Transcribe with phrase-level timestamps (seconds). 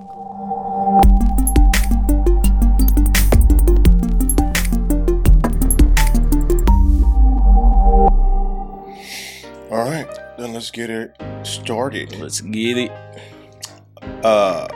[0.00, 0.08] All
[9.70, 12.18] right, then let's get it started.
[12.18, 12.92] Let's get it.
[14.24, 14.66] Uh,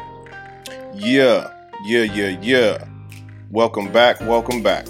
[0.95, 1.53] yeah,
[1.85, 2.85] yeah, yeah, yeah.
[3.51, 4.87] Welcome back, welcome back.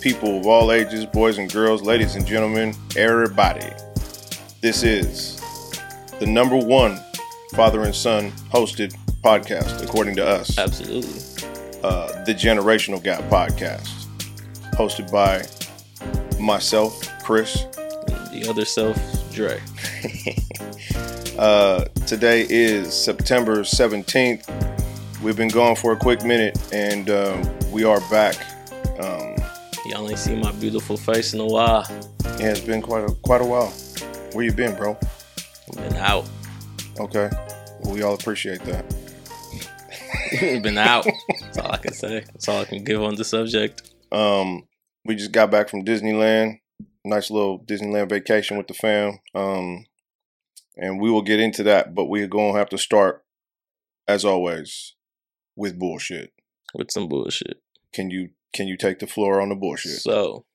[0.00, 3.68] People of all ages, boys and girls, ladies and gentlemen, everybody.
[4.60, 5.40] This is
[6.20, 7.00] the number one
[7.50, 10.58] father and son hosted podcast, according to us.
[10.58, 11.20] Absolutely.
[11.82, 14.06] Uh, the Generational Gap podcast,
[14.74, 15.42] hosted by
[16.38, 17.64] myself, Chris.
[18.08, 18.96] And the other self,
[19.32, 19.60] Dre.
[21.36, 25.20] Uh, today is September 17th.
[25.20, 28.36] We've been gone for a quick minute and um, we are back.
[29.00, 29.34] Um,
[29.86, 31.84] Y'all ain't seen my beautiful face in a while.
[32.38, 33.70] yeah, it's been quite a, quite a while.
[34.32, 34.96] Where you been, bro?
[35.76, 36.28] I've Been out.
[37.00, 37.28] Okay.
[37.80, 38.84] Well, we all appreciate that.
[40.62, 41.06] Been out.
[41.40, 42.20] That's all I can say.
[42.20, 43.90] That's all I can give on the subject.
[44.10, 44.66] Um,
[45.04, 46.60] we just got back from Disneyland.
[47.04, 49.18] Nice little Disneyland vacation with the fam.
[49.34, 49.86] Um,
[50.76, 53.24] and we will get into that, but we're going to have to start,
[54.08, 54.94] as always,
[55.56, 56.32] with bullshit.
[56.74, 57.60] With some bullshit.
[57.92, 60.00] Can you can you take the floor on the bullshit?
[60.00, 60.46] So,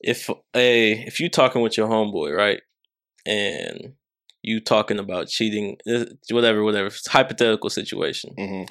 [0.00, 2.60] if a if you talking with your homeboy, right,
[3.24, 3.94] and
[4.46, 8.30] you talking about cheating, eh, whatever, whatever, it's a hypothetical situation.
[8.38, 8.62] hmm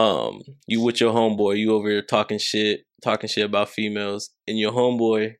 [0.00, 4.58] Um, you with your homeboy, you over here talking shit, talking shit about females, and
[4.58, 5.34] your homeboy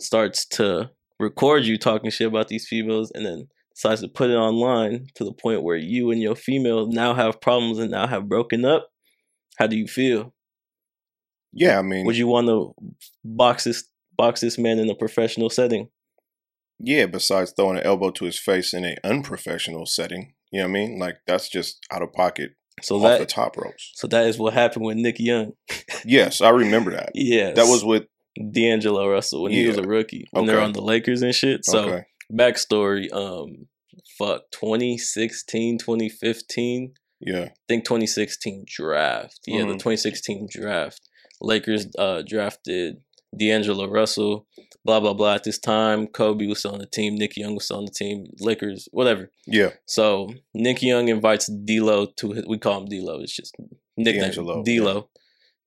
[0.00, 4.36] starts to record you talking shit about these females, and then decides to put it
[4.36, 8.28] online to the point where you and your female now have problems and now have
[8.28, 8.88] broken up.
[9.58, 10.32] How do you feel?
[11.52, 12.74] Yeah, I mean, Would you want to
[13.24, 13.84] box this
[14.16, 15.88] box this man in a professional setting?
[16.80, 20.34] Yeah, besides throwing an elbow to his face in a unprofessional setting.
[20.52, 20.98] You know what I mean?
[20.98, 23.90] Like that's just out of pocket So off that the top ropes.
[23.94, 25.52] so that is what happened with Nick Young.
[26.04, 27.10] Yes, I remember that.
[27.14, 28.04] Yeah, That was with
[28.52, 31.64] D'Angelo Russell when he was a rookie when they're on the Lakers and shit.
[31.64, 32.04] So okay.
[32.32, 33.66] backstory, um,
[34.16, 37.40] fuck, 2016, 2015, Yeah.
[37.46, 39.40] I think 2016 draft.
[39.46, 39.78] Yeah, the Mhm.
[39.80, 41.00] 2016 draft.
[41.40, 42.96] Lakers uh drafted
[43.36, 44.46] D'Angelo Russell,
[44.84, 45.34] blah blah blah.
[45.34, 48.88] At this time, Kobe was on the team, Nick Young was on the team, Lakers,
[48.90, 49.30] whatever.
[49.46, 49.70] Yeah.
[49.86, 52.44] So Nick Young invites D'Lo to his.
[52.46, 53.20] We call him D'Lo.
[53.20, 53.54] It's just
[53.96, 55.08] nickname D'Angelo, D'Lo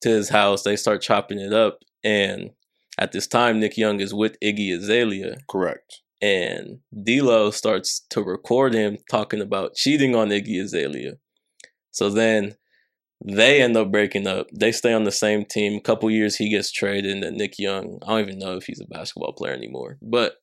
[0.02, 0.64] to his house.
[0.64, 2.52] They start chopping it up, and
[2.98, 6.02] at this time, Nick Young is with Iggy Azalea, Correct.
[6.22, 11.14] and D'Lo starts to record him talking about cheating on Iggy Azalea.
[11.92, 12.56] So then
[13.24, 14.48] they end up breaking up.
[14.54, 15.76] They stay on the same team.
[15.76, 18.00] A couple years, he gets traded, and then Nick Young.
[18.04, 20.36] I don't even know if he's a basketball player anymore, but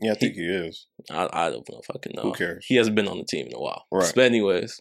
[0.00, 0.86] Yeah, I think he is.
[1.10, 2.22] I, I don't know if I can know.
[2.22, 2.64] Who cares?
[2.66, 3.84] He hasn't been on the team in a while.
[3.90, 4.12] Right.
[4.14, 4.80] But anyways,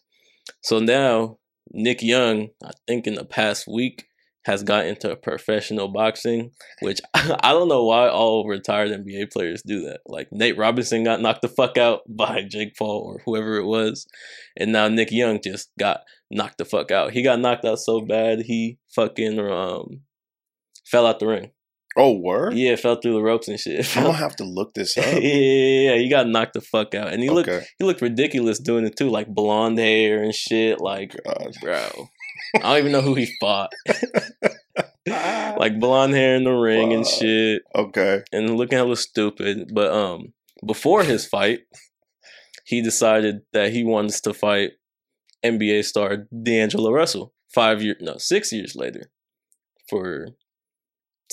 [0.62, 1.40] so now
[1.72, 4.06] Nick Young, I think in the past week,
[4.50, 6.52] has got into professional boxing,
[6.82, 10.00] which I don't know why all retired NBA players do that.
[10.08, 14.08] Like Nate Robinson got knocked the fuck out by Jake Paul or whoever it was,
[14.58, 16.02] and now Nick Young just got
[16.32, 17.12] knocked the fuck out.
[17.12, 20.02] He got knocked out so bad he fucking um
[20.86, 21.52] fell out the ring.
[21.98, 22.54] Oh, word?
[22.54, 23.86] Yeah, fell through the ropes and shit.
[23.98, 25.06] I'm gonna have to look this up.
[25.06, 28.60] yeah, yeah, yeah, he got knocked the fuck out, and he looked he looked ridiculous
[28.60, 30.80] doing it too, like blonde hair and shit.
[30.80, 31.56] Like, God.
[31.62, 32.10] bro,
[32.56, 33.72] I don't even know who he fought.
[35.08, 38.22] like blonde hair in the ring and shit, Okay.
[38.32, 39.72] and looking hella stupid.
[39.74, 40.34] But um,
[40.66, 41.62] before his fight,
[42.66, 44.72] he decided that he wants to fight
[45.44, 49.10] NBA star D'Angelo Russell five years, no, six years later,
[49.90, 50.28] for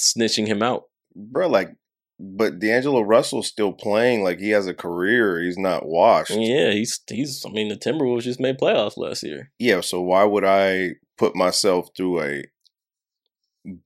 [0.00, 0.84] snitching him out.
[1.14, 1.70] Bro, like
[2.18, 5.42] but D'Angelo Russell's still playing like he has a career.
[5.42, 6.30] He's not washed.
[6.30, 7.44] Yeah, he's he's.
[7.44, 9.50] I mean, the Timberwolves just made playoffs last year.
[9.58, 12.44] Yeah, so why would I put myself through a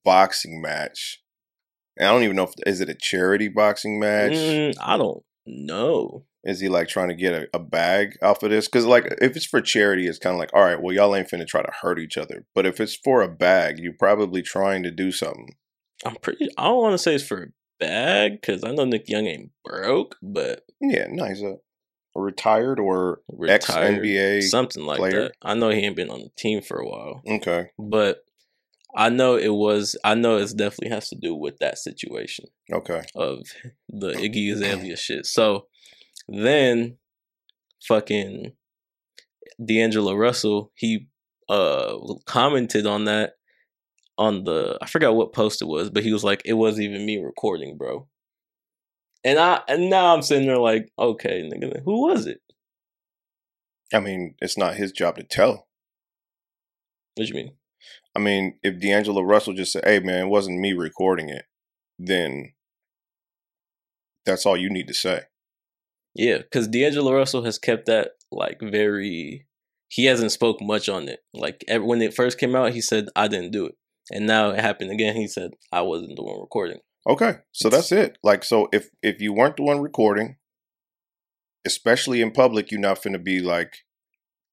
[0.04, 1.22] boxing match?
[1.96, 4.32] And I don't even know if is it a charity boxing match.
[4.32, 6.24] Mm, I don't know.
[6.42, 8.66] Is he like trying to get a, a bag off of this?
[8.66, 11.28] Because like if it's for charity, it's kind of like all right, well y'all ain't
[11.28, 12.46] finna try to hurt each other.
[12.54, 15.56] But if it's for a bag, you're probably trying to do something.
[16.04, 16.48] I'm pretty.
[16.56, 19.50] I don't want to say it's for a bag because I know Nick Young ain't
[19.64, 21.42] broke, but Yeah, nice.
[21.42, 21.56] A,
[22.16, 24.42] a retired or ex NBA.
[24.42, 25.22] something like player.
[25.24, 25.32] that.
[25.42, 28.24] I know he ain't been on the team for a while, Okay, but
[28.96, 29.96] I know it was.
[30.04, 33.46] I know it definitely has to do with that situation okay, of
[33.88, 35.26] the Iggy Azalea shit.
[35.26, 35.66] So
[36.28, 36.96] then,
[37.86, 38.52] fucking
[39.64, 41.06] D'Angelo Russell, he
[41.48, 43.34] uh commented on that
[44.20, 47.06] on the I forgot what post it was, but he was like, "It wasn't even
[47.06, 48.06] me recording, bro."
[49.24, 52.40] And I and now I'm sitting there like, okay, nigga, who was it?
[53.92, 55.66] I mean, it's not his job to tell.
[57.16, 57.52] What you mean?
[58.14, 61.46] I mean, if D'Angelo Russell just said, "Hey, man, it wasn't me recording it,"
[61.98, 62.52] then
[64.26, 65.22] that's all you need to say.
[66.14, 69.46] Yeah, because D'Angelo Russell has kept that like very.
[69.88, 71.20] He hasn't spoke much on it.
[71.32, 73.76] Like when it first came out, he said, "I didn't do it,"
[74.10, 75.16] and now it happened again.
[75.16, 78.18] He said, "I wasn't the one recording." Okay, so that's it.
[78.22, 80.36] Like, so if if you weren't the one recording,
[81.64, 83.78] especially in public, you're not finna be like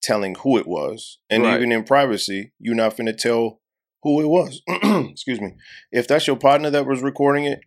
[0.01, 1.57] telling who it was, and Right.
[1.57, 3.61] even in privacy, you're not finna tell
[4.03, 4.61] who it was.
[5.11, 5.55] Excuse me.
[5.91, 7.59] If that's your partner that was recording it,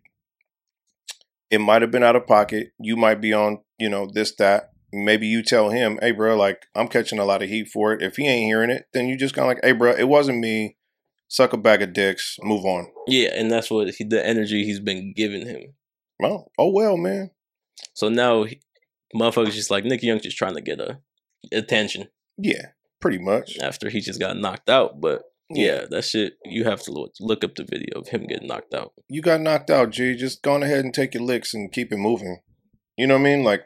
[1.51, 2.69] it might have been out of pocket.
[2.79, 4.71] You might be on, you know, this that.
[4.93, 8.03] Maybe you tell him, "Hey, bro, like I'm catching a lot of heat for it."
[8.03, 10.39] If he ain't hearing it, then you just kind of like, "Hey, bro, it wasn't
[10.39, 10.77] me."
[11.31, 12.37] Suck a bag of dicks.
[12.43, 12.89] Move on.
[13.07, 15.75] Yeah, and that's what he, the energy he's been giving him.
[16.19, 17.31] Well, oh well, man.
[17.95, 18.61] So now, he,
[19.15, 20.99] motherfuckers just like Nick Young just trying to get a
[21.53, 22.67] attention Yeah,
[23.01, 23.59] pretty much.
[23.63, 25.01] after he just got knocked out.
[25.01, 28.49] But yeah, that shit you have to look, look up the video of him getting
[28.49, 28.93] knocked out.
[29.09, 30.17] you got knocked out, G.
[30.17, 32.41] Just go on ahead and take your licks and keep it moving.
[32.97, 33.45] You know what I mean?
[33.45, 33.63] Like,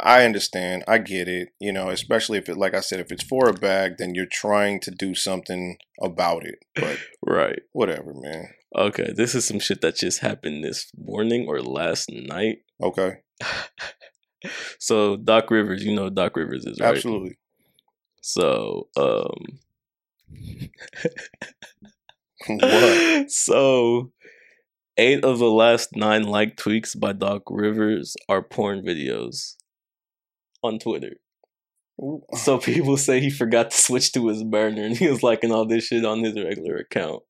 [0.00, 0.84] I understand.
[0.86, 1.50] I get it.
[1.60, 4.26] You know, especially if it, like I said, if it's for a bag, then you're
[4.30, 6.64] trying to do something about it.
[6.74, 7.60] But Right.
[7.72, 8.48] whatever, man.
[8.76, 12.58] Okay, this is some shit that just happened this morning or last night.
[12.82, 13.18] Okay.
[14.78, 16.94] so Doc Rivers, you know Doc Rivers is, right?
[16.94, 17.38] Absolutely.
[18.20, 19.58] So, um
[22.46, 23.30] what?
[23.30, 24.12] So,
[24.98, 29.54] eight of the last nine like tweaks by Doc Rivers are porn videos
[30.62, 31.16] on Twitter.
[32.36, 35.66] So people say he forgot to switch to his burner and he was liking all
[35.66, 37.24] this shit on his regular account.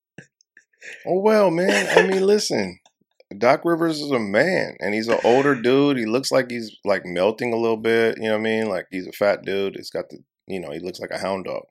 [1.07, 1.89] Oh well, man.
[1.97, 2.79] I mean, listen.
[3.37, 5.99] Doc Rivers is a man, and he's an older dude.
[5.99, 8.17] He looks like he's like melting a little bit.
[8.17, 8.69] You know what I mean?
[8.69, 9.77] Like he's a fat dude.
[9.77, 11.65] He's got the, you know, he looks like a hound dog.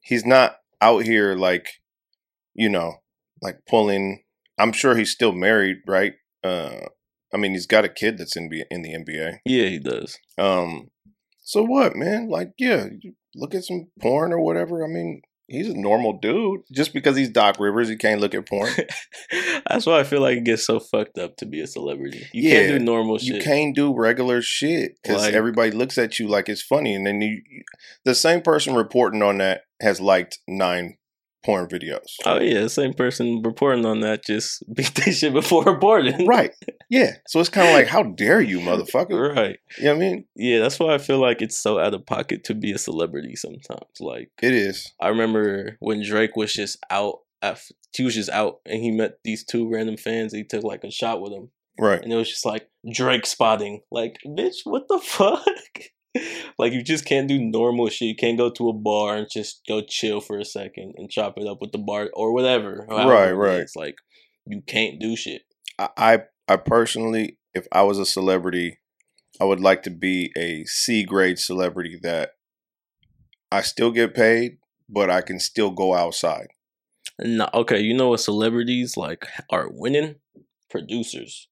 [0.00, 1.80] He's not out here like,
[2.54, 2.96] you know,
[3.42, 4.22] like pulling.
[4.58, 6.14] I'm sure he's still married, right?
[6.44, 6.86] Uh,
[7.34, 9.38] I mean, he's got a kid that's in in the NBA.
[9.44, 10.18] Yeah, he does.
[10.38, 10.90] Um,
[11.50, 12.28] so what, man?
[12.28, 12.86] Like, yeah,
[13.34, 14.84] look at some porn or whatever.
[14.84, 16.60] I mean, he's a normal dude.
[16.72, 18.70] Just because he's Doc Rivers, he can't look at porn.
[19.68, 22.24] That's why I feel like it gets so fucked up to be a celebrity.
[22.32, 23.34] You Yeah, can't do normal shit.
[23.34, 27.04] You can't do regular shit because Like- everybody looks at you like it's funny, and
[27.04, 27.42] then you,
[28.04, 30.98] the same person reporting on that has liked nine
[31.44, 32.06] porn videos.
[32.26, 36.26] Oh yeah, same person reporting on that just beat that shit before reporting.
[36.26, 36.52] Right?
[36.88, 37.12] Yeah.
[37.28, 39.34] So it's kind of like, how dare you, motherfucker?
[39.34, 39.58] right.
[39.78, 40.24] You know what I mean?
[40.36, 43.36] Yeah, that's why I feel like it's so out of pocket to be a celebrity
[43.36, 44.00] sometimes.
[44.00, 44.92] Like It is.
[45.00, 47.60] I remember when Drake was just out at
[47.96, 50.32] he was just out and he met these two random fans.
[50.32, 52.00] He took like a shot with them, Right.
[52.02, 53.80] and it was just like Drake spotting.
[53.90, 55.44] Like, bitch, what the fuck?
[56.58, 58.08] like you just can't do normal shit.
[58.08, 61.38] You can't go to a bar and just go chill for a second and chop
[61.38, 62.86] it up with the bar or whatever.
[62.88, 63.60] Right, right.
[63.60, 63.96] It's Like
[64.46, 65.42] you can't do shit.
[65.78, 66.18] I, I
[66.48, 68.80] I personally, if I was a celebrity,
[69.40, 72.32] I would like to be a C grade celebrity that
[73.52, 74.58] I still get paid,
[74.88, 76.48] but I can still go outside.
[77.18, 80.16] No, okay, you know what celebrities like are winning?
[80.70, 81.48] Producers.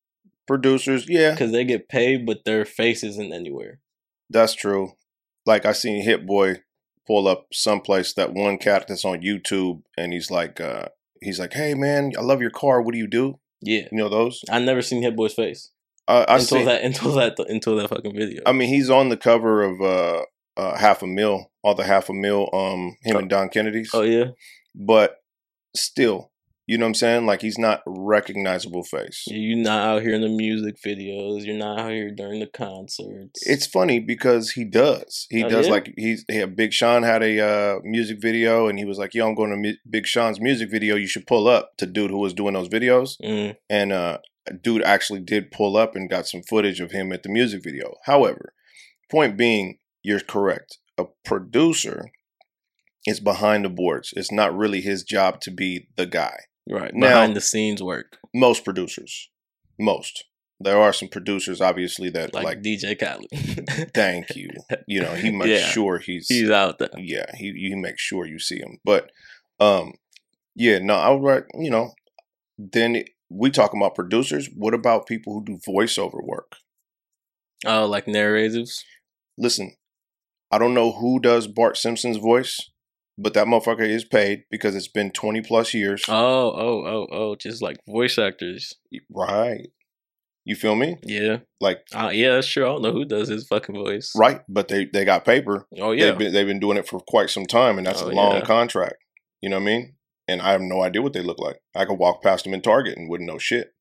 [0.46, 3.80] Producers, yeah, Because they get paid, but their face isn't anywhere.
[4.30, 4.92] That's true.
[5.46, 6.56] Like I seen Hit Boy
[7.06, 10.88] pull up someplace that one cat that's on YouTube, and he's like, uh,
[11.22, 12.82] he's like, "Hey man, I love your car.
[12.82, 13.88] What do you do?" Yeah.
[13.90, 14.44] You know those?
[14.50, 15.70] I never seen Hit Boy's face.
[16.06, 16.64] Uh, I until see.
[16.64, 18.42] that until that until that fucking video.
[18.46, 20.22] I mean, he's on the cover of uh,
[20.56, 23.18] uh, Half a Mill, all the Half a Mill, um, him Oh.
[23.20, 23.90] and Dom Kennedy's.
[23.94, 24.26] oh yeah?
[24.74, 25.16] But
[25.74, 26.30] still,
[26.68, 27.26] you know what I'm saying?
[27.26, 29.24] Like he's not recognizable face.
[29.26, 31.44] You're not out here in the music videos.
[31.46, 33.40] You're not out here during the concerts.
[33.46, 35.26] It's funny because he does.
[35.30, 35.72] He Oh, does yeah?
[35.72, 39.26] like he's yeah, Big Sean had a uh, music video and he was like, "Yo,
[39.26, 40.94] I'm going to mu- Big Sean's music video.
[40.94, 44.18] You should pull up." To dude who was doing those videos, Mm, and uh,
[44.62, 47.94] dude actually did pull up and got some footage of him at the music video.
[48.04, 48.52] However,
[49.10, 50.78] point being, you're correct.
[50.98, 52.10] A producer
[53.06, 54.12] is behind the boards.
[54.16, 56.40] It's not really his job to be the guy.
[56.70, 56.92] Right.
[56.94, 58.18] Now- the scenes work.
[58.34, 59.28] Most producers,
[59.78, 60.24] most.
[60.60, 63.90] There are some producers, obviously, that Like, like DJ Khaled.
[63.94, 64.50] thank you.
[64.88, 65.68] You know, he makes Yeah.
[65.68, 66.88] sure he's, He's out there.
[66.98, 68.78] yeah, he he makes sure you see him.
[68.84, 69.10] But
[69.60, 69.92] um
[70.56, 71.92] yeah, no, I would write, you know,
[72.58, 74.48] then we talk about producers.
[74.52, 76.56] What about people who do voiceover work?
[77.64, 78.84] Oh, like narrators.
[79.36, 79.76] Listen,
[80.50, 82.58] I don't know who does Bart Simpson's voice,
[83.18, 86.04] but that motherfucker is paid because it's been 20 plus years.
[86.08, 88.74] Oh, oh, oh, oh, just like voice actors.
[89.10, 89.68] Right.
[90.44, 90.96] You feel me?
[91.02, 91.38] Yeah.
[91.60, 92.64] Like Uh, yeah, that's true.
[92.64, 94.12] I don't know who does his fucking voice.
[94.16, 95.66] right, but they they got paper.
[95.78, 96.06] Oh yeah.
[96.06, 98.36] They've been they've been doing it for quite some time, and that's Oh, a long
[98.36, 98.44] yeah.
[98.44, 98.94] contract.
[99.42, 99.94] You know what I mean?
[100.26, 101.60] And I have no idea what they look like.
[101.76, 103.72] I could walk past them in Target and wouldn't know shit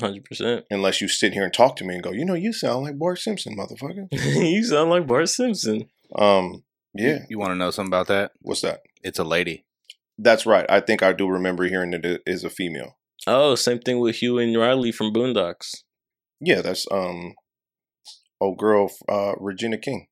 [0.00, 0.64] Hundred percent.
[0.70, 2.98] unless you sit here and talk to me and go, you know, you sound like
[2.98, 4.08] Bart Simpson, motherfucker.
[4.12, 5.88] you sound like Bart Simpson.
[6.16, 6.63] Um,
[6.94, 7.24] yeah.
[7.28, 8.32] You, want to know something about that?
[8.40, 8.80] What's that?
[9.02, 9.64] It's a lady.
[10.18, 10.66] That's right.
[10.68, 12.96] I think I do remember hearing that it is a female.
[13.26, 15.82] Oh, same thing with Huey and Riley from Boondocks.
[16.40, 17.34] Yeah, that's um,
[18.40, 20.06] oh girl, uh, Regina King.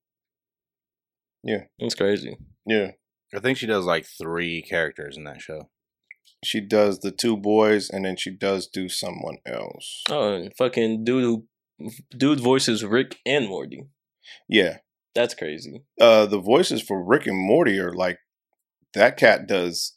[1.44, 2.36] Yeah, that's crazy.
[2.66, 2.92] Yeah,
[3.34, 5.68] I think she does like three characters in that show.
[6.44, 10.02] she does the two boys, and then she does do someone else.
[10.10, 11.46] Oh, fucking dude who
[12.16, 13.86] dude voices Rick and Morty.
[14.48, 14.78] Yeah,
[15.14, 15.82] That's crazy.
[16.00, 18.18] uh, the voices for Rick and Morty are like
[18.94, 19.96] that cat does.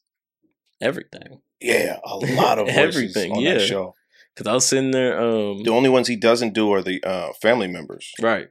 [0.81, 1.41] Everything.
[1.61, 3.53] Yeah, a lot of voices Everything, on yeah.
[3.55, 3.93] that show.
[4.35, 7.31] Cause I was sitting there, um, The only ones he doesn't do are the uh,
[7.41, 8.11] family members.
[8.21, 8.49] right.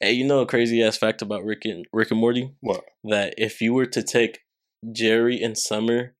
[0.00, 2.52] Hey, you know a crazy ass fact about Rick and Rick and Morty?
[2.60, 2.84] What?
[3.04, 4.40] That if you were to take
[4.92, 6.14] Jerry and Summer,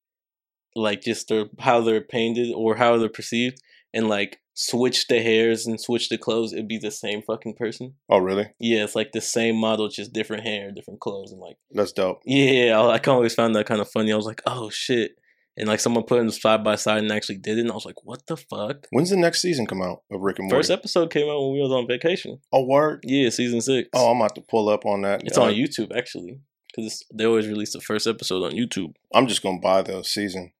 [0.74, 3.60] like just their how they're painted or how they're perceived,
[3.94, 7.94] and like switch the hairs and switch the clothes, it'd be the same fucking person.
[8.08, 8.48] Oh, really?
[8.58, 12.20] Yeah, it's like the same model, just different hair, different clothes, and like That's dope.
[12.24, 14.12] yeah, I, I kind of always found that kind of funny.
[14.12, 15.12] I was like, oh shit,
[15.56, 17.86] and like someone put them side by side and actually did it, and I was
[17.86, 18.88] like, what the fuck?
[18.90, 20.58] When's the next season come out of Rick and Morty?
[20.58, 22.40] First episode came out when we was on vacation.
[22.52, 23.04] oh, word.
[23.04, 23.88] Yeah, season six.
[23.94, 25.22] Oh, I'm about to pull up on that.
[25.24, 26.40] it's Uh, on YouTube actually,
[26.74, 28.94] because they always release the first episode on YouTube.
[29.14, 30.50] I'm just gonna buy the season.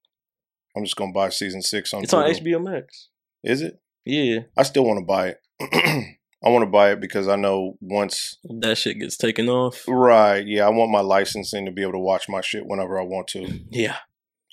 [0.77, 2.05] I'm just gonna buy season six on.
[2.05, 3.09] It's on HBO Max.
[3.43, 3.81] Is it?
[4.09, 5.39] Yeah, I still want to buy it.
[6.45, 8.39] I want to buy it because I know once.
[8.45, 9.85] that shit gets taken off.
[9.89, 10.47] Right.
[10.47, 13.27] Yeah, I want my licensing to be able to watch my shit whenever I want
[13.29, 13.61] to.
[13.71, 13.97] Yeah,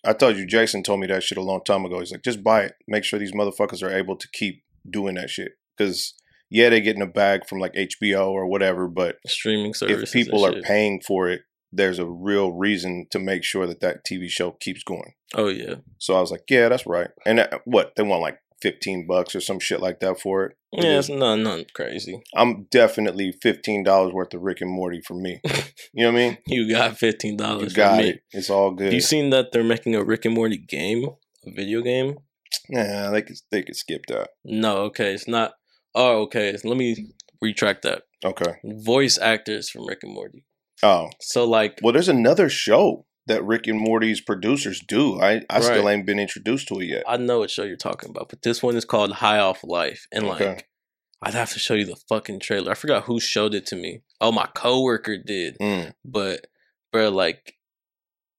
[0.04, 2.00] I told you, Jason told me that shit a long time ago.
[2.00, 2.74] He's like, just buy it.
[2.88, 5.54] Make sure these motherfuckers are able to keep doing that shit.
[5.78, 6.14] Because
[6.50, 10.04] yeah, they get in a bag from like HBO or whatever, but streaming services.
[10.04, 10.64] if people are shit.
[10.64, 14.84] paying for it, there's a real reason to make sure that that TV show keeps
[14.84, 15.14] going.
[15.34, 17.10] oh yeah, So I was like, yeah, that's right.
[17.26, 20.58] And uh, what they want like fifteen bucks or some shit like that for it.
[20.72, 22.22] Yeah, it's not nothing crazy.
[22.36, 25.42] I'm definitely fifteen dollars worth of Rick and Morty for me.
[25.98, 26.38] You know what I mean?
[26.48, 27.74] You got fifteen You dollars.
[27.74, 28.10] got me.
[28.10, 28.22] it.
[28.32, 28.86] It's all good.
[28.86, 31.06] Have you seen that they're making a Rick and Morty game,
[31.46, 32.18] a video game?
[32.70, 34.32] Nah, they could they could skip that.
[34.44, 35.54] No, okay, it's not.
[35.94, 36.54] Oh, okay.
[36.66, 38.04] Let me retract that.
[38.26, 38.56] Okay.
[38.66, 40.44] Voice actors from Rick and Morty.
[40.84, 45.20] Oh So like, well, there's another show that Rick and Morty's producers do.
[45.20, 47.04] I I still ain't been introduced to it yet.
[47.08, 50.08] I know what show you're talking about, but this one is called High Off Life,
[50.12, 50.62] and like, Okay.
[51.22, 52.72] I'd have to show you the fucking trailer.
[52.72, 54.02] I forgot who showed it to me.
[54.22, 56.48] Oh, my coworker did, Mm, but
[56.92, 57.56] bro, like,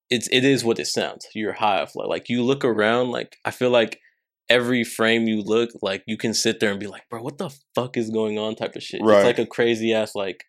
[0.09, 1.27] it's it is what it sounds.
[1.33, 2.07] You're high off life.
[2.07, 3.99] Like you look around, like I feel like
[4.47, 7.49] every frame you look, like you can sit there and be like, bro, what the
[7.75, 8.55] fuck is going on?
[8.55, 9.01] Type of shit.
[9.03, 9.17] Right.
[9.17, 10.45] It's like a crazy ass like.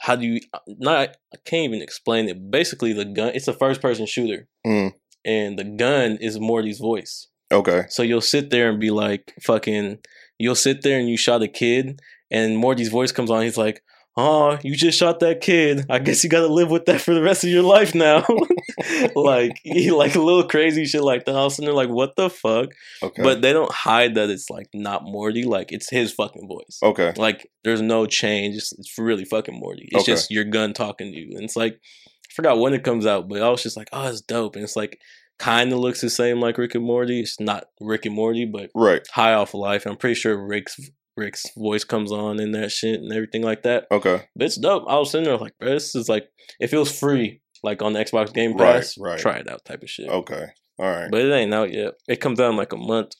[0.00, 1.16] How do you not?
[1.32, 2.50] I can't even explain it.
[2.50, 3.32] Basically, the gun.
[3.34, 4.92] It's a first person shooter, mm,
[5.24, 7.28] and the gun is Morty's voice.
[7.52, 7.82] okay.
[7.88, 9.98] So you'll sit there and be like, fucking,
[10.38, 13.42] you'll sit there and you shot a kid, and Morty's voice comes on.
[13.42, 13.82] He's like,
[14.16, 15.86] oh, you just shot that kid.
[15.88, 18.24] I guess you got to live with that for the rest of your life now.
[19.14, 21.32] like, he, like a little crazy shit like that.
[21.32, 22.70] Was sitting there like, what the fuck?
[23.02, 23.22] Okay.
[23.22, 25.44] But they don't hide that it's like not Morty.
[25.44, 26.78] Like, it's his fucking voice.
[26.82, 27.12] okay.
[27.16, 28.56] Like, there's no change.
[28.56, 29.88] It's, it's really fucking Morty.
[29.90, 30.12] It's Okay.
[30.12, 31.30] just your gun talking to you.
[31.36, 34.08] And it's like, I forgot when it comes out, but I was just like, oh,
[34.08, 34.56] it's dope.
[34.56, 34.98] And it's like,
[35.38, 37.20] kind of looks the same like Rick and Morty.
[37.20, 39.00] It's not Rick and Morty, but Right.
[39.10, 39.86] high off of life.
[39.86, 40.78] I'm pretty sure Rick's
[41.16, 43.86] Rick's voice comes on and that shit and everything like that.
[43.90, 44.22] Okay.
[44.36, 44.84] But it's dope.
[44.88, 48.00] I was sitting there like, bro, this is like, it feels free, like on the
[48.04, 48.96] Xbox Game Right, Pass.
[48.98, 49.18] right.
[49.18, 50.08] Try it out, type of shit.
[50.08, 50.46] Okay.
[50.78, 51.08] All right.
[51.10, 51.94] But it ain't out yet.
[52.08, 53.12] It comes out in like a month.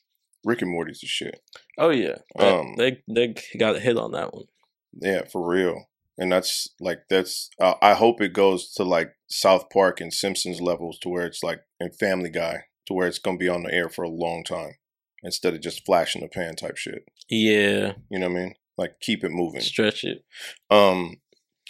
[0.44, 1.38] Rick and Morty's the shit.
[1.76, 4.44] Oh yeah, They- Um, they they got a hit on that one.
[4.92, 5.84] Yeah, for real.
[6.16, 7.50] And that's like that's.
[7.60, 11.42] Uh, I hope it goes to like South Park and Simpsons levels to where it's
[11.42, 14.42] like and Family Guy to where it's gonna be on the air for a long
[14.44, 14.74] time
[15.22, 17.04] instead of just flash in the pan type shit.
[17.28, 18.54] Yeah, You know what I mean?
[18.78, 19.60] Like keep it moving.
[19.60, 20.24] stretch it.
[20.70, 21.16] Um,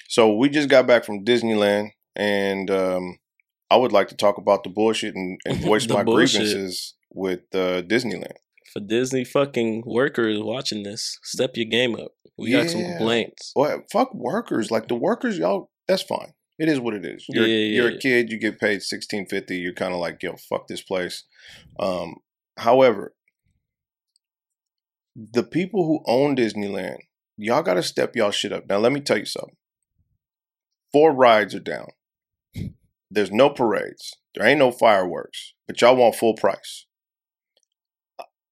[0.08, 3.18] so we just got back from Disneyland, and um,
[3.70, 6.40] I would like to talk about the bullshit and, and voice my bullshit.
[6.40, 8.32] grievances with uh, Disneyland.
[8.72, 12.12] For Disney fucking workers watching this, step your game up.
[12.38, 13.52] We got some complaints.
[13.56, 14.70] Well, fuck workers.
[14.70, 15.70] Like the workers, y'all.
[15.88, 16.32] That's fine.
[16.58, 17.24] It is what it is.
[17.28, 17.96] You're, Yeah, yeah, you're yeah.
[17.96, 18.30] a kid.
[18.30, 19.56] You get paid sixteen fifty.
[19.56, 21.24] You're kind of like, yo, fuck this place.
[21.80, 22.16] Um,
[22.58, 23.14] however,
[25.32, 26.98] the people who own Disneyland,
[27.36, 28.64] y'all got to step y'all shit up.
[28.68, 29.56] Now, let me tell you something.
[30.92, 31.88] Four rides are down.
[33.10, 34.14] There's no parades.
[34.34, 36.86] There ain't no fireworks, but y'all want full price.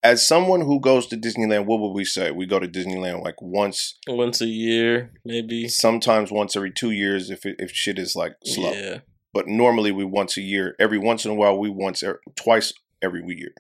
[0.03, 2.31] as someone who goes to Disneyland, what would we say?
[2.31, 5.69] We go to Disneyland like once, Once a year, maybe.
[5.69, 8.73] sometimes once every two years if it, if shit is like slow.
[8.73, 8.99] Yeah.
[9.33, 10.75] But normally we once a year.
[10.79, 12.73] Every once in a while we once er, twice
[13.03, 13.53] every year,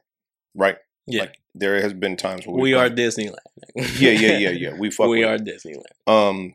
[0.54, 0.76] right?
[1.06, 1.22] Yeah.
[1.22, 3.34] Like there has been times where we are Disneyland.
[3.74, 4.74] Yeah, yeah, yeah, yeah.
[4.78, 5.44] We fuck we are it.
[5.44, 5.82] Disneyland.
[6.06, 6.54] Um,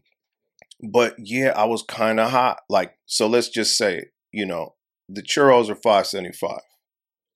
[0.82, 2.60] but yeah, I was kind of hot.
[2.70, 4.76] Like, so let's just say, you know,
[5.10, 6.62] the churros are five seventy five.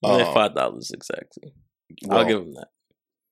[0.03, 1.53] Um, five dollars exactly.
[2.09, 2.67] I'll give them that.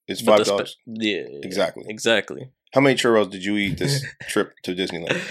[0.08, 0.78] it's five the spe- dollars.
[0.86, 1.84] yeah, yeah, Exactly.
[1.88, 2.50] exactly.
[2.74, 5.22] How many churros did you eat this trip to Disneyland,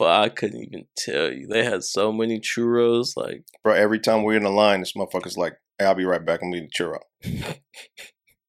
[0.00, 1.46] I couldn't even tell you.
[1.46, 3.16] They had so many churros.
[3.16, 3.74] Like, bro?
[3.74, 6.40] Every time we're in the line, this motherfucker's like, hey, "I'll be right back.
[6.42, 7.00] I'm eating a churro."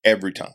[0.03, 0.53] Every time.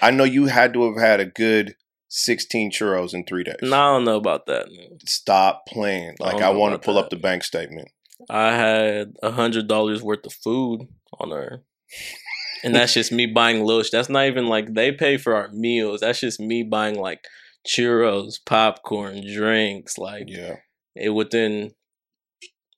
[0.00, 1.76] I know you had to have had a good
[2.08, 3.56] sixteen churros in three days.
[3.62, 4.66] no, I don't know about that.
[4.70, 4.98] Man.
[5.06, 6.16] Stop playing.
[6.20, 7.88] Like don't I want to pull up the bank statement.
[8.30, 11.62] I had a hundred dollars worth of food on her.
[12.64, 13.82] And that's just me buying little.
[13.90, 16.00] That's not even like they pay for our meals.
[16.00, 17.24] That's just me buying like
[17.66, 19.98] churros, popcorn, drinks.
[19.98, 20.56] Like Yeah.
[20.94, 21.72] it within.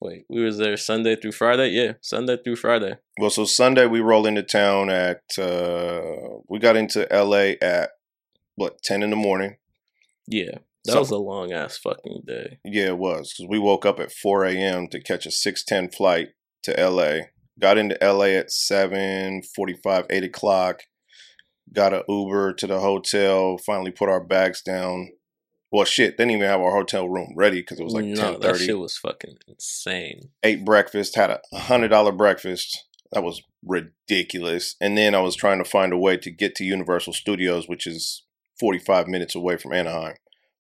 [0.01, 1.69] Wait, we was there Sunday through Friday.
[1.71, 2.95] Yeah, Sunday through Friday.
[3.19, 6.03] Well, so Sunday we roll into town at uh
[6.49, 7.91] we got into LA at
[8.57, 9.57] what, 10 in the morning?
[10.29, 12.59] Yeah, that So- was a long ass fucking day.
[12.65, 14.89] Yeah, it was cuz we woke up at 4 a.m.
[14.89, 16.31] to catch a 6:10 flight
[16.65, 17.29] to LA.
[17.59, 20.83] Got into LA at 7:45, 8 o'clock.
[21.73, 23.59] Got a Uber to the hotel.
[23.59, 25.11] Finally put our bags down.
[25.75, 28.15] Well, shit, they didn't even have our hotel room ready because it was like no,
[28.15, 30.31] ten that shit was fucking insane.
[30.45, 32.85] ate breakfast, had a hundred dollar breakfast.
[33.11, 34.77] That was ridiculous.
[34.81, 37.89] And then I was trying to find a way to get to Universal Studios, which
[37.89, 38.23] is
[38.57, 40.15] forty five minutes away from Anaheim.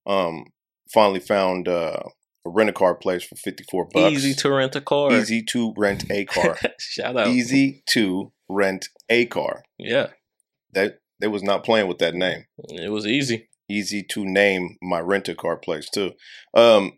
[0.04, 0.46] Um,
[0.92, 2.00] finally found uh,
[2.44, 4.14] a rent a car place for fifty four bucks.
[4.14, 5.12] Easy to rent a car.
[5.12, 6.58] easy to rent a car.
[6.80, 7.28] Shout out.
[7.28, 9.62] easy to rent a car.
[9.78, 10.08] Yeah,
[10.72, 12.46] That they was not playing with that name.
[12.68, 13.48] it was easy.
[13.74, 16.12] Easy to name my rent a car place too.
[16.54, 16.92] Um,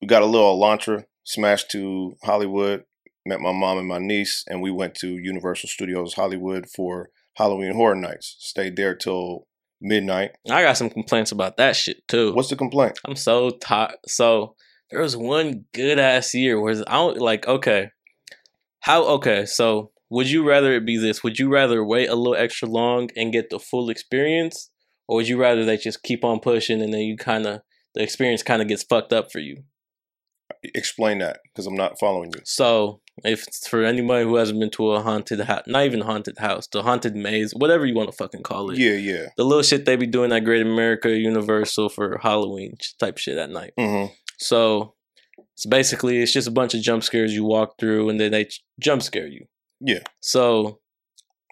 [0.00, 2.84] we got a little Elantra smashed to Hollywood.
[3.26, 7.74] Met my mom and my niece, and we went to Universal Studios Hollywood for Halloween
[7.74, 8.36] Horror Nights.
[8.40, 9.46] Stayed there till
[9.80, 10.32] midnight.
[10.50, 12.32] I got some complaints about that shit too.
[12.34, 12.98] What's the complaint?
[13.06, 13.96] I'm so tired.
[14.06, 14.54] So
[14.90, 17.46] there was one good ass year where I don't like.
[17.46, 17.90] Okay,
[18.80, 19.04] how?
[19.04, 21.22] Okay, so would you rather it be this?
[21.22, 24.70] Would you rather wait a little extra long and get the full experience,
[25.08, 27.62] or would you rather they just keep on pushing and then you kind of
[27.94, 29.64] the experience kind of gets fucked up for you?
[30.62, 32.40] Explain that because I'm not following you.
[32.44, 36.38] So if it's for anybody who hasn't been to a haunted house, not even haunted
[36.38, 38.78] house, the haunted maze, whatever you want to fucking call it.
[38.78, 39.26] Yeah, yeah.
[39.36, 43.50] The little shit they be doing at Great America Universal for Halloween type shit at
[43.50, 43.72] night.
[43.78, 44.12] Mm-hmm.
[44.38, 44.94] So
[45.54, 48.48] it's basically it's just a bunch of jump scares you walk through and then they
[48.80, 49.46] jump scare you.
[49.80, 50.00] Yeah.
[50.20, 50.80] So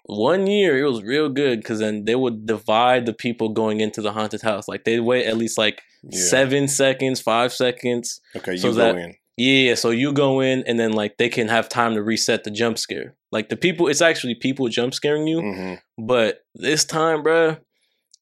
[0.07, 4.01] one year it was real good because then they would divide the people going into
[4.01, 4.67] the haunted house.
[4.67, 6.19] Like they'd wait at least like Yeah.
[6.19, 8.21] seven seconds, five seconds.
[8.35, 9.15] Okay, you so go that- in.
[9.39, 12.49] Yeah, so you go in and then like they can have time to reset the
[12.49, 13.13] jump scare.
[13.31, 17.59] Like the people, it's actually people jump scaring you, hmm but this time, bruh,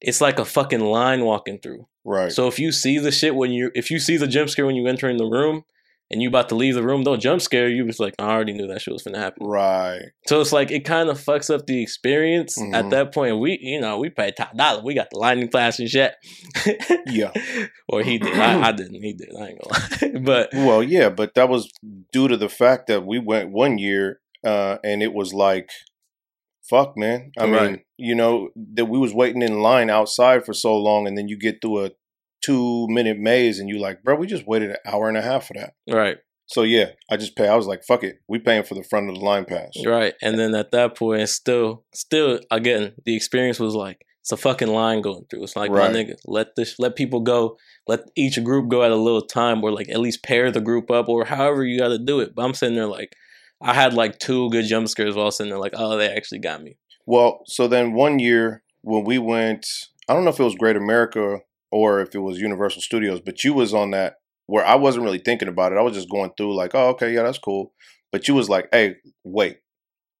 [0.01, 1.87] it's like a fucking line walking through.
[2.03, 2.31] Right.
[2.33, 4.75] So if you see the shit when you if you see the jump scare when
[4.75, 5.63] you enter in the room
[6.11, 7.87] and you about to leave the room, don't jump scare you.
[7.87, 9.45] It's like I already knew that shit was gonna happen.
[9.47, 10.01] right.
[10.27, 12.73] So it's like it kind of fucks up the experience Mhm.
[12.75, 13.39] at that point.
[13.39, 14.81] We you know we paid top dollar.
[14.83, 16.13] We got the lightning flash and shit.
[17.07, 17.31] Yeah.
[17.87, 18.37] or he did.
[18.37, 18.95] I, I didn't.
[19.01, 19.29] He did.
[19.39, 20.19] I ain't gonna lie.
[20.23, 21.71] but Well, yeah, but that was
[22.11, 25.69] due to the fact that we went one year uh, and it was like,
[26.69, 27.31] fuck, man.
[27.37, 31.17] I mean, you know, that we was waiting in line outside for so long, and
[31.17, 31.91] then you get through a
[32.45, 35.47] two minute maze, and you like, bro, we just waited an hour and a half
[35.47, 35.73] for that.
[35.87, 36.17] right.
[36.47, 37.47] So yeah, I just pay.
[37.47, 39.71] I was like, fuck it, we paying for the front of the line pass.
[39.83, 40.13] Right.
[40.21, 44.67] And then at that point, still, still, again, the experience was like, it's a fucking
[44.67, 45.43] line going through.
[45.43, 45.91] It's like, Right.
[45.91, 49.63] my nigga, let this, let people go, let each group go at a little time
[49.63, 52.35] or like at least pair the group up or however you got to do it.
[52.35, 53.15] But I'm sitting there like,
[53.59, 56.61] I had like two good jump scares while sitting there like, oh, they actually got
[56.61, 56.77] me.
[57.07, 59.65] Well, so then one year when we went,
[60.07, 61.39] I don't know if it was Great America
[61.71, 64.15] or if it was Universal Studios, but you was on that
[64.47, 65.77] where I wasn't really thinking about it.
[65.77, 67.73] I was just going through like, oh, okay, yeah, that's cool.
[68.11, 69.57] But you was like, hey, wait.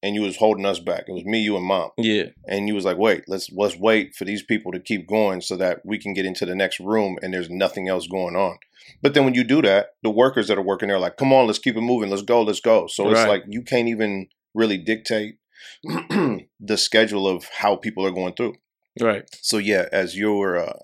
[0.04, 1.06] And you was holding us back.
[1.08, 1.90] It was me, you, and mom.
[1.98, 2.26] Yeah.
[2.48, 5.56] And you was like, wait, let's let's wait for these people to keep going so
[5.58, 8.58] that we can get into the next room and there's nothing else going on.
[9.02, 11.34] But then when you do that, the workers that are working there are like, come
[11.34, 12.86] on, let's keep it moving, let's go, let's go.
[12.86, 15.38] So it's like you can't even really dictate
[15.84, 18.56] the schedule of how people are going through.
[19.00, 19.24] Right.
[19.42, 20.80] So yeah, as you were uh,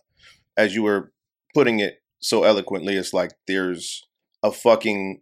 [0.58, 1.12] as you were
[1.54, 4.06] putting it so eloquently, it's like there's
[4.44, 5.22] a fucking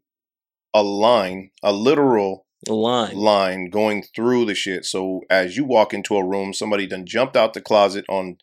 [0.73, 3.15] a line, a literal line.
[3.15, 4.85] line going through the shit.
[4.85, 8.37] So as you walk into a room, somebody done jumped out the closet on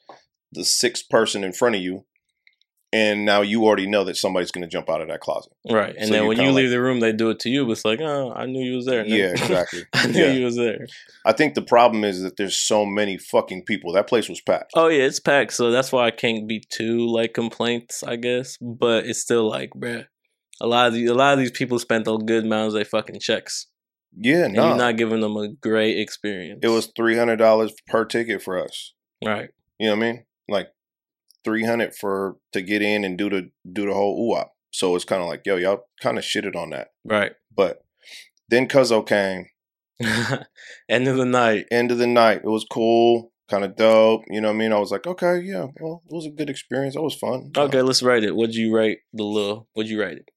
[0.52, 2.04] the sixth person in front of you,
[2.92, 5.52] and now you already know that somebody's going to jump out of that closet.
[5.70, 5.94] Right.
[5.96, 7.64] And So then when you leave the room, they do it to you.
[7.66, 9.04] But it's like, oh, I knew you was there.
[9.04, 9.84] Yeah, exactly.
[9.92, 10.32] I knew Yeah.
[10.32, 10.86] you was there.
[11.24, 13.92] I think the problem is that there's so many fucking people.
[13.92, 14.72] That place was packed.
[14.76, 18.56] Oh yeah, it's packed, so that's why I can't be too like complaints, I guess.
[18.60, 20.06] But it's still like, bruh,
[20.60, 22.84] a lot of these, a lot of these people spent a good amount of their
[22.84, 23.66] fucking checks,
[24.16, 24.68] Yeah, and no.
[24.68, 26.60] you're not giving them a great experience.
[26.62, 28.94] it was three hundred dollars per ticket for us.
[29.24, 30.24] right, You know what I mean?
[30.48, 30.68] Like
[31.46, 35.06] three hundred for to get in and do the do the whole ooh So it's
[35.06, 36.88] kind of like, yo, y'all kind of shitted on that.
[37.04, 37.32] right.
[37.56, 37.78] But
[38.50, 39.46] then Cuzzo came.
[40.88, 41.64] End of the night.
[41.70, 44.22] End of the night, it was cool, kind of dope.
[44.28, 44.72] You know what I mean?
[44.74, 46.94] I was like, okay, yeah, well, it was a good experience.
[46.96, 47.50] It was fun.
[47.56, 48.36] Okay, let's rate it.
[48.36, 49.68] What'd you rate the little?
[49.72, 50.28] What'd you rate it?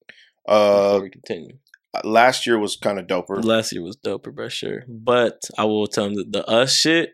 [0.48, 1.58] Uh, we continue.
[2.04, 3.44] last year was kind of doper.
[3.44, 4.48] Last year was doper, bro.
[4.48, 7.10] Sure, but I will tell them that the us shit.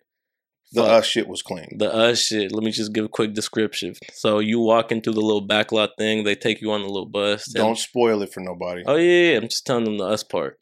[0.75, 1.77] The us shit was clean.
[1.77, 2.51] The us shit.
[2.51, 3.93] Let me just give a quick description.
[4.13, 6.23] So you walk into the little backlot thing.
[6.23, 7.47] They take you on the little bus.
[7.47, 8.83] and- Don't spoil it for nobody.
[8.85, 10.59] Oh yeah, yeah, I'm just telling them the us part.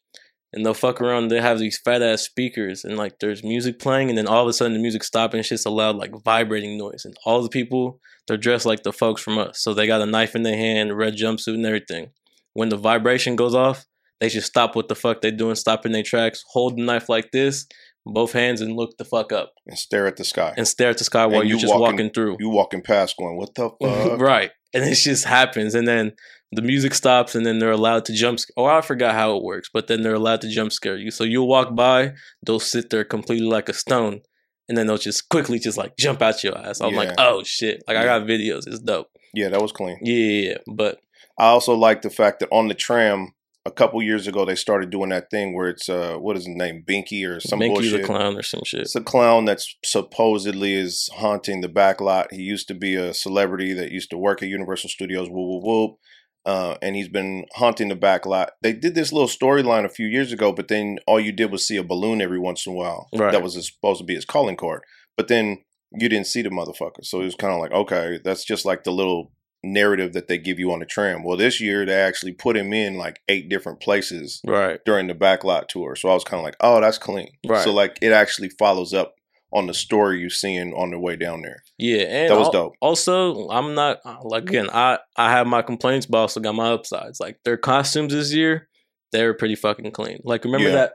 [0.56, 1.30] And they'll fuck around.
[1.30, 4.48] They have these fat ass speakers, and like there's music playing, and then all of
[4.48, 7.06] a sudden the music stops, and it's just a loud like vibrating noise.
[7.06, 10.06] And all the people they're dressed like the folks from us, so they got a
[10.06, 12.12] knife in their hand, red jumpsuit, and everything.
[12.54, 13.86] When the vibration goes off,
[14.22, 17.10] they just stop what the fuck they're doing, stop in their tracks, hold the knife
[17.10, 17.66] like this,
[18.06, 20.54] both hands, and look the fuck up and stare at the sky.
[20.58, 22.38] and stare at the sky while And you're just walking- walking through.
[22.40, 24.52] you walking past, going, "What the fuck?" right.
[24.74, 25.76] And it just happens.
[25.76, 26.14] And then
[26.52, 28.40] the music stops and then they're allowed to jump.
[28.58, 31.12] Or oh, I forgot how it works, but then they're allowed to jump scare you.
[31.12, 32.14] So you'll walk by,
[32.46, 34.22] they'll sit there completely like a stone.
[34.70, 36.80] And then they'll just quickly just like jump out your ass.
[36.82, 37.84] I'm like, oh shit.
[37.88, 38.66] Like I got videos.
[38.66, 39.08] It's dope.
[39.34, 40.00] Yeah, that was clean.
[40.02, 40.58] Yeah, yeah, yeah.
[40.74, 41.00] But
[41.38, 43.34] I also like the fact that on the tram
[43.66, 46.56] a couple years ago they started doing that thing where it's uh what is his
[46.56, 48.02] name Binky or some Binky bullshit.
[48.02, 48.82] the clown or some shit.
[48.82, 52.34] It's a clown that's supposedly is haunting the back lot.
[52.34, 55.30] He used to be a celebrity that used to work at Universal Studios.
[55.30, 55.98] Whoop whoop whoop.
[56.46, 58.52] Uh, and he's been haunting the back lot.
[58.62, 61.66] They did this little storyline a few years ago, but then all you did was
[61.66, 63.08] see a balloon every once in a while.
[63.16, 63.32] Right.
[63.32, 64.82] That was supposed to be his calling card.
[65.16, 67.04] But then you didn't see the motherfucker.
[67.04, 69.32] So it was kind of like, okay, that's just like the little
[69.64, 71.24] narrative that they give you on the tram.
[71.24, 74.80] Well, this year they actually put him in like eight different places Right.
[74.86, 75.96] during the backlot tour.
[75.96, 77.30] So I was kind of like, oh, that's clean.
[77.48, 77.64] Right.
[77.64, 79.16] So like it actually follows up
[79.54, 81.64] on the story you're seeing on the way down there.
[81.78, 82.02] Yeah.
[82.04, 82.74] And That was dope.
[82.82, 86.56] Also, I'm not uh, like again, I I have my complaints, but I also got
[86.56, 87.20] my upsides.
[87.20, 88.68] Like their costumes this year,
[89.12, 90.20] they were pretty fucking clean.
[90.24, 90.76] Like remember Yeah.
[90.76, 90.94] that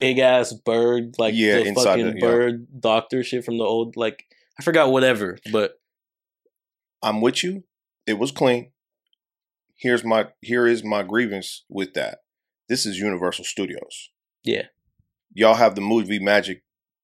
[0.00, 2.20] big ass bird, like Yeah, the inside fucking the- yeah.
[2.26, 4.24] bird doctor shit from the old like
[4.58, 5.74] I forgot whatever, but
[7.02, 7.62] I'm with you.
[8.08, 8.72] It was clean.
[9.76, 12.20] Here's my here is my grievance with that.
[12.66, 14.08] This is Universal Studios.
[14.42, 14.68] Yeah.
[15.34, 16.62] Y'all have the movie magic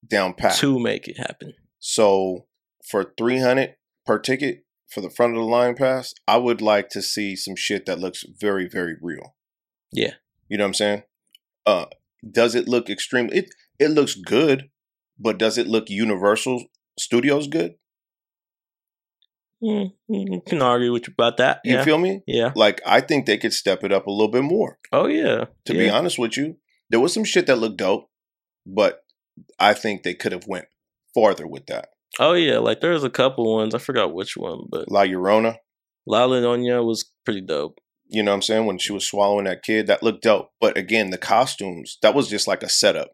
[0.09, 0.57] down pat.
[0.57, 1.53] to make it happen.
[1.79, 2.47] So
[2.91, 7.03] for 300 per ticket for the front of the line pass, I would like to
[7.03, 9.37] see some shit that looks very very real.
[9.93, 10.15] Yeah.
[10.49, 11.03] You know what I'm saying?
[11.67, 11.87] Uh
[12.29, 14.71] does it look extremely it it looks good,
[15.19, 16.65] but does it look Universal
[16.99, 17.75] Studios good?
[19.63, 21.61] Mm, you can argue with you about that.
[21.65, 21.85] You yeah.
[21.85, 22.23] feel me?
[22.27, 22.53] yeah.
[22.55, 24.79] Like I think they could step it up a little bit more.
[24.93, 25.47] Oh yeah.
[25.67, 25.79] To yeah.
[25.79, 26.57] be honest with you,
[26.91, 28.11] there was some shit that looked dope,
[28.67, 29.05] but
[29.59, 30.67] I think they could have went
[31.15, 31.89] farther with that.
[32.19, 32.59] Oh yeah.
[32.59, 33.75] Like there was a couple ones.
[33.75, 35.57] I forgot which one, but La Llorona,
[36.07, 37.79] La Llorona was pretty dope.
[38.09, 38.67] you know what I'm saying?
[38.67, 40.51] When she was swallowing that kid, that looked dope.
[40.61, 43.13] But again, the costumes, that was just like a setup.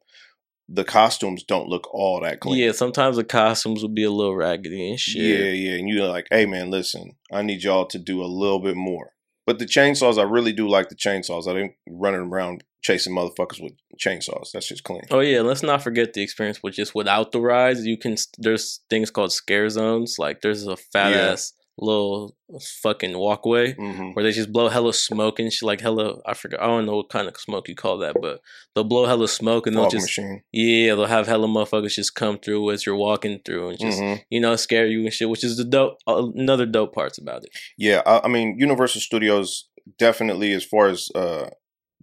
[0.72, 2.56] The costumes don't look all that clean.
[2.58, 5.20] Yeah, sometimes the costumes will be a little raggedy and shit.
[5.40, 5.78] Yeah, yeah.
[5.78, 9.12] And you're like, hey man, listen, I need y'all to do a little bit more.
[9.46, 11.48] But the chainsaws, I really do like the chainsaws.
[11.48, 14.52] I didn't running around chasing motherfuckers with chainsaws.
[14.52, 15.02] That's just clean.
[15.10, 17.84] Oh yeah, let's not forget the experience with just without the rides.
[17.84, 20.16] You can there's things called scare zones.
[20.20, 21.32] Like there's a fat Yeah.
[21.32, 22.36] ass little
[22.82, 25.66] fucking walkway hmm where they just blow hella smoke and shit.
[25.66, 26.60] Like hella, I forgot.
[26.60, 28.40] I don't know what kind of smoke you call that, but
[28.74, 30.42] they'll blow hella smoke and they'll Fog just machine.
[30.52, 34.14] yeah, they'll have hella motherfuckers just come through as you're walking through and just hmm
[34.30, 35.28] you know scare you and shit.
[35.28, 35.98] Which is the dope.
[36.06, 37.50] uh, Another dope parts about it.
[37.78, 41.50] Yeah, I, I mean, Universal Studios definitely, as far as uh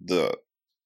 [0.02, 0.32] the,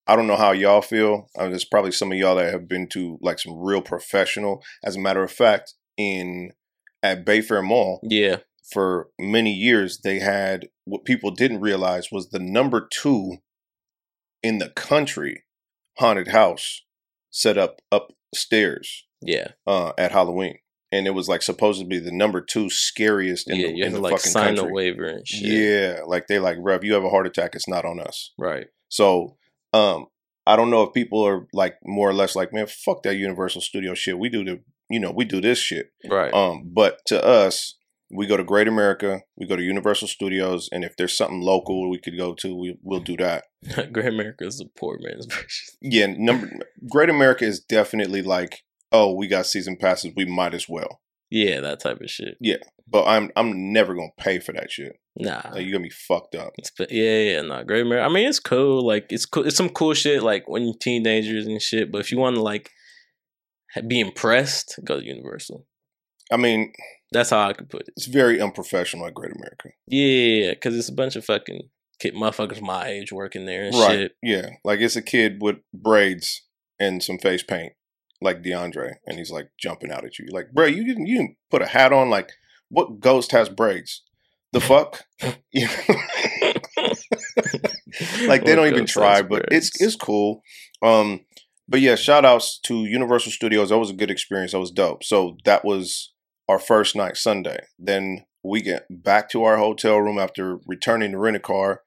[0.07, 1.29] I don't know how y'all feel.
[1.39, 4.63] Uh, there's probably some of y'all that have been to like some real professional.
[4.83, 6.51] As a matter of fact, in
[7.03, 8.37] at Bayfair Mall Yeah,
[8.73, 13.37] for many years, they had what people didn't realize was the number two
[14.43, 15.45] in the country
[15.99, 16.83] haunted house
[17.31, 20.59] set up upstairs yeah, uh, at Halloween.
[20.91, 23.67] And it was like supposedly the number two scariest in yeah.
[23.69, 24.71] the, You in the like fucking sign country.
[24.71, 25.43] a waiver and shit.
[25.43, 28.33] Yeah, like they like, Rev, you have a heart attack, it's not on us.
[28.39, 28.67] Right.
[28.89, 29.37] So,
[29.73, 30.07] um,
[30.47, 33.63] I don't know if people are like more or less like, man, fuck that Universal
[33.63, 34.19] Studio shit.
[34.19, 35.93] We do the, you know, we do this shit.
[36.11, 36.35] Right.
[36.35, 37.79] Um, but to us,
[38.13, 41.89] we go to Great America, we go to Universal Studios, and if there's something local
[41.91, 43.45] we could go to, we we'll do that.
[43.93, 45.49] Great America is a poor man's version.
[45.81, 46.51] Yeah, number
[46.91, 51.01] Great America is definitely like, oh, we got season passes, we might as well.
[51.31, 52.37] Yeah, that type of shit.
[52.41, 54.93] Yeah, but I'm I'm never gonna pay for that shit.
[55.17, 55.43] Nah.
[55.53, 56.53] Like you're gonna be fucked up.
[56.59, 57.63] It's, yeah, yeah, nah.
[57.63, 58.07] Great America.
[58.07, 58.87] I mean, it's cool.
[58.87, 59.47] Like, it's cool.
[59.47, 60.23] It's some cool shit.
[60.23, 61.91] Like when you're teenagers and shit.
[61.91, 62.71] But if you want to like
[63.87, 65.67] be impressed, go to Universal.
[66.31, 66.73] I mean,
[67.13, 67.95] That's how I could put it.
[67.97, 69.71] it's very unprofessional at Great America.
[69.87, 73.91] Yeah, because it's a bunch of fucking kid motherfuckers my age working there and right.
[73.91, 74.17] shit.
[74.23, 74.51] Yeah.
[74.65, 76.43] Like it's a kid with braids
[76.81, 77.75] and some face paint,
[78.21, 80.27] like DeAndre, and he's like jumping out at you.
[80.31, 82.11] Like, bro, you didn't you didn't put a hat on.
[82.11, 82.33] Like,
[82.69, 84.03] what ghost has braids?
[84.53, 85.05] The fuck?
[88.27, 90.43] Like they What don't even try, but it's it's cool.
[90.83, 91.21] Um,
[91.69, 93.69] but yeah, shout outs to Universal Studios.
[93.69, 94.53] That was a good experience.
[94.53, 95.05] That was dope.
[95.05, 96.12] So that was
[96.53, 97.65] our first night Sunday.
[97.79, 101.83] Then we get back to our hotel room after returning to rent a car,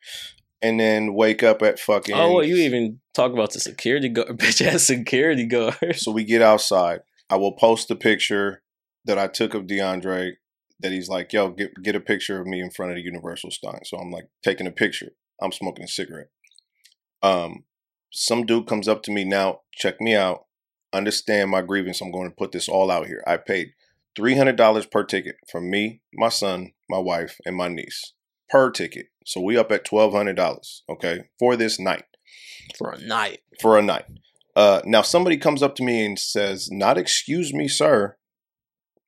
[0.61, 2.15] and then wake up at fucking.
[2.15, 5.95] Oh, well, you even talk about the security guard, bitch ass security guard.
[5.95, 7.01] So we get outside.
[7.29, 8.63] I will post the picture
[9.05, 10.33] that I took of DeAndre.
[10.81, 13.51] That he's like, yo, get get a picture of me in front of the Universal
[13.51, 13.85] sign.
[13.85, 15.11] So I'm like taking a picture.
[15.41, 16.29] I'm smoking a cigarette.
[17.21, 17.63] Um,
[18.11, 19.61] some dude comes up to me now.
[19.73, 20.45] Check me out.
[20.91, 22.01] Understand my grievance.
[22.01, 23.23] I'm going to put this all out here.
[23.25, 23.73] I paid
[24.15, 28.13] three hundred dollars per ticket for me, my son, my wife, and my niece
[28.49, 29.07] per ticket.
[29.25, 30.83] So we up at twelve hundred dollars.
[30.89, 32.05] Okay, for this night
[32.77, 33.39] for a night.
[33.61, 34.05] for a night.
[34.55, 38.17] Uh, now somebody comes up to me and says, "Not excuse me, sir,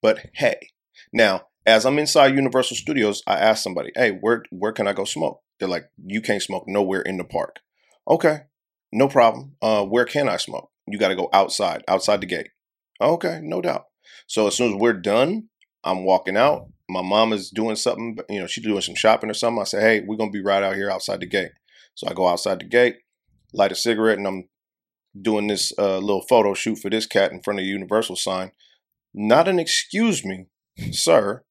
[0.02, 0.70] but hey."
[1.12, 5.04] Now, as I'm inside Universal Studios, I ask somebody, "Hey, where where can I go
[5.04, 7.60] smoke?" They're like, "You can't smoke nowhere in the park."
[8.08, 8.40] Okay,
[8.92, 9.56] no problem.
[9.62, 10.70] Uh, where can I smoke?
[10.86, 12.48] You got to go outside, outside the gate.
[13.00, 13.86] Okay, no doubt.
[14.28, 15.48] So as soon as we're done,
[15.82, 16.68] I'm walking out.
[16.88, 19.60] My mom is doing something, you know, she's doing some shopping or something.
[19.60, 21.52] I say, "Hey, we're gonna be right out here outside the gate."
[21.94, 22.98] So I go outside the gate,
[23.52, 24.48] light a cigarette, and I'm
[25.20, 28.52] doing this uh, little photo shoot for this cat in front of the Universal sign.
[29.12, 30.46] Not an excuse me,
[30.92, 31.42] sir,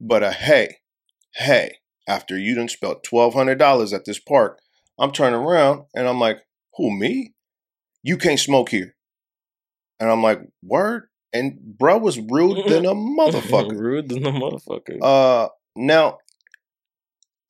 [0.00, 0.78] but a hey,
[1.34, 1.78] hey.
[2.08, 4.58] After you done spent twelve hundred dollars at this park,
[4.98, 6.38] I'm turning around and I'm like,
[6.76, 7.34] who me?
[8.02, 8.96] You can't smoke here.
[10.00, 11.08] And I'm like, word.
[11.32, 13.78] And bro was rude than a motherfucker.
[13.78, 14.98] Rude than a motherfucker.
[15.00, 16.18] Uh, now,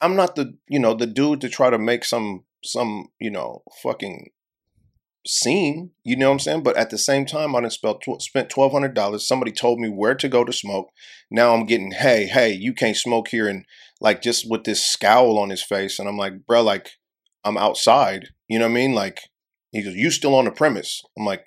[0.01, 3.63] I'm not the you know the dude to try to make some some you know
[3.83, 4.31] fucking
[5.27, 5.91] scene.
[6.05, 6.63] You know what I'm saying?
[6.63, 9.27] But at the same time, I spent tw- spent twelve hundred dollars.
[9.27, 10.91] Somebody told me where to go to smoke.
[11.31, 13.65] Now I'm getting hey hey you can't smoke here and
[14.01, 16.91] like just with this scowl on his face, and I'm like bro like
[17.45, 18.29] I'm outside.
[18.49, 18.95] You know what I mean?
[18.95, 19.21] Like
[19.71, 21.03] he goes you still on the premise.
[21.19, 21.47] I'm like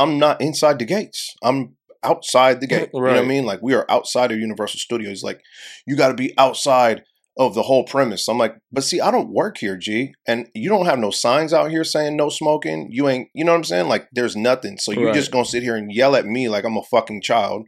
[0.00, 1.34] I'm not inside the gates.
[1.42, 2.90] I'm outside the gate.
[2.94, 3.44] You know what I mean?
[3.44, 5.22] Like we are outside of Universal Studios.
[5.22, 5.40] Like
[5.86, 7.02] you got to be outside
[7.38, 8.26] of the whole premise.
[8.28, 11.52] I'm like, but see, I don't work here, G, and you don't have no signs
[11.54, 12.88] out here saying no smoking.
[12.90, 13.88] You ain't, you know what I'm saying?
[13.88, 14.76] Like there's nothing.
[14.78, 15.14] So you're Right.
[15.14, 17.66] just gonna sit here and yell at me like I'm a fucking child.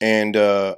[0.00, 0.76] And uh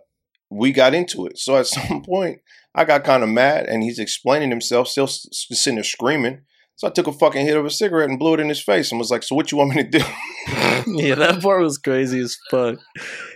[0.51, 1.39] we got into it.
[1.39, 2.41] So at some point,
[2.75, 6.43] I got kind of mad, and he's explaining himself, still sitting there screaming.
[6.81, 8.91] So I took a fucking hit of a cigarette and blew it in his face,
[8.91, 9.99] and was like, "So what you want me to do?"
[10.87, 12.79] yeah, that part was crazy as fuck.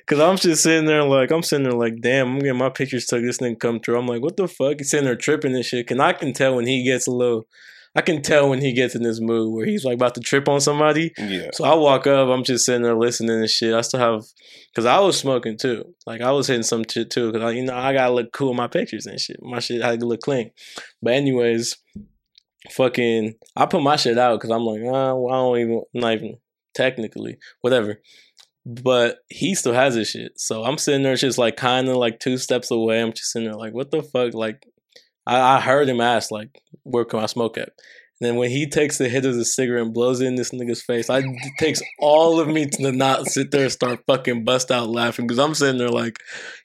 [0.07, 3.05] Cause I'm just sitting there like I'm sitting there like, damn, I'm getting my pictures
[3.05, 3.21] took.
[3.21, 3.99] This thing come through.
[3.99, 4.77] I'm like, what the fuck?
[4.79, 5.91] He's sitting there tripping and shit.
[5.91, 7.45] And I can tell when he gets a little,
[7.95, 10.49] I can tell when he gets in this mood where he's like about to trip
[10.49, 11.13] on somebody.
[11.19, 12.31] yeah, So I walk up.
[12.31, 13.75] I'm just sitting there listening and shit.
[13.75, 14.23] I still have,
[14.75, 15.85] cause I was smoking too.
[16.07, 17.31] Like I was hitting some shit too.
[17.31, 19.37] Cause I, you know, I gotta look cool in my pictures and shit.
[19.43, 20.51] My shit had to look clean.
[21.03, 21.77] But anyways,
[22.73, 26.37] fucking, I put my shit out because I'm like, well, I don't even, not even
[26.75, 28.01] technically, whatever.
[28.67, 30.33] But he still has his shit.
[30.41, 33.03] So I'm sitting there just like kind of like two steps away.
[33.03, 34.33] I'm just sitting there like, what the fuck?
[34.33, 34.65] Like,
[35.27, 37.71] I, I heard him ask, like, where can I smoke at?
[38.21, 40.51] And then when he takes the hit of the cigarette and blows it in this
[40.51, 44.45] nigga's face, I it takes all of me to not sit there and start fucking
[44.45, 46.19] bust out laughing because I'm sitting there like,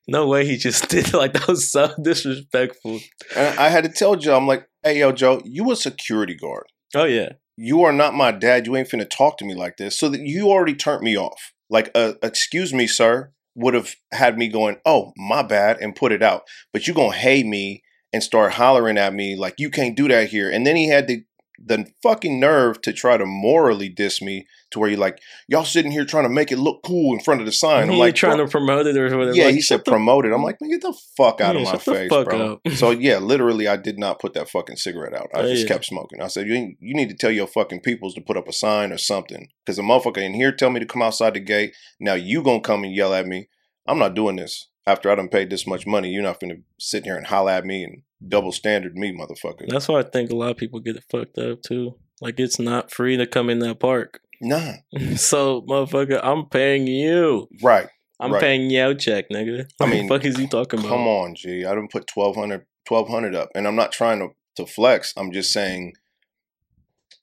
[0.07, 2.99] no way he just did like that was so disrespectful.
[3.35, 6.65] and I had to tell Joe, I'm like, "Hey, yo, Joe, you a security guard."
[6.95, 8.65] Oh yeah, you are not my dad.
[8.65, 9.97] You ain't finna talk to me like this.
[9.97, 11.53] So that you already turned me off.
[11.69, 16.11] Like, uh, excuse me, sir, would have had me going, oh, my bad, and put
[16.11, 16.43] it out.
[16.73, 20.29] But you gonna hate me and start hollering at me like you can't do that
[20.29, 20.49] here.
[20.49, 21.21] And then he had to
[21.65, 25.91] the fucking nerve to try to morally diss me to where you're like, y'all sitting
[25.91, 27.89] here trying to make it look cool in front of the sign.
[27.89, 29.36] I'm like, trying to promote it or whatever.
[29.36, 30.32] yeah, like, he said promote it.
[30.32, 32.62] I'm like, man, get the fuck out Yeah, of my face, bro.
[32.76, 35.28] so yeah, literally, I did not put that fucking cigarette out.
[35.34, 35.67] I Oh, just yeah.
[35.74, 36.22] kept smoking.
[36.22, 38.91] I said, you you need to tell your fucking peoples to put up a sign
[38.91, 41.74] or something, because the motherfucker in here tell me to come outside the gate.
[42.00, 43.50] Now you gonna come and yell at me?
[43.88, 44.67] I'm not doing this.
[44.89, 47.65] After I done paid this much money, you're not gonna sit here and holler at
[47.65, 49.67] me and double standard me, motherfucker.
[49.69, 51.95] That's why I think a lot of people get it fucked up too.
[52.21, 54.21] Like it's not free to come in that park.
[54.41, 54.75] Nah,
[55.17, 57.49] so, motherfucker, I'm paying you.
[57.62, 57.88] right.
[58.21, 58.39] I'm Right.
[58.41, 59.65] paying yo check, nigga.
[59.82, 60.89] I What mean, the fuck is you talking about?
[60.89, 61.65] Come on, G.
[61.65, 63.49] I didn't put 1200, 1200 up.
[63.54, 65.13] And I'm not trying to, to flex.
[65.17, 65.91] I'm just saying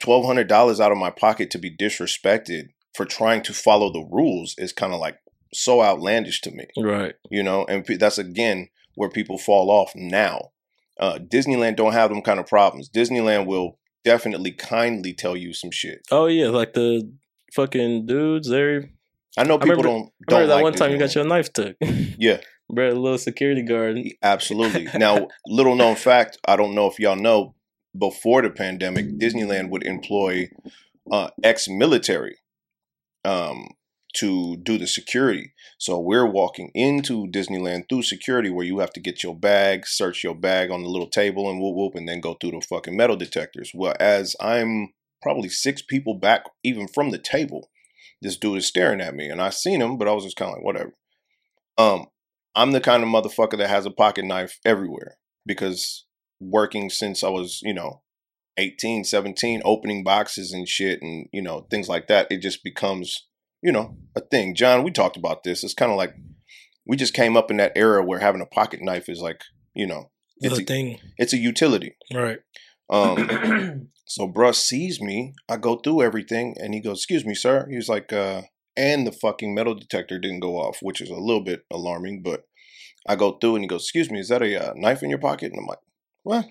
[0.03, 4.73] $1,200 out of my pocket to be disrespected for trying to follow the rules is
[4.75, 5.17] kind of like
[5.53, 7.15] so outlandish to me, Right.
[7.31, 7.65] you know?
[7.69, 10.51] And that's again where people fall off now.
[10.99, 12.89] Uh, Disneyland don't have them kind of problems.
[12.89, 16.01] Disneyland will definitely kindly tell you some shit.
[16.11, 17.11] Oh yeah, like the
[17.53, 18.91] fucking dudes there.
[19.37, 21.53] I know I people remember- don't don't that like one time you got your knife
[21.53, 21.77] took?
[22.19, 22.41] Yeah.
[22.73, 23.97] Bro, a little security guard.
[24.23, 24.89] Absolutely.
[24.99, 27.55] Now, little known fact, I don't know if y'all know,
[27.97, 30.49] before the pandemic, Disneyland would employ
[31.13, 32.39] uh, ex-military
[33.25, 33.69] um,
[34.17, 35.53] to do the security.
[35.79, 40.25] So we're walking into Disneyland through security, where you have to get your bag, search
[40.25, 42.97] your bag on the little table, and whoop whoop, and then go through the fucking
[42.97, 43.73] metal detectors.
[43.75, 47.71] Well, as I'm probably six people back, even from the table,
[48.23, 50.51] this dude is staring at me, and I seen him, but I was just kind
[50.51, 50.95] of like, whatever.
[51.79, 52.07] Um,
[52.55, 56.07] I'm the kind of motherfucker that has a pocket knife everywhere because
[56.41, 58.03] working since I was, you know,
[58.57, 63.27] 18, 17, opening boxes and shit and, you know, things like that, it just becomes,
[63.63, 64.55] you know, a thing.
[64.55, 65.65] John, we talked about this.
[65.65, 66.15] It's kind of like
[66.87, 69.41] we just came up in that era where having a pocket knife is like,
[69.75, 70.99] you know, it's The a, thing.
[71.19, 71.97] it's a utility.
[72.15, 72.39] Right.
[72.89, 75.35] Um, so bruh sees me.
[75.49, 77.67] I go through everything and he goes, Excuse me, sir.
[77.69, 78.43] He was like, uh,
[78.77, 82.45] and the fucking metal detector didn't go off, which is a little bit alarming, but
[83.09, 85.19] I go through and he goes, Excuse me, is that a uh, knife in your
[85.19, 85.51] pocket?
[85.53, 85.79] And I'm like,
[86.23, 86.47] What?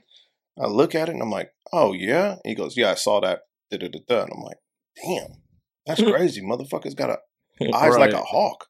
[0.62, 2.32] I look at it and I'm like, Oh yeah.
[2.32, 3.42] And he goes, Yeah, I saw that.
[3.72, 4.24] Da, da, da, da.
[4.24, 4.58] And I'm like,
[5.06, 5.42] Damn,
[5.86, 6.42] that's crazy.
[6.42, 7.18] Motherfucker's got a
[7.74, 8.68] eyes like a hawk.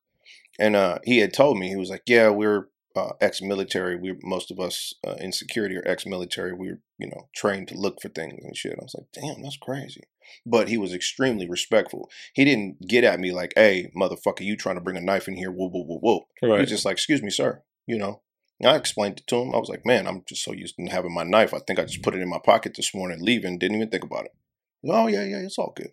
[0.59, 3.97] And uh, he had told me he was like, "Yeah, we're uh, ex-military.
[3.97, 6.53] We most of us uh, in security are ex-military.
[6.53, 9.57] We're you know trained to look for things and shit." I was like, "Damn, that's
[9.57, 10.01] crazy."
[10.45, 12.09] But he was extremely respectful.
[12.33, 15.35] He didn't get at me like, "Hey, motherfucker, you trying to bring a knife in
[15.35, 16.27] here?" Whoa, whoa, whoa.
[16.39, 16.61] He Right.
[16.61, 18.21] was just like, "Excuse me, sir." You know.
[18.61, 19.53] And I explained it to him.
[19.53, 21.53] I was like, "Man, I'm just so used to having my knife.
[21.53, 23.57] I think I just put it in my pocket this morning, leaving.
[23.59, 24.31] Didn't even think about it."
[24.87, 25.91] Oh yeah, yeah, it's all good.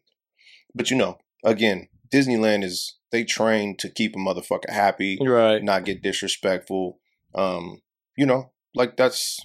[0.75, 5.63] But you know, again, Disneyland is they train to keep a motherfucker happy, Right.
[5.63, 6.99] not get disrespectful.
[7.35, 7.83] Um,
[8.17, 9.41] you know, like that's.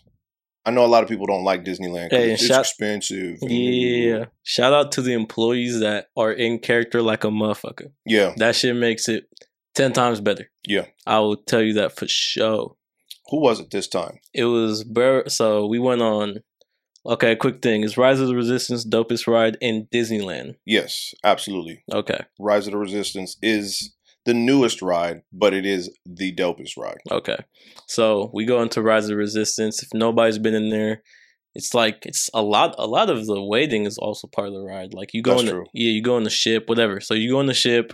[0.66, 3.38] I know a lot of people don't like Disneyland 'cause Hey, it's shout- expensive.
[3.42, 4.26] Yeah.
[4.44, 7.92] Shout out to the employees that are in character like a motherfucker.
[8.06, 8.34] yeah.
[8.36, 9.28] That shit makes it
[9.76, 10.50] ten times better.
[10.68, 10.88] Yeah.
[11.06, 12.76] I will tell you that for sure.
[13.30, 14.20] Who was it this time?
[14.34, 16.42] It was bur- so we went on.
[17.08, 20.56] Okay, quick thing is Rise of the Resistance dopest ride in Disneyland.
[20.66, 21.84] Yes, absolutely.
[21.92, 23.94] Okay, Rise of the Resistance is
[24.26, 26.98] the newest ride, but it is the dopest ride.
[27.10, 27.38] okay.
[27.88, 29.82] So we go into Rise of the Resistance.
[29.82, 31.02] If nobody's been in there,
[31.56, 32.76] it's like it's a lot.
[32.78, 34.94] A lot of the waiting is also part of the ride.
[34.94, 35.66] Like you go That's on the true.
[35.74, 37.00] yeah, you go on the ship, whatever.
[37.00, 37.94] So you go on the ship,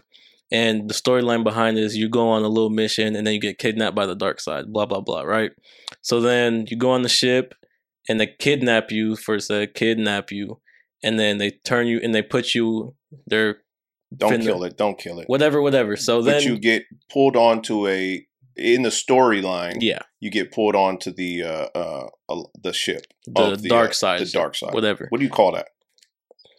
[0.51, 3.39] and the storyline behind it is you go on a little mission, and then you
[3.39, 4.73] get kidnapped by the dark side.
[4.73, 5.21] Blah blah blah.
[5.21, 5.51] Right.
[6.01, 7.53] So then you go on the ship,
[8.09, 9.49] and they kidnap you first.
[9.49, 10.59] They kidnap you,
[11.03, 12.95] and then they turn you and they put you.
[13.27, 13.57] They're
[14.15, 14.77] Don't Finna- kill it.
[14.77, 15.27] Don't kill it.
[15.27, 15.95] whatever, whatever.
[15.95, 19.77] So but then you get pulled onto a in the storyline.
[19.79, 23.05] yeah, You get pulled onto the uh, uh, uh the ship.
[23.25, 24.21] the, of the, dark uh, side.
[24.21, 24.73] the dark side.
[24.73, 25.07] Whatever.
[25.09, 25.69] What do you call that?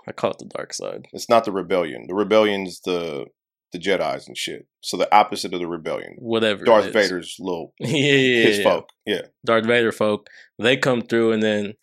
[0.06, 1.06] I call it the dark side.
[1.12, 2.04] It's not the rebellion.
[2.08, 3.26] The rebellion's the
[3.74, 4.66] the Jedi's and shit.
[4.80, 6.14] So the opposite of the rebellion.
[6.18, 6.64] Whatever.
[6.64, 6.92] Darth.
[6.92, 8.64] Vader's little yeah, yeah, his yeah.
[8.64, 8.88] folk.
[9.04, 9.22] Yeah.
[9.44, 10.28] Darth Vader folk.
[10.58, 11.74] They come through and then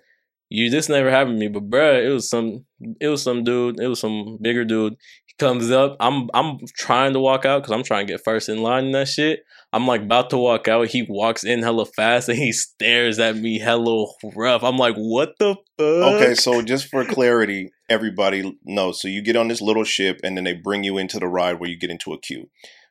[0.50, 2.66] you this never happened to me, but bruh, it was some
[3.00, 4.96] it was some dude, it was some bigger dude.
[5.40, 5.98] Comes up.
[6.00, 8.96] I'm I'm trying to walk out because I'm trying to get first in line and
[8.96, 9.44] that shit.
[9.74, 10.90] I'm like about to walk out.
[10.90, 14.64] He walks in hella fast and he stares at me hella rough.
[14.64, 16.14] I'm like, what the fuck?
[16.14, 19.02] Okay, so just for clarity, everybody knows.
[19.02, 21.60] So you get on this little ship and then they bring you into the ride
[21.60, 22.50] where you get into a queue.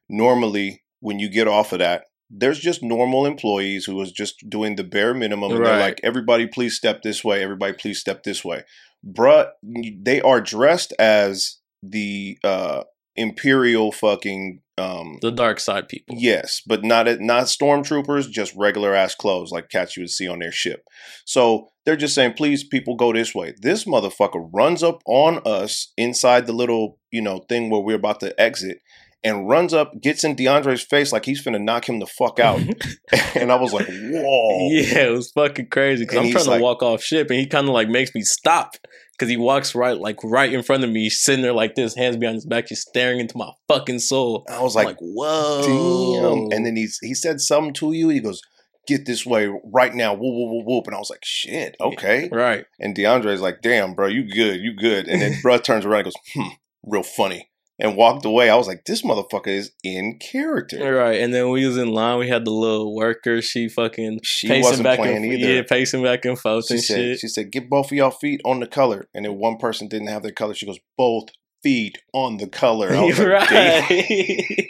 [0.08, 4.76] Normally, when you get off of that, there's just normal employees who is just doing
[4.76, 8.44] the bare minimum and they're like, everybody please step this way, everybody please step this
[8.44, 8.64] way.
[9.04, 12.82] Bruh, they are dressed as the uh
[13.16, 16.16] imperial fucking um, The dark side people.
[16.18, 20.26] Yes, but not it not stormtroopers, just regular ass clothes like cats you would see
[20.26, 20.84] on their ship.
[21.26, 23.54] So they're just saying, please, people, go this way.
[23.60, 28.20] This motherfucker runs up on us inside the little, you know, thing where we're about
[28.20, 28.78] to exit,
[29.22, 32.60] and runs up, gets in DeAndre's face like he's finna knock him the fuck out.
[33.34, 34.68] and I was like, whoa.
[34.70, 37.46] Yeah, it was fucking crazy because I'm trying to like- walk off ship and he
[37.46, 38.76] kind of like makes me stop
[39.20, 41.94] because he walks right like right in front of me, he's sitting there like this,
[41.94, 44.46] hands behind his back, just staring into my fucking soul.
[44.48, 46.46] I was like, like, whoa.
[46.48, 46.56] damn.
[46.56, 48.08] And then he's he said something to you.
[48.08, 48.40] He goes,
[48.86, 50.14] get this way right now.
[50.14, 50.86] Whoop, whoop, whoop, whoop.
[50.86, 52.30] And I was like, shit, okay.
[52.32, 52.64] right.
[52.78, 55.06] And DeAndre's like, damn, bro, you good, you good.
[55.06, 57.49] And then bro turns around and goes, hmm, real funny.
[57.82, 58.50] And walked away.
[58.50, 60.96] I was like, this motherfucker is in character.
[60.96, 61.18] Right.
[61.20, 64.62] And then we was in line, we had the little worker, she fucking She pacing
[64.62, 65.52] wasn't back playing and either.
[65.54, 67.20] Yeah, pacing back and forth she and said, shit.
[67.20, 69.08] she said, get both of y'all feet on the color.
[69.14, 70.52] And then one person didn't have their color.
[70.52, 71.30] She goes, both
[71.62, 72.90] feet on the color.
[72.90, 74.66] Was like, right.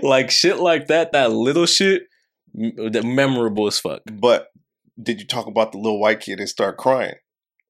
[0.02, 2.02] like shit like that, that little shit,
[2.54, 4.02] that memorable as fuck.
[4.12, 4.48] But
[5.02, 7.14] did you talk about the little white kid and start crying?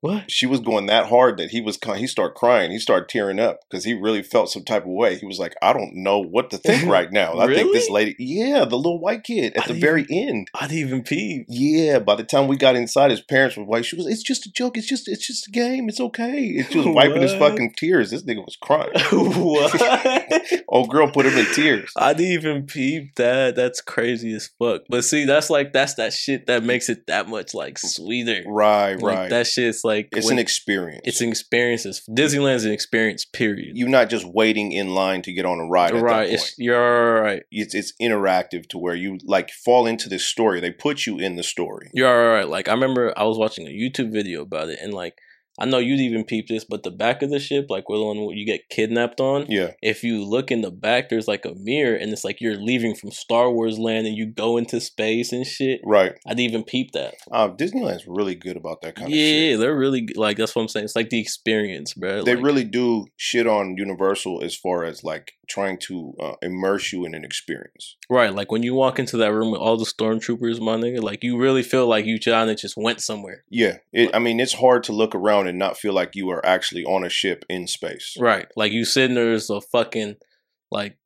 [0.03, 0.29] What?
[0.33, 2.73] She was going that hard that he was he started crying.
[2.73, 5.17] He started tearing up because he really felt some type of way.
[5.17, 7.39] He was like, I don't know what to think right now.
[7.39, 10.49] I think this lady, yeah, the little white kid at I the didn't very end.
[10.55, 11.45] I didn't even pee.
[11.49, 14.45] Yeah, by the time we got inside, his parents were like, "She was, it's just
[14.45, 14.77] a joke.
[14.77, 15.89] It's just, it's just a game.
[15.89, 18.11] It's okay." It's just wiping his fucking tears.
[18.11, 18.91] This nigga was crying.
[19.13, 20.63] what?
[20.69, 21.93] Old girl put him in tears.
[21.97, 23.55] I didn't even peep that.
[23.55, 24.83] That's crazy as fuck.
[24.89, 28.43] But see, that's like that's that shit that makes it that much like sweeter.
[28.49, 29.31] Right, Like right.
[29.31, 31.03] that shit's like it's when- an experience.
[31.05, 31.87] it's an experience.
[31.87, 33.25] It's- Disneyland's an experience.
[33.25, 33.77] Period.
[33.77, 35.95] You're not just waiting in line to get on a ride.
[35.95, 36.31] Right.
[36.31, 37.43] It's, you're right.
[37.51, 40.61] It's it's interactive to where you like fall into this story.
[40.61, 41.91] They put you in the story.
[41.93, 42.49] You're all right.
[42.49, 45.19] Like I remember I was watching a YouTube video about it, and like
[45.59, 48.05] I know you'd even peep this, but the back of the ship, like where the
[48.05, 51.45] one where you get kidnapped on, Yeah, if you look in the back, there's like
[51.45, 54.81] a mirror, and it's like you're leaving from Star Wars land, and you go into
[54.81, 55.81] space and shit.
[55.85, 56.13] right.
[56.27, 57.15] I didn't even peep that.
[57.31, 60.69] Uh, Disneyland's really good about that kind of yeah, they're really like that's what I'm
[60.69, 60.85] saying.
[60.85, 62.23] It's like the experience, bro.
[62.23, 66.93] They Like, really do shit on Universal as far as like trying to uh, immerse
[66.93, 67.97] you in an experience.
[68.09, 68.35] right.
[68.35, 71.37] Like when you walk into that room with all the stormtroopers, my nigga, like you
[71.39, 73.45] really feel like you John and just went somewhere.
[73.51, 76.45] Yeah, it, I mean it's hard to look around and not feel like you are
[76.45, 78.17] actually on a ship in space.
[78.19, 78.47] Right.
[78.57, 80.17] Like you sitting there's a fucking
[80.71, 80.97] like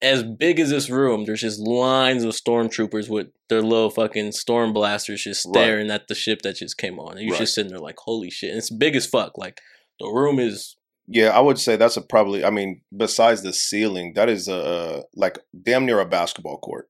[0.00, 4.72] as big as this room, there's just lines of stormtroopers with their little fucking storm
[4.72, 5.52] blasters just Right.
[5.62, 7.12] staring at the ship that just came on.
[7.16, 7.40] And you're Right.
[7.40, 8.50] just sitting there like, holy shit.
[8.50, 9.38] And it's big as fuck.
[9.38, 9.60] Like
[10.00, 10.76] the room is
[11.06, 12.44] Yeah, I would say that's a probably.
[12.44, 16.88] I mean, besides the ceiling, that is a uh, like damn near a basketball court.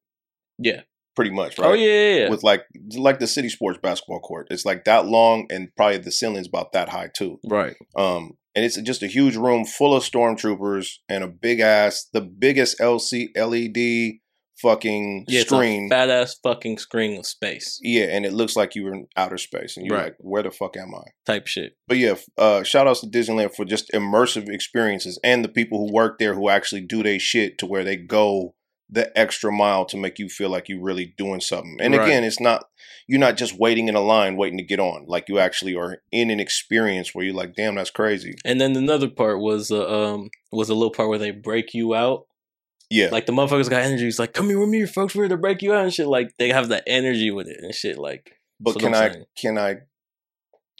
[0.58, 0.82] Yeah.
[1.14, 1.58] Pretty much.
[1.58, 1.68] Right?
[1.68, 2.62] Oh yeah, yeah, with like
[2.96, 4.48] like the city sports basketball court.
[4.50, 7.38] It's like that long, and probably the ceiling's about that high too.
[7.46, 7.74] right.
[7.96, 12.20] Um, and it's just a huge room full of stormtroopers and a big ass, the
[12.20, 14.18] biggest LC LED
[14.60, 15.88] fucking Yeah, screen.
[15.88, 19.38] fat ass fucking screen of space yeah, and it looks like you were in outer
[19.38, 20.04] space, and you're Right.
[20.04, 21.02] like, where the fuck am I?
[21.26, 21.72] type shit.
[21.88, 25.92] But yeah, uh, shout outs to Disneyland for just immersive experiences and the people who
[25.94, 28.54] work there who actually do their shit to where they go
[28.92, 31.78] the extra mile to make you feel like you're really doing something.
[31.80, 32.06] And Right.
[32.06, 32.66] again, it's not
[33.08, 35.06] you're not just waiting in a line waiting to get on.
[35.08, 38.34] Like you actually are in an experience where you're like, damn, that's crazy.
[38.44, 41.94] And then another part was uh, um was a little part where they break you
[41.94, 42.26] out.
[42.90, 43.08] Yeah.
[43.10, 44.06] Like the motherfuckers got energy.
[44.06, 46.06] It's like, come here with me, folks, we're to break you out and shit.
[46.06, 47.96] Like they have that energy with it and shit.
[47.96, 49.24] Like but can I saying.
[49.38, 49.76] can I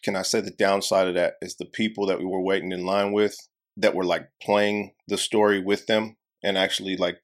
[0.02, 2.84] can I say the downside of that is the people that we were waiting in
[2.84, 3.36] line with
[3.78, 7.20] that were like playing the story with them and actually like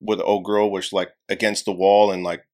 [0.00, 2.44] where the old girl was like against the wall and like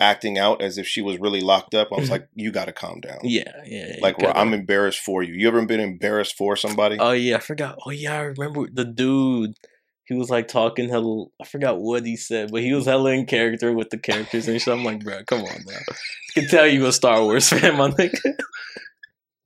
[0.00, 1.88] acting out as if she was really locked up.
[1.92, 2.12] I was Mhm.
[2.12, 3.18] like, you got to calm down.
[3.22, 3.86] yeah, yeah.
[3.90, 5.32] yeah, Like where I'm embarrassed for you.
[5.34, 6.96] You ever been embarrassed for somebody?
[6.98, 7.78] Oh yeah, I forgot.
[7.86, 9.54] Oh yeah, I remember the dude.
[10.06, 11.26] He was like talking hella.
[11.40, 14.60] I forgot what he said, but he was hella in character with the characters and
[14.60, 14.74] shit.
[14.74, 15.78] I'm like, bro, come on now.
[15.88, 18.34] I can tell you a Star Wars fan, my nigga.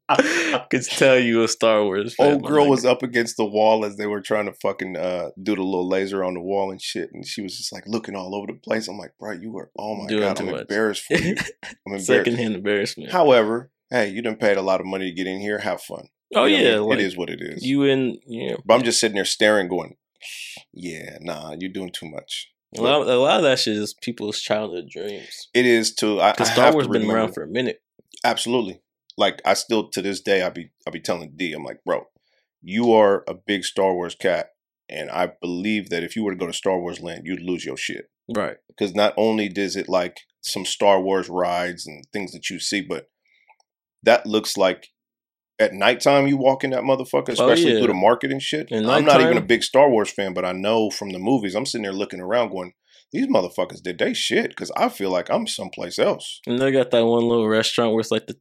[0.09, 2.35] I could tell you a Star Wars fan.
[2.35, 2.71] Old girl nigga.
[2.71, 5.89] was up against the wall as they were trying to fucking uh, do the little
[5.89, 8.55] laser on the wall and shit, and she was just like looking all over the
[8.55, 8.87] place.
[8.89, 10.61] I'm like, bro, you were oh my Doing god, I'm much.
[10.63, 11.35] embarrassed for you.
[11.65, 12.07] I'm embarrassed.
[12.07, 13.11] secondhand embarrassment.
[13.11, 15.59] However, hey, you done paid a lot of money to get in here.
[15.59, 16.09] Have fun.
[16.35, 17.65] oh You know yeah, like, it is what it is.
[17.65, 18.57] You in yeah.
[18.65, 19.97] but I'm just sitting there staring, going,
[20.73, 24.41] "Yeah, nah, you're doing too much." A lot, a lot of that shit is people's
[24.41, 25.49] childhood dreams.
[25.55, 26.17] It is too.
[26.17, 27.81] Because Star Wars been around for a minute.
[28.23, 28.83] absolutely.
[29.17, 32.05] Like I still to this day, I be I be telling D, I'm like, bro,
[32.63, 34.51] you are a big Star Wars cat,
[34.89, 37.65] and I believe that if you were to go to Star Wars Land, you'd lose
[37.65, 38.11] your shit.
[38.35, 38.57] Right.
[38.67, 42.81] because not only does it like some Star Wars rides and things that you see,
[42.81, 43.09] but
[44.03, 44.89] that looks like
[45.59, 47.79] at nighttime you walk in that motherfucker, Oh, especially yeah.
[47.79, 48.71] through the market and shit.
[48.73, 51.55] At I'm not even a big Star Wars fan, but I know from the movies,
[51.55, 52.73] I'm sitting there looking around going,
[53.13, 56.41] these motherfuckers did they shit because I feel like I'm someplace else.
[56.47, 58.35] And they got that one little restaurant where it's like the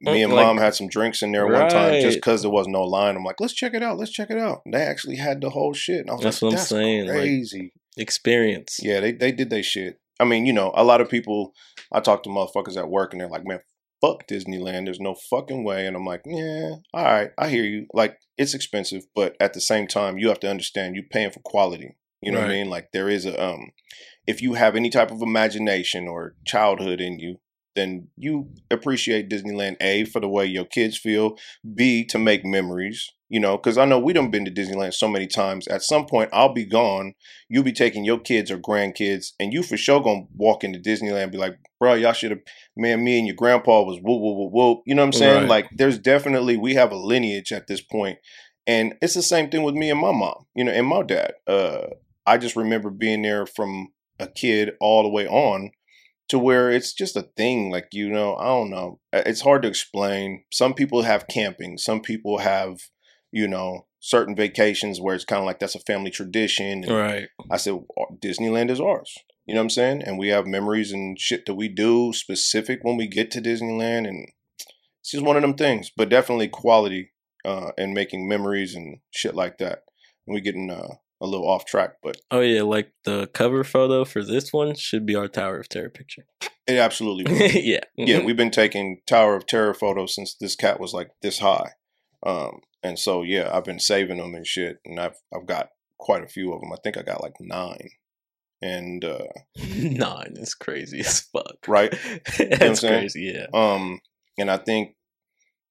[0.00, 1.62] me and like, mom had some drinks in there right.
[1.62, 3.16] one time just because there was no line.
[3.16, 4.62] I'm like, let's check it out, let's check it out.
[4.64, 7.08] And they actually had the whole shit, and I was that's like, what I'm saying,
[7.08, 8.78] crazy like, experience.
[8.82, 9.98] Yeah, they they did they shit.
[10.20, 11.52] I mean, you know, a lot of people.
[11.94, 13.60] I talk to motherfuckers at work, and they're like, man,
[14.00, 14.84] fuck Disneyland.
[14.86, 15.86] There's no fucking way.
[15.86, 17.86] And I'm like, yeah, all right, I hear you.
[17.92, 21.40] Like, it's expensive, but at the same time, you have to understand you're paying for
[21.40, 21.96] quality.
[22.22, 22.70] You know what I mean?
[22.70, 23.72] Like, there is a, um,
[24.26, 27.38] if you have any type of imagination or childhood in you,
[27.74, 31.36] then you appreciate Disneyland A for the way your kids feel,
[31.74, 35.08] B to make memories, you know, because I know we done been to Disneyland so
[35.08, 35.66] many times.
[35.68, 37.14] At some point, I'll be gone.
[37.48, 41.22] You'll be taking your kids or grandkids, and you for sure gonna walk into Disneyland
[41.22, 42.40] and be like, bro, y'all should have,
[42.76, 44.82] man, me and your grandpa was whoop, whoop, whoop, whoop.
[44.86, 45.40] You know what I'm saying?
[45.40, 45.48] Right.
[45.48, 48.18] Like, there's definitely, we have a lineage at this point.
[48.66, 51.32] And it's the same thing with me and my mom, you know, and my dad.
[51.48, 51.86] Uh,
[52.26, 55.70] I just remember being there from a kid all the way on
[56.28, 59.68] to where it's just a thing like you know i don't know it's hard to
[59.68, 62.78] explain some people have camping some people have
[63.32, 67.28] you know certain vacations where it's kind of like that's a family tradition and Right.
[67.50, 69.14] i said "Uh, disneyland is ours
[69.46, 72.78] you know what i'm saying and we have memories and shit that we do specific
[72.82, 74.28] when we get to disneyland and
[75.00, 77.12] it's just one of them things but definitely quality
[77.44, 79.80] uh and making memories and shit like that
[80.26, 84.04] and we getting uh, a little off track but Oh yeah, like the cover photo
[84.04, 86.26] for this one should be our Tower of Terror picture.
[86.66, 87.80] it absolutely yeah.
[87.96, 91.70] yeah, we've been taking Tower of Terror photos since this cat was like this high.
[92.24, 96.24] Um, and so yeah, I've been saving them and shit, and I've I've got quite
[96.24, 96.72] a few of them.
[96.72, 97.88] I think I got like nine.
[98.60, 99.24] And uh,
[99.74, 101.56] Nine is crazy as fuck.
[101.66, 101.92] right,
[102.38, 103.00] That's saying?
[103.00, 103.46] crazy, yeah.
[103.52, 104.00] um,
[104.38, 104.94] and I think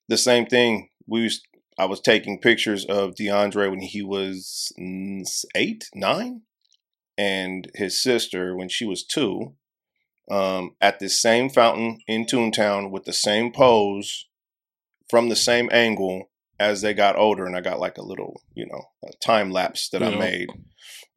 [0.09, 0.89] the same thing.
[1.07, 1.41] We was
[1.81, 4.71] I was taking pictures of DeAndre when he was
[5.55, 6.41] eight, nine,
[7.17, 9.55] and his sister when she was two.
[10.29, 14.27] Um, at the same fountain in Toontown with the same pose
[15.09, 16.29] from the same angle
[16.59, 18.83] as they got older, and I got like a little, you know,
[19.19, 20.49] time lapse that I made.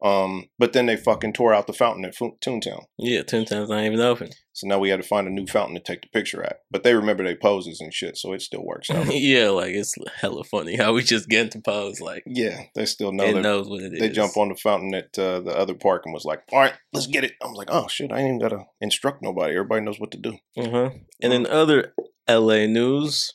[0.05, 2.83] Um, but then they fucking tore out the fountain at Fu- Toontown.
[2.99, 4.29] Yeah, Toontown's not even open.
[4.53, 6.57] So now we had to find a new fountain to take the picture at.
[6.69, 9.07] But they remember their poses and shit, so it still works out.
[9.11, 13.11] yeah, like it's hella funny how we just get into pose like yeah, they still
[13.11, 13.99] know it knows what it is.
[13.99, 16.73] They jump on the fountain at uh, the other park and was like, "All right,
[16.93, 19.53] let's get it." I'm like, "Oh shit, I ain't even gotta instruct nobody.
[19.55, 20.91] Everybody knows what to do." Uh-huh.
[21.19, 21.95] And in other
[22.29, 23.33] LA news,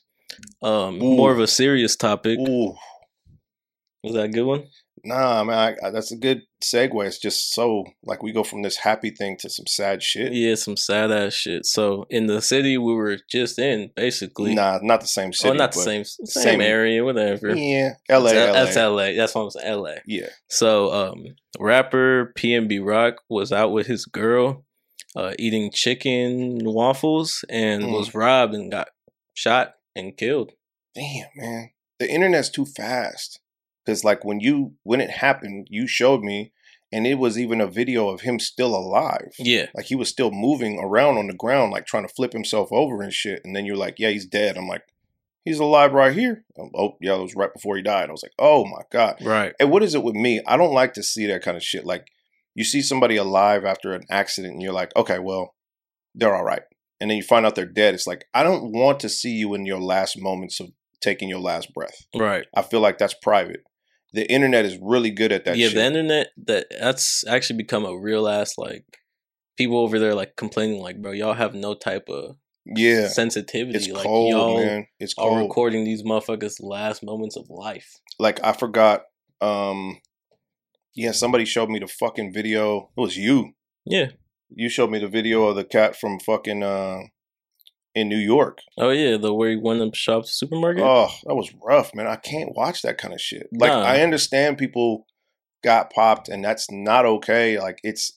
[0.63, 2.39] um, more of a serious topic.
[2.39, 2.77] Ooh,
[4.05, 4.69] Was that a good one?
[5.05, 7.07] Nah, man, I, I, that's a good segue.
[7.07, 10.33] It's just so like we go from this happy thing to some sad shit.
[10.33, 11.67] Yeah, some sad ass shit.
[11.67, 14.55] So in the city we were just in, basically.
[14.55, 15.51] Nah, not the same city.
[15.51, 17.55] oh, not the same same, same- area, whatever.
[17.55, 18.33] Yeah, L.A.
[18.35, 18.53] That's, LA.
[18.53, 19.13] that's LA.
[19.17, 19.79] That's what I'm saying.
[19.83, 19.95] LA.
[20.07, 21.25] Yeah, So, um,
[21.59, 24.65] rapper PNB Rock was out with his girl,
[25.17, 27.93] uh, eating chicken waffles, and Mm.
[27.99, 28.89] was robbed and got
[29.35, 30.53] shot and killed.
[30.95, 33.40] damn, man, the internet's too fast.
[33.85, 36.53] Because like when you when it happened, you showed me,
[36.93, 39.33] and it was even a video of him still alive.
[39.39, 42.69] Yeah, Like he was still moving around on the ground, like trying to flip himself
[42.73, 43.41] over and shit.
[43.45, 44.57] And then you're like, yeah, he's dead.
[44.57, 44.83] I'm like,
[45.45, 46.45] he's alive right here.
[46.59, 48.09] Oh, yeah, it was right before he died.
[48.09, 49.17] I was like, oh my God.
[49.23, 49.55] right.
[49.61, 50.41] And what is it with me?
[50.47, 51.87] I don't like to see that kind of shit.
[51.87, 52.09] Like
[52.55, 55.55] you see somebody alive after an accident and you're like, okay, well,
[56.15, 56.63] they're all right.
[57.01, 57.95] And then you find out they're dead.
[57.95, 61.41] It's like, I don't want to see you in your last moments of taking your
[61.41, 62.05] last breath.
[62.15, 62.47] Right.
[62.55, 63.63] I feel like that's private.
[64.13, 65.77] The internet is really good at that yeah, shit.
[65.77, 68.85] the internet that that's actually become a real ass like
[69.57, 73.09] people over there like complaining like, bro, y'all have no type of yeah.
[73.09, 73.79] sensitivity.
[73.79, 74.87] It's like cold, y'all man.
[74.99, 78.01] It's are recording these motherfuckers' last moments of life.
[78.19, 79.03] like I forgot.
[79.41, 79.99] Um,
[80.95, 82.91] yeah, somebody showed me the fucking video.
[82.97, 83.53] It was you.
[83.87, 84.09] Yeah.
[84.51, 87.03] You showed me the video of the cat from fucking uh
[87.95, 88.59] in New York.
[88.79, 90.83] Oh yeah, the where he went up shop supermarket.
[90.85, 92.07] Oh, that was rough, man.
[92.07, 93.49] I can't watch that kind of shit.
[93.53, 93.83] Like Nah.
[93.83, 95.07] I understand people
[95.63, 97.59] got popped and that's not okay.
[97.59, 98.13] Like it's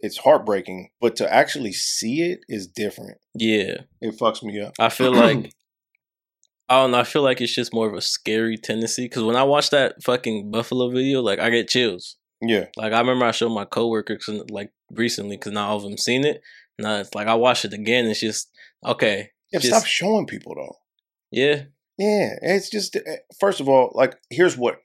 [0.00, 3.18] it's heartbreaking, but to actually see it is different.
[3.34, 3.78] yeah.
[4.02, 4.74] It fucks me up.
[4.78, 5.52] I feel like
[6.68, 6.98] I don't know.
[7.00, 10.02] I feel like it's just more of a scary tendency because when I watch that
[10.02, 12.16] fucking Buffalo video, like I get chills.
[12.42, 12.66] Yeah.
[12.76, 16.24] Like I remember I showed my coworkers like recently because not all of them seen
[16.24, 16.42] it.
[16.78, 18.06] Now it's like I watched it again.
[18.06, 18.50] It's just
[18.84, 19.30] okay.
[19.52, 20.76] Yeah, Just- stop showing people though.
[21.30, 21.64] Yeah,
[21.98, 24.80] Yeah, it's just eh, first of all, like here's what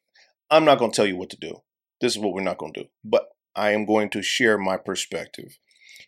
[0.50, 1.62] I'm not going to tell you what to do.
[2.02, 2.90] This is what we're not going to do.
[3.04, 5.58] But I am going to share my perspective.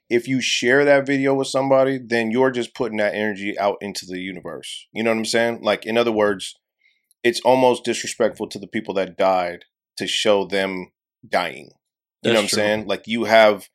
[0.09, 4.05] if you share that video with somebody, then you're just putting that energy out into
[4.05, 4.87] the universe.
[4.91, 5.61] You know what I'm saying?
[5.61, 6.55] Like, in other words,
[7.23, 9.65] it's almost disrespectful to the people that died
[9.97, 10.91] to show them
[11.27, 11.71] dying.
[12.23, 12.55] You know what I'm true.
[12.57, 12.87] saying?
[12.87, 13.69] Like, you have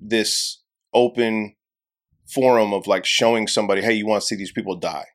[0.00, 0.62] this
[0.92, 1.54] open
[2.32, 5.06] forum of like showing somebody, hey, you want to see these people die.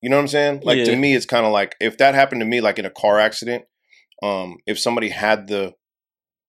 [0.00, 0.62] You know what I'm saying?
[0.64, 2.90] Like, to me, it's kind of like if that happened to me, like in a
[2.90, 3.64] car accident,
[4.22, 5.74] um, if somebody had the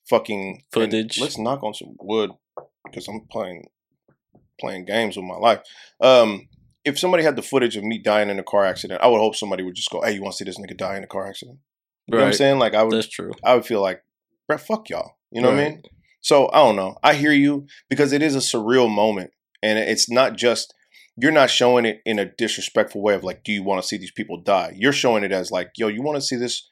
[0.10, 1.20] fucking Footage.
[1.20, 2.32] let's knock on some wood
[2.86, 3.68] because I'm playing
[4.60, 5.62] playing games with my life.
[6.02, 6.48] Um,
[6.86, 9.36] if somebody had the footage of me dying in a car accident, I would hope
[9.36, 11.28] somebody would just go, "Hey, you want to see this nigga die in a car
[11.28, 11.60] accident?"
[12.08, 12.60] You know what I'm saying?
[12.60, 13.32] Like I would, That's true.
[13.44, 14.04] I would feel like,
[14.52, 15.84] "Bruh, fuck y'all." You know what I mean?
[16.22, 16.98] So I don't know.
[17.04, 19.32] I hear you because it is a surreal moment,
[19.64, 20.74] and it's not just
[21.16, 23.98] you're not showing it in a disrespectful way of like, "Do you want to see
[23.98, 26.70] these people die?" You're showing it as like, "Yo, you want to see this."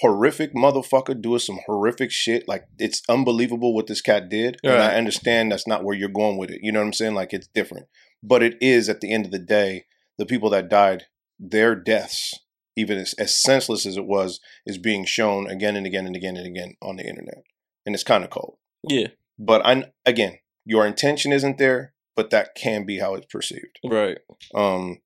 [0.00, 2.46] Horrific motherfucker doing some horrific shit.
[2.46, 6.38] Like it's unbelievable what this cat did, and I understand that's not where you're going
[6.38, 6.60] with it.
[6.62, 7.14] You know what I'm saying?
[7.14, 7.88] Like it's different,
[8.22, 9.86] but it is at the end of the day,
[10.16, 11.06] the people that died,
[11.40, 12.32] their deaths,
[12.76, 16.36] even as, as senseless as it was, is being shown again and again and again
[16.36, 17.42] and again on the internet,
[17.84, 18.58] and it's kind of cold.
[18.88, 19.08] Yeah.
[19.36, 23.78] But I again, your intention isn't there, but that can be how it's perceived.
[23.84, 24.18] Right.
[24.52, 24.98] Um,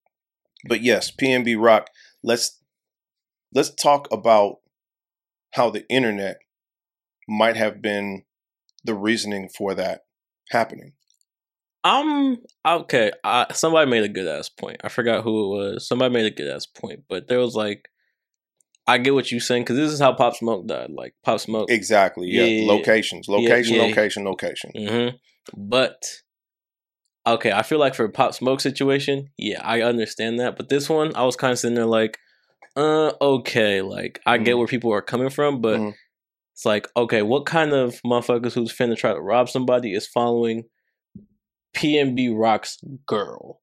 [0.67, 1.89] but yes, PNB Rock.
[2.25, 2.59] Let's
[3.55, 4.61] let's talk about
[5.51, 6.39] how the internet
[7.29, 8.23] might have been
[8.83, 10.05] the reasoning for that
[10.53, 10.95] happening.
[11.85, 12.39] Um.
[12.67, 13.13] Okay.
[13.23, 14.81] I, somebody made a good ass point.
[14.83, 15.87] I forgot who it was.
[15.87, 17.91] Somebody made a good ass point, but there was like,
[18.87, 20.89] I get what you're saying because this is how Pop Smoke died.
[20.89, 21.71] Like Pop Smoke.
[21.71, 22.29] Exactly.
[22.29, 22.45] Yeah.
[22.45, 22.73] Yeah, yeah.
[22.73, 23.29] Locations.
[23.29, 23.77] Location.
[23.77, 23.83] yeah.
[23.83, 24.25] Location.
[24.25, 24.73] Location.
[24.75, 25.17] Mm-hmm.
[25.69, 26.03] But
[27.27, 30.57] okay, I feel like for a Pop Smoke situation, yeah, I understand that.
[30.57, 32.19] But this one, I was kind of sitting there like,
[32.77, 34.59] uh, okay, like I get Mhm.
[34.59, 35.95] where people are coming from, but Mhm.
[36.55, 40.65] it's like, okay, what kind of motherfuckers who's finna try to rob somebody is following
[41.75, 43.61] PNB Rock's girl?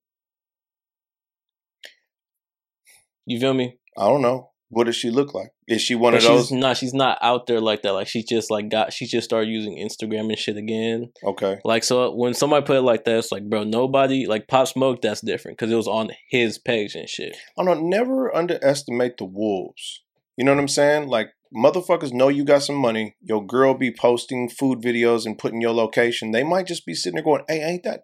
[3.25, 3.77] You feel me?
[3.97, 4.48] I don't know.
[4.71, 5.51] What does she look like?
[5.67, 6.51] Is she one But of those?
[6.51, 6.77] not.
[6.77, 7.93] She's not out there like that.
[7.93, 8.93] Like she just like got.
[8.93, 11.11] She just started using Instagram and shit again.
[11.23, 11.59] Okay.
[11.65, 14.67] Like so, uh, when somebody put it like that, it's like, bro, nobody like Pop
[14.67, 15.01] Smoke.
[15.01, 17.35] That's different because it was on his page and shit.
[17.57, 17.89] I don't.
[17.89, 20.03] Never underestimate the wolves.
[20.37, 21.07] You know what I'm saying?
[21.07, 23.15] Like motherfuckers know you got some money.
[23.21, 26.29] Your girl be posting food videos and putting your location.
[26.29, 28.03] They might just be sitting there going, "Hey, ain't that,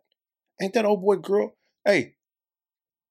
[0.59, 1.55] ain't that old boy girl?
[1.85, 2.15] Hey,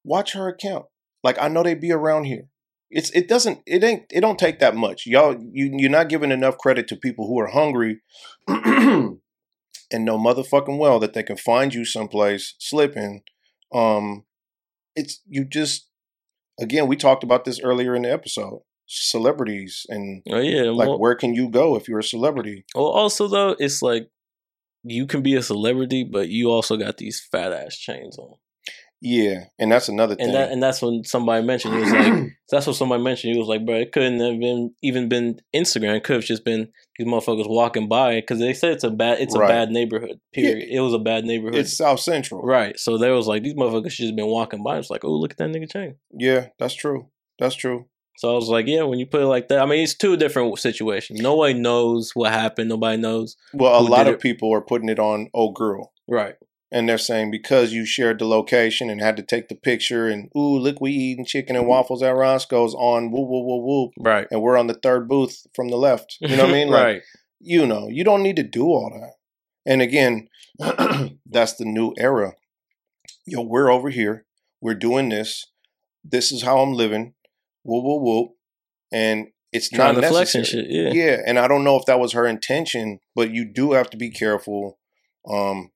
[0.03, 0.87] watch her account.
[1.23, 2.49] Like I know they be around here.
[2.95, 5.05] It's it doesn't it ain't it don't take that much.
[5.05, 8.01] Y'all you you're not giving enough credit to people who are hungry
[8.49, 13.23] and know motherfucking well that they can find you someplace slipping.
[13.75, 14.25] Um,
[14.95, 15.89] it's you just
[16.61, 18.63] again we talked about this earlier in the episode.
[18.87, 20.71] Celebrities and Oh yeah.
[20.71, 22.65] like well, where can you go if you're a celebrity?
[22.75, 24.09] well, also though, it's like
[24.85, 28.35] you can be a celebrity, but you also got these fat ass chains on,
[29.07, 30.25] Yeah, and that's another thing.
[30.29, 33.35] and that and that's when somebody mentioned it was like that's what somebody mentioned.
[33.35, 35.95] He was like, bro, it couldn't have been even been Instagram.
[35.95, 39.21] It could have just been these motherfuckers walking by because they said it's a bad
[39.21, 39.45] it's Right.
[39.45, 40.21] a bad neighborhood.
[40.33, 40.69] Period.
[40.71, 41.57] It was a bad neighborhood.
[41.57, 42.41] it's South Central.
[42.41, 42.79] Right.
[42.79, 44.79] So there was like these motherfuckers should just been walking by.
[44.79, 45.97] It's like, oh, look at that nigga chain.
[46.11, 47.09] Yeah, that's true.
[47.39, 47.85] That's true.
[48.17, 50.17] So I was like, yeah, when you put it like that, I mean, it's two
[50.17, 51.21] different situations.
[51.21, 52.71] Nobody knows what happened.
[52.71, 53.37] Nobody knows.
[53.53, 54.21] Well, a lot of it?
[54.21, 55.93] people are putting it on old girl.
[56.09, 56.37] Right.
[56.75, 60.29] And they're saying because you shared the location and had to take the picture and
[60.37, 64.27] ooh, look, we eating chicken and waffles at Roscoe's on whoop whoop whoop whoop, Right.
[64.33, 66.17] and we're on the third booth from the left.
[66.21, 66.69] You know what I mean?
[66.71, 67.03] Like, right.
[67.41, 69.13] you know, you don't need to do all that.
[69.71, 70.29] And again,
[71.27, 72.33] that's the new era.
[73.25, 74.25] Yo, we're over here.
[74.61, 75.47] We're doing this.
[76.03, 77.15] This is how I'm living.
[77.63, 78.31] Whoop whoop whoop.
[78.93, 80.45] And it's Trying not necessary.
[80.45, 80.67] shit.
[80.69, 80.91] Yeah.
[80.93, 83.97] Yeah, and I don't know if that was her intention, but you do have to
[83.97, 84.79] be careful.
[85.31, 85.71] Um,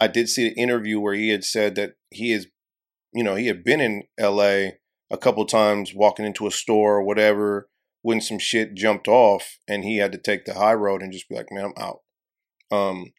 [0.00, 2.46] I did see an interview where he had said that he is,
[3.12, 4.78] you know, he had been in L.A.
[5.10, 7.68] a couple times, walking into a store or whatever,
[8.02, 11.28] when some shit jumped off, and he had to take the high road and just
[11.28, 12.00] be like, "Man, I'm out."
[12.70, 13.12] Um,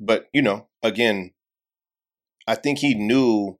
[0.00, 1.32] but you know, again,
[2.46, 3.58] I think he knew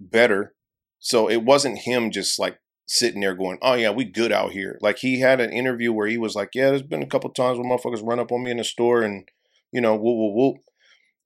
[0.00, 0.54] better,
[0.98, 4.78] so it wasn't him just like sitting there going, "Oh yeah, we good out here."
[4.82, 7.58] Like he had an interview where he was like, "Yeah, there's been a couple times
[7.58, 9.28] where motherfuckers run up on me in the store and
[9.72, 10.56] you know, whoop whoop whoop,"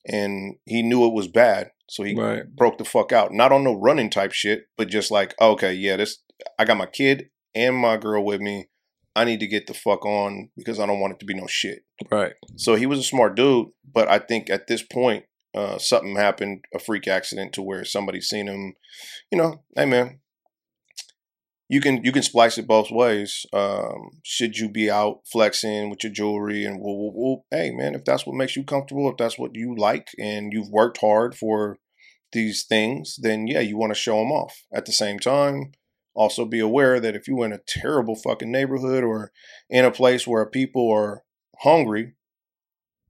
[0.06, 2.44] and he knew it was bad, so he Right.
[2.54, 3.32] broke the fuck out.
[3.32, 6.18] Not on no running type shit, but just like, okay, yeah, this
[6.58, 8.68] I got my kid and my girl with me.
[9.16, 11.46] I need to get the fuck on because I don't want it to be no
[11.48, 11.80] shit.
[12.10, 12.32] Right.
[12.56, 16.64] So he was a smart dude, but I think at this point, uh, something happened,
[16.72, 18.74] a freak accident to where somebody seen him,
[19.32, 20.19] you know, hey man,
[21.70, 23.46] you can you can splice it both ways.
[23.52, 27.94] Um, should you be out flexing with your jewelry and woo, woo, woo, hey man,
[27.94, 31.36] if that's what makes you comfortable, if that's what you like, and you've worked hard
[31.36, 31.78] for
[32.32, 34.64] these things, then yeah, you want to show them off.
[34.74, 35.70] At the same time,
[36.12, 39.30] also be aware that if you're in a terrible fucking neighborhood or
[39.68, 41.22] in a place where people are
[41.60, 42.14] hungry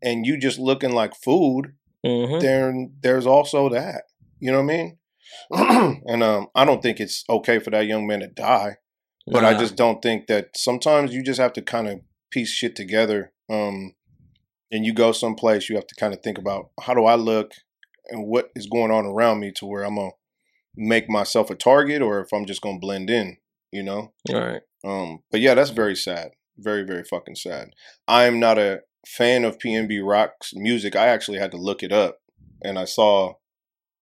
[0.03, 4.03] and you just looking like food, hmm then there's also that.
[4.39, 4.99] You know what I mean?
[5.51, 8.77] and um, I don't think it's okay for that young man to die,
[9.27, 12.01] but I just don't think that sometimes you just have to kind of
[12.31, 13.33] piece shit together.
[13.49, 13.95] Um,
[14.73, 17.53] and you go someplace, you have to kind of think about how do I look
[18.09, 20.11] and what is going on around me to where I'm gonna
[20.77, 23.39] make myself a target or if I'm just gonna blend in.
[23.73, 24.13] You know?
[24.33, 24.63] All right.
[24.85, 26.31] Um, but yeah, that's very sad.
[26.57, 27.71] Very, very fucking sad.
[28.07, 30.95] I am not a fan of PNB Rock's music.
[30.95, 32.19] I actually had to look it up
[32.63, 33.35] and I saw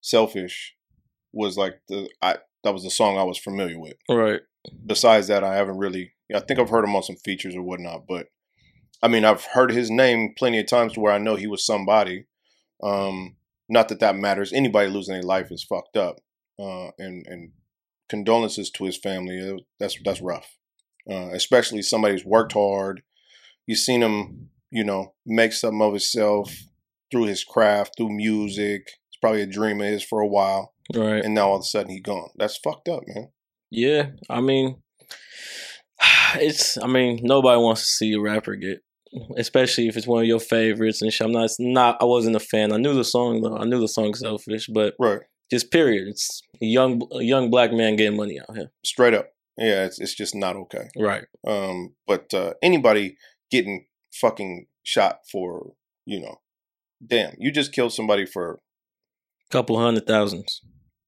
[0.01, 0.75] Selfish
[1.33, 3.95] was like the I that was the song I was familiar with.
[4.09, 4.41] Right.
[4.85, 8.07] Besides that, I haven't really I think I've heard him on some features or whatnot,
[8.07, 8.27] but
[9.03, 11.65] I mean I've heard his name plenty of times to where I know he was
[11.65, 12.27] somebody.
[12.83, 13.37] Um,
[13.69, 14.53] not that that matters.
[14.53, 16.21] Anybody losing their life is fucked up.
[16.61, 17.53] Uh, and and
[18.09, 19.41] condolences to his family.
[19.41, 20.57] Uh, That's that's rough,
[21.09, 23.03] uh, especially somebody who's worked hard.
[23.67, 26.53] You've seen him, you know, make something of himself
[27.11, 28.89] through his craft, through music.
[29.09, 31.25] It's probably a dream of his for a while, right.
[31.25, 32.31] and now all of a sudden he gone.
[32.37, 33.29] That's fucked up, man.
[33.71, 34.83] Yeah, I mean,
[36.37, 36.79] it's.
[36.83, 38.81] I mean, nobody wants to see a rapper get,
[39.37, 41.27] especially if it's one of your favorites and shit.
[41.27, 41.51] I'm not.
[41.59, 41.99] Not.
[42.01, 42.73] I wasn't a fan.
[42.73, 43.57] I knew the song though.
[43.57, 45.21] I knew the song "Selfish," but Right,
[45.51, 46.09] just period.
[46.09, 48.71] It's a young, a young black man getting money out here.
[48.85, 49.31] straight up.
[49.59, 50.89] Yeah, it's it's just not okay.
[50.97, 51.25] Right.
[51.47, 53.17] Um, but uh, anybody
[53.51, 55.73] getting fucking shot for,
[56.07, 56.37] you know,
[57.05, 58.57] damn, you just killed somebody for a
[59.51, 60.61] Couple hundred thousands,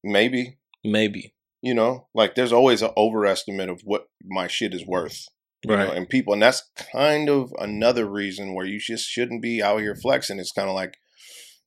[0.03, 0.57] maybe.
[0.83, 1.33] Maybe.
[1.61, 2.07] you know?
[2.15, 5.27] Like there's always an overestimate of what my shit is worth
[5.63, 5.95] you know, Right.
[5.95, 9.95] and people and that's kind of another reason where you just shouldn't be out here
[9.95, 10.39] flexing.
[10.39, 10.97] It's kind of like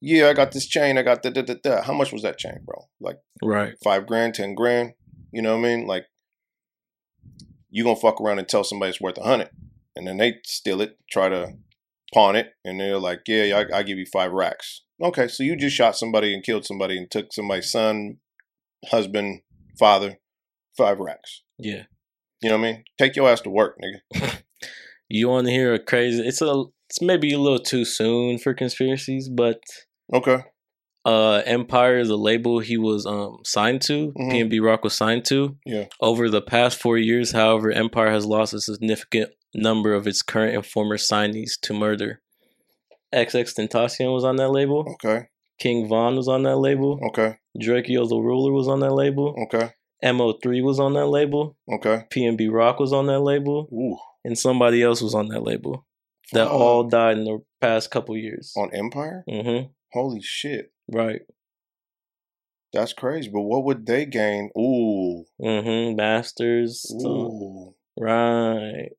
[0.01, 1.83] yeah i got this chain i got da da da da.
[1.83, 2.89] How much was that chain bro?
[3.01, 3.75] Like Right.
[3.85, 4.95] five grand ten grand?
[5.33, 5.87] You know what i mean?
[5.87, 6.07] Like
[7.71, 9.51] you gonna fuck around and tell somebody it's worth a hundred
[9.97, 11.53] and then they steal it try to
[12.13, 14.83] pawn it and they're like yeah I, I give you five racks.
[15.03, 18.19] Okay so you just shot somebody and killed somebody and took somebody's son
[18.91, 19.41] husband
[19.79, 20.19] father
[20.77, 21.85] five racks Yeah.
[22.43, 22.85] you know what I mean?
[22.99, 24.41] Take your ass to work, nigga.
[25.09, 26.27] You want to hear a crazy?
[26.27, 26.65] It's a.
[26.89, 29.61] It's maybe a little too soon for conspiracies, but
[30.13, 30.39] Okay.
[31.05, 34.33] uh Empire, the label he was um signed to, Mhm.
[34.33, 35.57] PNB Rock was signed to.
[35.67, 35.87] Yeah.
[36.01, 40.55] Over the past four years, however, Empire has lost a significant number of its current
[40.57, 42.23] and former signees to murder.
[43.15, 44.89] XXXTentacion was on that label.
[44.95, 45.27] Okay.
[45.59, 46.99] King Von was on that label.
[47.11, 47.37] Okay.
[47.61, 49.35] Drakeo the Ruler was on that label.
[49.45, 49.73] Okay.
[50.05, 51.57] MO3 was on that label.
[51.73, 52.05] Okay.
[52.13, 53.69] PNB Rock was on that label.
[53.73, 53.97] Ooh.
[54.25, 55.87] And somebody else was on that label.
[56.33, 56.53] That Fuck.
[56.53, 58.53] all died in the past couple years.
[58.57, 59.25] on Empire?
[59.29, 59.69] Mm-hmm.
[59.93, 60.73] Holy shit.
[60.91, 61.21] Right.
[62.73, 63.31] That's crazy.
[63.33, 64.51] But what would they gain?
[64.59, 65.25] Ooh.
[65.41, 65.97] Mm-hmm.
[65.97, 66.91] Masters.
[67.05, 67.75] Ooh.
[67.99, 68.91] right.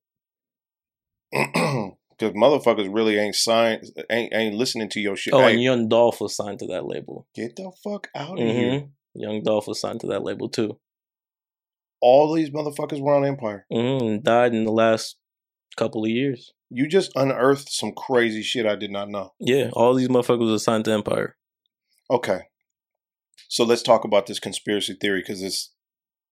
[2.17, 5.33] Because motherfuckers really ain't signed, ain't ain't listening to your shit.
[5.33, 7.27] Oh, and Young Dolph was signed to that label.
[7.35, 8.57] get the fuck out of Mm-hmm.
[8.57, 8.87] here.
[9.15, 10.77] Young Dolph was signed to that label too.
[12.01, 13.65] All these motherfuckers were on Empire.
[13.71, 14.21] Mm-hmm.
[14.23, 15.17] Died in the last
[15.77, 16.53] couple of years.
[16.69, 19.33] You just unearthed some crazy shit I did not know.
[19.39, 21.35] Yeah, all these motherfuckers were signed to Empire.
[22.09, 22.41] Okay.
[23.49, 25.71] So let's talk about this conspiracy theory because it's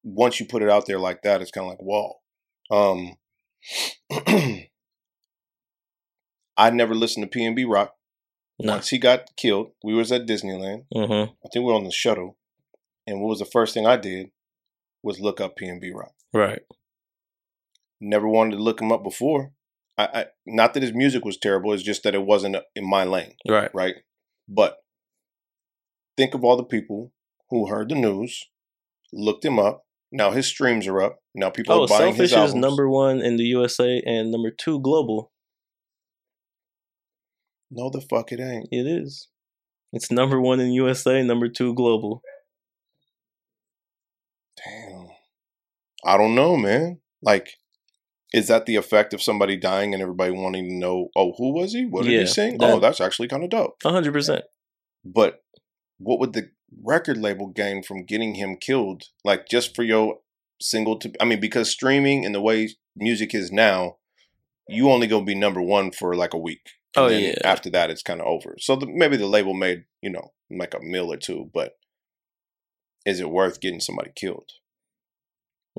[0.04, 2.16] once you put it out there like that, it's kind of like whoa.
[2.72, 3.16] Um,
[6.58, 7.95] I never listened to PNB Rock.
[8.60, 8.74] No.
[8.74, 10.86] Once he got killed, we was at Disneyland.
[10.93, 11.32] Mm-hmm.
[11.32, 12.38] I think we were on the shuttle,
[13.08, 14.28] and what was the first thing I did
[15.01, 16.14] was look up PNB Rock.
[16.34, 16.62] Right.
[17.99, 19.51] Never wanted to look him up before.
[19.97, 21.74] I, I not that his music was terrible.
[21.74, 23.34] It's just that it wasn't in my lane.
[23.47, 23.72] Right.
[23.74, 23.95] right?
[24.47, 24.78] But
[26.18, 27.12] think of all the people
[27.49, 28.45] who heard the news,
[29.12, 29.86] looked him up.
[30.12, 31.20] Now his streams are up.
[31.36, 32.56] Now people Oh, are buying his Selfish is albums.
[32.62, 35.32] number one in the USA and number two global.
[37.74, 38.67] No, the fuck it ain't.
[38.71, 39.28] It is.
[39.91, 42.21] It's number one in USA, number two global.
[44.63, 45.07] Damn.
[46.05, 46.99] I don't know, man.
[47.21, 47.53] Like,
[48.34, 51.09] is that the effect of somebody dying and everybody wanting to know?
[51.15, 51.86] Oh, who was he?
[51.86, 52.57] What did Yeah, he sing?
[52.59, 53.76] Oh, that- oh, that's actually kind of dope.
[53.86, 54.43] A hundred percent.
[55.05, 55.43] But
[55.97, 56.49] what would the
[56.84, 59.03] record label gain from getting him killed?
[59.24, 60.19] Like just for your
[60.61, 63.97] single to I mean, because streaming and the way music is now,
[64.67, 66.71] you only gonna be number one for like a week.
[66.96, 67.36] And Oh, yeah.
[67.44, 68.56] After that, it's kind of over.
[68.60, 71.74] So the, maybe the label made you know like a mill or two, but
[73.06, 74.50] is it worth getting somebody killed?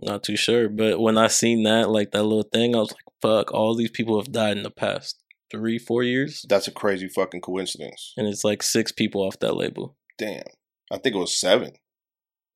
[0.03, 3.15] Not too sure, but when I seen that, like that little thing, I was like,
[3.23, 3.53] "Fuck!
[3.55, 5.21] All these people have died in the past
[5.53, 8.13] three, four years, That's a crazy fucking coincidence.
[8.17, 9.97] and it's like six people off that label.
[10.19, 10.43] Damn.
[10.91, 11.73] I think it was seven.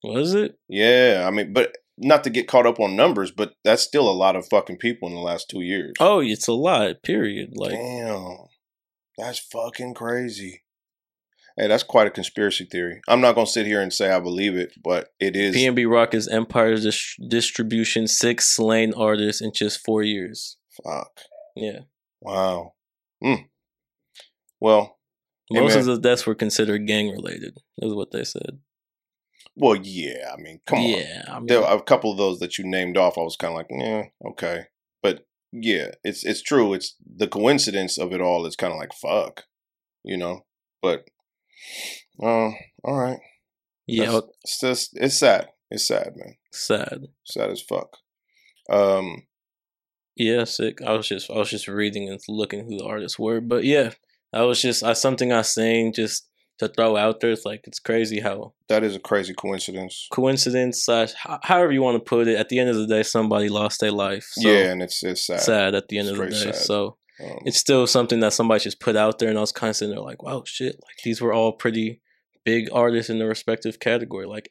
[0.03, 0.59] Was it?
[0.69, 4.13] Yeah, I mean, but not to get caught up on numbers, but that's still a
[4.13, 5.93] lot of fucking people in the last two years.
[6.01, 7.03] Oh, it's a lot.
[7.03, 7.51] Period.
[7.55, 8.37] Like, Damn.
[9.17, 10.63] That's fucking crazy.
[11.57, 13.01] Hey, that's quite a conspiracy theory.
[13.09, 15.57] I'm not gonna sit here and say I believe it, but it is.
[15.57, 20.57] PNB Rock is Empire's dis- distribution six slain artists in just four years.
[20.85, 21.11] Fuck.
[21.57, 21.81] Yeah,
[22.21, 22.75] Wow.
[23.23, 23.47] Mm.
[24.61, 24.99] Well,
[25.51, 25.79] most man.
[25.81, 27.59] of the deaths were considered gang related.
[27.79, 28.61] Is what they said.
[29.59, 30.31] Well, yeah.
[30.33, 30.85] I mean, come on.
[30.85, 33.19] Yeah, I mean, There a couple of those that you named off.
[33.19, 34.65] I was kind of like, yeah, okay,
[35.03, 36.75] but yeah, it's it's true.
[36.75, 39.45] It's the coincidence of it all is kind of like fuck,
[40.05, 40.45] you know.
[40.83, 41.07] But,
[42.23, 42.51] uh,
[42.85, 43.19] all right.
[43.87, 45.49] yeah, That's- It's just it's sad.
[45.71, 46.37] It's sad, man.
[46.53, 47.07] sad.
[47.25, 47.97] Sad as fuck.
[48.71, 49.27] Um,
[50.17, 50.81] Yeah, sick.
[50.83, 53.91] I was just I was just reading and looking who the artists were, but yeah,
[54.33, 56.28] that was just uh, something I saying just
[56.59, 57.31] to throw out there.
[57.31, 60.07] It's like it's crazy how that is a crazy coincidence.
[60.13, 62.37] coincidence slash ho- however you want to put it.
[62.37, 64.27] At the end of the day, somebody lost their life.
[64.33, 65.41] So yeah, and it's it's sad.
[65.41, 65.75] sad.
[65.75, 66.37] at the end of the day.
[66.53, 66.55] sad.
[66.57, 69.71] So Um, it's still something that somebody just put out there, and I was kind
[69.71, 72.01] of sitting there like, wow, shit, like these were all pretty
[72.45, 74.49] big artists in their respective category, like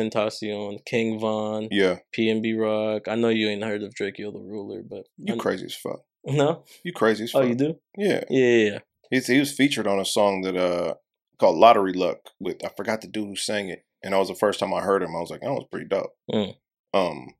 [0.00, 3.08] XXXTentacion, King Von, yeah, PNB Rock.
[3.08, 6.00] I know you ain't heard of Drakeo the Ruler, but you crazy as fuck.
[6.24, 7.48] No, You crazy as oh, fuck.
[7.48, 7.76] you do?
[7.96, 8.78] Yeah, Yeah, yeah, yeah.
[9.10, 10.94] he's, he was featured on a song that uh
[11.38, 14.34] called "Lottery Luck" with I forgot the dude who sang it, and that was the
[14.34, 15.14] first time I heard him.
[15.16, 16.14] I was like, that was pretty dope.
[16.32, 16.56] Mm.
[16.94, 17.34] Um,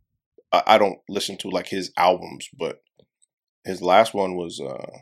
[0.53, 2.83] I, I don't listen to like his albums, but
[3.65, 4.99] his last one was uh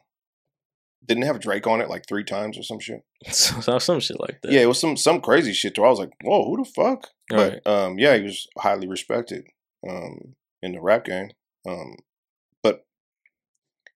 [1.06, 3.02] didn't have Drake on it like three times or some shit.
[3.30, 4.52] So, so some shit like that.
[4.52, 5.74] Yeah, it was some some crazy shit.
[5.74, 5.84] Too.
[5.84, 7.08] I was like, whoa, who the fuck?
[7.32, 7.60] Right.
[7.64, 9.46] But um, yeah, he was highly respected
[9.88, 11.30] um in the rap game.
[11.66, 11.96] Um,
[12.62, 12.84] but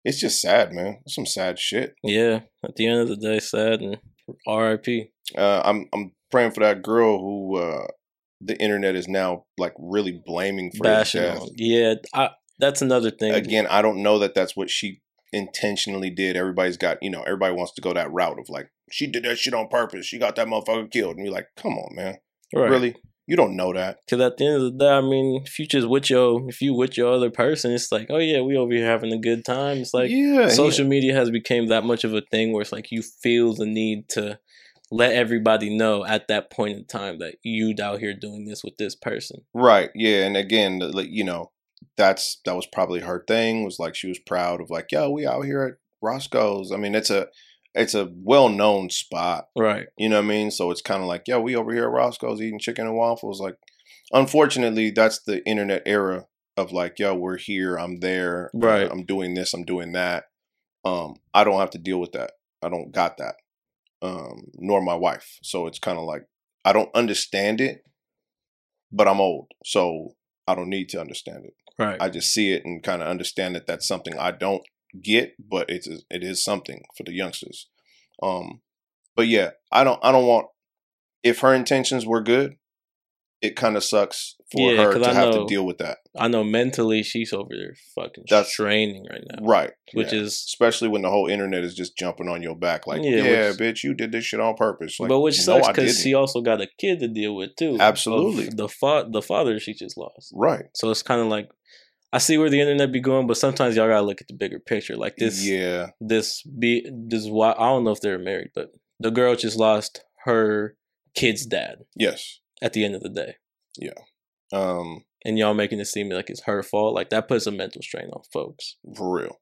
[0.04, 1.00] it's just sad, man.
[1.06, 1.94] Some sad shit.
[2.02, 2.40] Yeah.
[2.64, 3.98] At the end of the day, sad and
[4.46, 5.10] R.I.P.
[5.36, 7.86] Uh, I'm I'm praying for that girl who uh
[8.40, 11.40] the internet is now like really blaming for Bashing death.
[11.40, 11.48] on.
[11.56, 13.34] Yeah, I, that's another thing.
[13.34, 15.00] Again, I don't know that that's what she
[15.32, 16.36] intentionally did.
[16.36, 19.38] Everybody's got you know everybody wants to go that route of like she did that
[19.38, 20.06] shit on purpose.
[20.06, 22.18] She got that motherfucker killed, and you're like, come on, man,
[22.54, 22.70] right.
[22.70, 22.96] really?
[23.28, 23.98] You don't know that.
[24.06, 26.62] Because at the end of the day, I mean, if you just with your, if
[26.62, 29.44] you with your other person, it's like, oh yeah, we over here having a good
[29.44, 29.76] time.
[29.76, 32.90] It's like yeah, social media has become that much of a thing where it's like
[32.90, 34.38] you feel the need to
[34.90, 38.78] let everybody know at that point in time that you out here doing this with
[38.78, 39.42] this person.
[39.52, 39.90] Right.
[39.94, 40.24] Yeah.
[40.24, 41.50] And again, like you know,
[41.98, 43.62] that's that was probably her thing.
[43.62, 46.72] Was like she was proud of like, yo, we out here at Roscoe's.
[46.72, 47.26] I mean, it's a
[47.78, 49.48] it's a well known spot.
[49.56, 49.86] Right.
[49.96, 50.50] You know what I mean?
[50.50, 53.40] So it's kind of like, yo, we over here at Roscoe's eating chicken and waffles.
[53.40, 53.56] Like,
[54.12, 56.26] unfortunately, that's the internet era
[56.56, 58.90] of like, yo, we're here, I'm there, Right.
[58.90, 60.24] I'm doing this, I'm doing that.
[60.84, 62.32] Um, I don't have to deal with that.
[62.62, 63.36] I don't got that.
[64.02, 65.38] Um, nor my wife.
[65.42, 66.22] So it's kind of like
[66.64, 67.84] I don't understand it,
[68.92, 70.14] but I'm old, so
[70.46, 71.54] I don't need to understand it.
[71.78, 72.00] Right.
[72.00, 74.62] I just see it and kind of understand that that's something I don't
[75.02, 77.68] get, but it's it is something for the youngsters.
[78.22, 78.60] Um,
[79.16, 80.46] but yeah, I don't I don't want
[81.22, 82.56] if her intentions were good,
[83.42, 86.26] it kind of sucks for Yeah, her to I have to deal with that, I
[86.28, 89.44] know mentally she's over there fucking That's- straining right now.
[89.46, 89.72] right?
[89.92, 90.20] Which yeah.
[90.20, 93.48] is especially when the whole internet is just jumping on your back, like, Yeah, yeah,
[93.50, 94.98] which- bitch, you did this shit on purpose.
[94.98, 96.02] Like, but which no, sucks because didn't.
[96.02, 97.76] she also got a kid to deal with too.
[97.78, 98.48] Absolutely.
[98.48, 100.32] the fa- the father she just lost.
[100.34, 100.64] right?
[100.74, 101.50] So it's kind of like
[102.12, 104.58] I see where the internet be going, but sometimes y'all gotta look at the bigger
[104.58, 104.96] picture.
[104.96, 109.10] Like this, yeah, this be this why I don't know if they're married, but the
[109.10, 110.76] girl just lost her
[111.14, 113.34] kid's dad yes, at the end of the day,
[113.78, 113.92] Yeah.
[114.52, 116.94] um, and y'all making it seem like it's her fault.
[116.94, 118.76] Like that puts a mental strain on folks.
[118.96, 119.40] for real.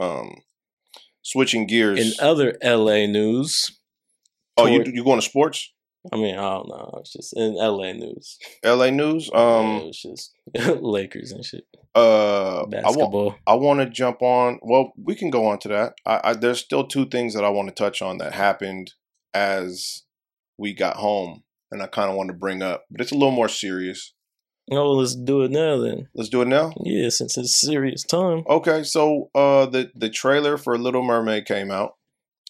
[0.00, 0.42] Um,
[1.22, 1.98] switching gears.
[2.00, 3.78] In other LA news,
[4.56, 5.72] oh, you you going to sports?
[6.12, 8.38] I mean I don't know, it's just in LA news.
[8.62, 8.90] L.A.
[8.90, 9.28] news.
[9.32, 10.34] Yeah, Um, it was just
[10.82, 11.64] Lakers and shit,
[11.96, 13.38] uh, I want.
[13.46, 14.58] I want to jump on.
[14.62, 15.94] Well, we can go on to that.
[16.04, 18.92] I, I there's still two things that I want to touch on that happened
[19.32, 20.02] as
[20.58, 23.30] we got home, and I kind of want to bring up, but it's a little
[23.30, 24.12] more serious.
[24.70, 26.08] Oh, let's do it now then.
[26.14, 26.72] Let's do it now.
[26.82, 28.42] Yeah, since it's serious time.
[28.48, 31.96] Okay, so uh, the the trailer for Little Mermaid came out.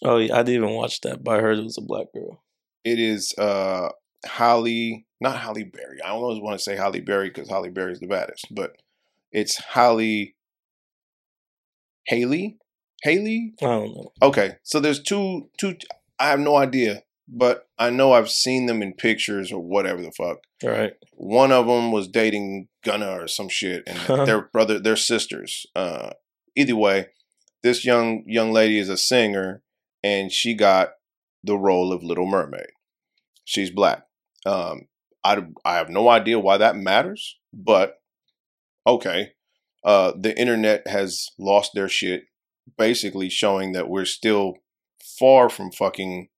[0.03, 2.42] Oh yeah, I didn't even watch that, but I heard it was a black girl.
[2.84, 3.90] It is uh
[4.24, 6.03] Halle, not Halle Berry.
[6.03, 8.76] I don't always want to say Halle Berry because Halle Berry is the baddest, but
[9.33, 10.35] it's Halle
[12.07, 12.59] Haley.
[13.03, 13.55] Haley.
[13.61, 14.12] I don't know.
[14.22, 15.77] Okay, so there's two two.
[16.18, 20.12] I have no idea but I know I've seen them in pictures or whatever the
[20.12, 20.39] fuck.
[20.62, 20.95] Right.
[21.12, 25.66] One of them was dating Gunna or some shit, and their brother, their sisters.
[25.74, 26.11] Uh,
[26.55, 27.09] either way,
[27.62, 29.62] this young young lady is a singer,
[30.03, 30.91] and she got
[31.43, 32.70] the role of Little Mermaid.
[33.45, 34.05] She's black.
[34.45, 34.89] Um,
[35.24, 37.97] I I have no idea why that matters, but
[38.87, 39.32] okay.
[39.84, 42.24] Uh, the internet has lost their shit,
[42.76, 44.55] basically showing that we're still
[45.18, 46.28] far from fucking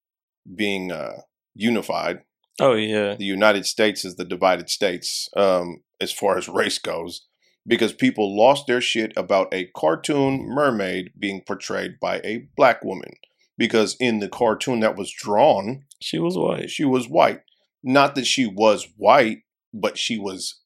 [0.55, 1.23] being uh,
[1.55, 2.21] unified.
[2.61, 3.15] Oh yeah.
[3.15, 7.27] The United States is the divided states um, as far as race goes,
[7.67, 13.13] because people lost their shit about a cartoon mermaid being portrayed by a black woman.
[13.57, 16.71] Because in the cartoon that was drawn, She was white.
[16.71, 17.41] she was white.
[17.83, 19.39] Not that she was white,
[19.73, 20.61] but she was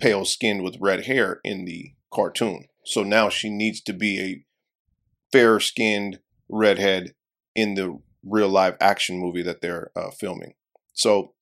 [0.00, 2.66] pale skinned with red hair in the cartoon.
[2.84, 4.44] So now she needs to be a
[5.32, 7.14] fair skinned redhead
[7.54, 10.54] in the real live action movie that they're uh, filming.
[10.92, 11.34] So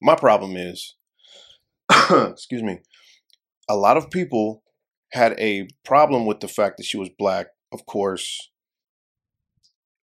[0.00, 0.96] my problem is,
[2.10, 2.80] excuse me,
[3.68, 4.62] a lot of people
[5.12, 7.48] had a problem with the fact that she was black.
[7.72, 8.50] Of course,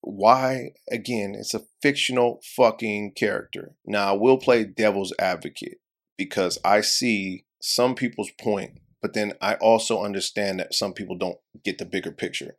[0.02, 5.80] why again it's a fictional fucking character now i will play devil's advocate
[6.18, 11.38] because i see some people's point but then i also understand that some people don't
[11.64, 12.56] get the bigger picture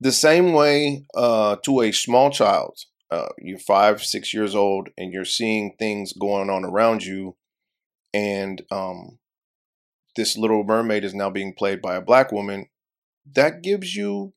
[0.00, 2.78] the same way uh, to a small child
[3.10, 7.36] uh, you're five six years old and you're seeing things going on around you
[8.12, 9.18] and um,
[10.16, 12.66] this little mermaid is now being played by a black woman
[13.32, 14.32] that gives you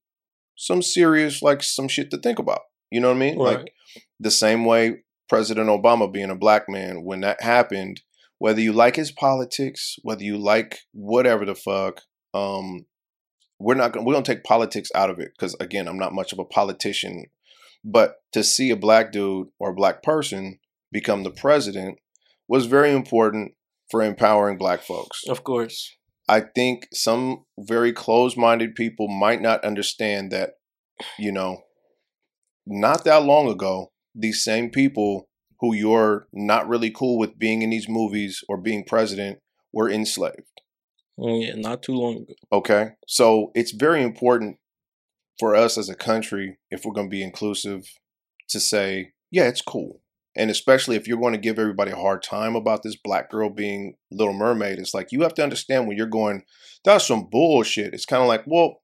[0.56, 2.62] some serious like some shit to think about.
[2.92, 3.40] You know what I mean?
[3.40, 3.58] Right.
[3.60, 3.74] Like
[4.20, 8.02] the same way President Obama being a black man when that happened,
[8.40, 12.02] whether you like his politics, whether you like whatever the fuck,
[12.34, 12.86] um
[13.60, 16.32] we're not gonna we're gonna take politics out of it because again, I'm not much
[16.32, 17.26] of a politician.
[17.84, 20.60] But to see a black dude or a black person
[20.92, 22.00] become the president
[22.48, 23.54] was very important
[23.90, 25.22] for empowering black folks.
[25.28, 25.96] Of course.
[26.30, 30.52] I think some very closed minded people might not understand that,
[31.18, 31.62] you know,
[32.66, 35.30] not that long ago, these same people
[35.60, 39.40] who you're not really cool with being in these movies or being president
[39.74, 40.62] were enslaved.
[41.20, 42.34] Mm, Yeah, not too long ago.
[42.52, 42.90] Okay.
[43.08, 44.58] So it's very important
[45.40, 47.86] for us as a country, if we're going to be inclusive,
[48.50, 50.02] to say, yeah, it's cool.
[50.36, 53.50] And especially if you're going to give everybody a hard time about this black girl
[53.50, 56.44] being Little Mermaid, it's like you have to understand when you're going,
[56.84, 57.94] that's some bullshit.
[57.94, 58.82] It's kind of like, well,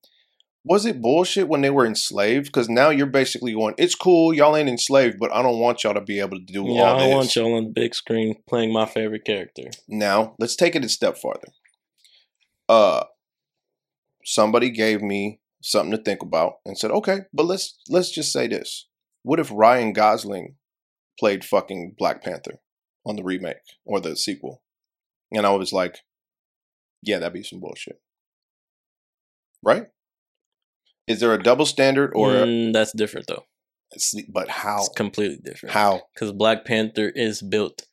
[0.66, 2.45] was it bullshit when they were enslaved?
[2.45, 5.93] Because now you're basically going, it's cool, y'all ain't enslaved, but I don't want y'all
[5.93, 7.14] to be able to do Yeah, all I this.
[7.16, 9.70] want y'all on the big screen playing my favorite character.
[9.88, 11.49] Now, let's take it a step farther.
[12.70, 13.03] Uh
[14.26, 18.47] somebody gave me something to think about and said, "Okay, but let's let's just say
[18.47, 18.88] this.
[19.24, 20.55] What if Ryan Gosling
[21.20, 22.59] played fucking Black Panther
[23.05, 24.61] on the remake or the sequel?"
[25.32, 25.99] And I was like,
[27.01, 27.99] "Yeah, that'd be some bullshit."
[29.61, 29.88] Right?
[31.07, 33.43] Is there a double standard or Mm, that's different though.
[34.29, 34.77] but how?
[34.79, 35.73] It's completely different.
[35.73, 36.01] How?
[36.13, 37.85] Because Black Panther is built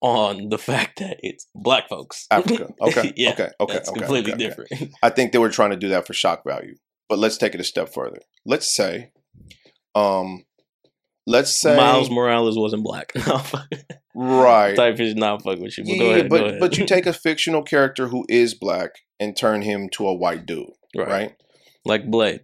[0.00, 2.26] on the fact that it's black folks.
[2.30, 2.72] Africa.
[2.80, 3.12] Okay.
[3.16, 3.50] yeah, okay.
[3.60, 3.72] Okay.
[3.74, 4.64] That's okay, completely okay, okay.
[4.64, 4.94] different.
[5.02, 6.74] I think they were trying to do that for shock value.
[7.08, 8.20] But let's take it a step further.
[8.46, 9.12] Let's say,
[9.94, 10.44] um,
[11.26, 13.12] let's say Miles Morales wasn't black.
[14.14, 14.76] Right.
[14.76, 15.84] Type is not fuck with you.
[15.84, 16.30] But Yeah, go ahead.
[16.30, 20.14] but but you take a fictional character who is black and turn him to a
[20.14, 21.08] white dude, right.
[21.08, 21.32] right?
[21.84, 22.40] like Blade.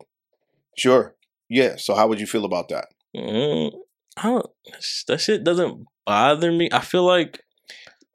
[0.76, 1.14] Sure.
[1.48, 1.76] Yeah.
[1.76, 2.88] So how would you feel about that?
[3.16, 3.72] Mm,
[4.16, 4.46] I don't.
[5.08, 6.68] That shit doesn't bother me.
[6.72, 7.40] I feel like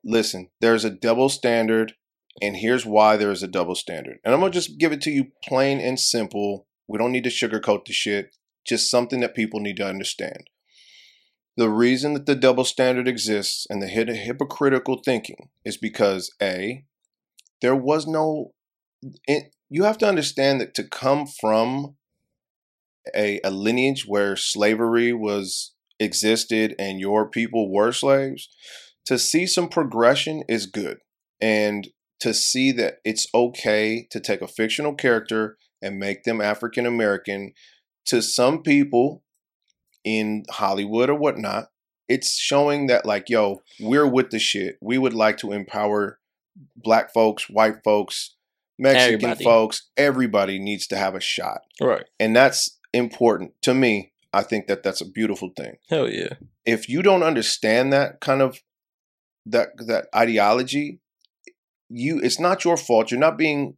[0.05, 1.93] Listen, there's a double standard,
[2.39, 4.19] and here's why there is a double standard.
[4.23, 6.67] And I'm gonna just give it to you plain and simple.
[6.87, 8.35] We don't need to sugarcoat the shit.
[8.67, 10.49] Just something that people need to understand.
[11.57, 16.85] The reason that the double standard exists and the hypocritical thinking is because a
[17.61, 18.53] there was no.
[19.27, 21.95] It, you have to understand that to come from
[23.15, 28.49] a, a lineage where slavery was existed and your people were slaves,
[29.05, 30.97] to see some progression is good.
[31.41, 31.89] And
[32.21, 37.51] to see that it's okay to take a fictional character and make them African American
[38.05, 39.23] to some people
[40.03, 41.65] in Hollywood or whatnot,
[42.07, 44.77] it's showing that, like, yo, we're with the shit.
[44.81, 46.19] We would like to empower
[46.75, 48.35] black folks, white folks,
[48.77, 49.43] Mexican Everybody.
[49.43, 49.89] folks.
[49.97, 51.61] Everybody needs to have a shot.
[51.81, 52.05] right.
[52.19, 54.11] And that's important to me.
[54.33, 56.33] I think that that's a beautiful thing Hell yeah.
[56.65, 58.59] if you don't understand that kind of
[59.45, 60.99] that that ideology
[61.89, 63.77] you it's not your fault you're not being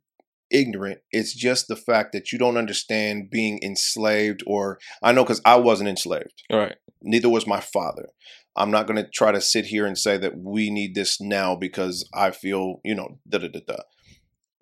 [0.50, 1.00] ignorant.
[1.12, 5.58] It's just the fact that you don't understand being enslaved or I know cuz I
[5.58, 6.44] wasn't enslaved.
[6.50, 6.76] All right.
[7.02, 8.10] Neither was my father.
[8.56, 11.56] I'm not going to try to sit here and say that we need this now
[11.56, 13.78] because I feel, you know, da da da da.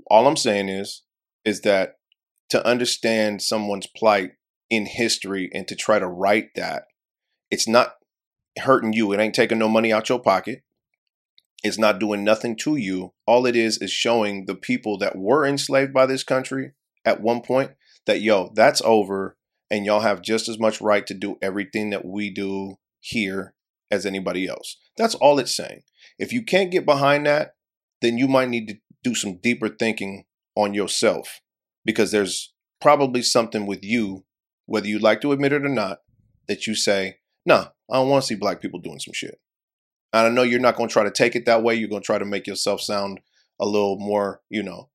[0.07, 1.03] All I'm saying is
[1.45, 1.97] is that
[2.49, 4.31] to understand someone's plight
[4.69, 6.85] in history and to try to write that,
[7.51, 7.95] it's not
[8.59, 9.11] hurting you.
[9.11, 10.63] It ain't taking no money out your pocket.
[11.63, 13.13] It's not doing nothing to you.
[13.25, 17.41] All it is is showing the people that were enslaved by this country at one
[17.41, 17.71] point
[18.05, 19.37] that, yo, that's over
[19.71, 23.53] and y'all have just as much right to do everything that we do here
[23.89, 24.77] as anybody else.
[24.97, 25.81] That's all it's saying.
[26.19, 27.55] If you can't get behind that,
[28.01, 31.41] then you might need to do some deeper thinking on yourself
[31.83, 34.24] because there's probably something with you,
[34.65, 35.99] whether you like to admit it or not,
[36.47, 39.39] that you say, nah, I don't want to see black people doing some shit.
[40.13, 41.75] And I know you're not going to try to take it that way.
[41.75, 43.19] You're going to try to make yourself sound
[43.59, 44.89] a little more, you know,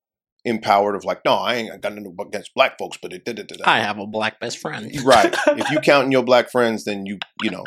[0.44, 3.52] empowered of like, no, I ain't got nothing against black folks, but it did it.
[3.64, 4.90] I have a black best friend.
[5.04, 5.34] right.
[5.48, 7.64] If you counting your black friends, then you, you know,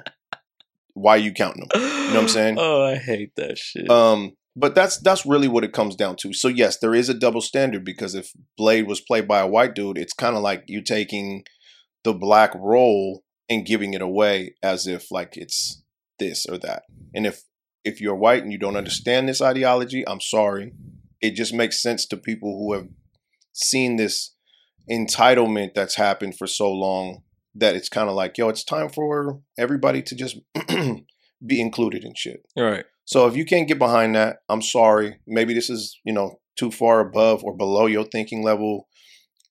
[0.93, 1.81] why are you counting them?
[1.81, 2.55] You know what I'm saying?
[2.59, 3.89] Oh, I hate that shit.
[3.89, 6.33] Um, but that's that's really what it comes down to.
[6.33, 9.73] So yes, there is a double standard because if Blade was played by a white
[9.73, 11.43] dude, it's kind of like you taking
[12.03, 15.83] the black role and giving it away as if like it's
[16.19, 16.83] this or that.
[17.13, 17.43] And if
[17.83, 20.73] if you're white and you don't understand this ideology, I'm sorry.
[21.21, 22.87] It just makes sense to people who have
[23.51, 24.35] seen this
[24.89, 27.23] entitlement that's happened for so long
[27.55, 30.37] that it's kind of like, yo, it's time for everybody to just
[31.45, 32.45] be included in shit.
[32.57, 32.85] All right.
[33.05, 35.19] So if you can't get behind that, I'm sorry.
[35.27, 38.87] Maybe this is, you know, too far above or below your thinking level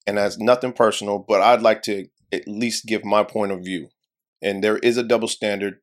[0.05, 3.89] and that's nothing personal, but I'd like to at least give my point of view.
[4.41, 5.79] And there is a double standard.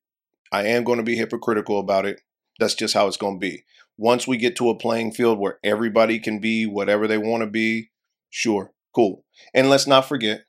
[0.53, 2.21] I am going to be hypocritical about it.
[2.59, 3.65] That's just how it's going to be.
[3.97, 7.47] Once we get to a playing field where everybody can be whatever they want to
[7.47, 7.91] be,
[8.29, 9.25] sure, cool.
[9.55, 10.45] And let's not forget,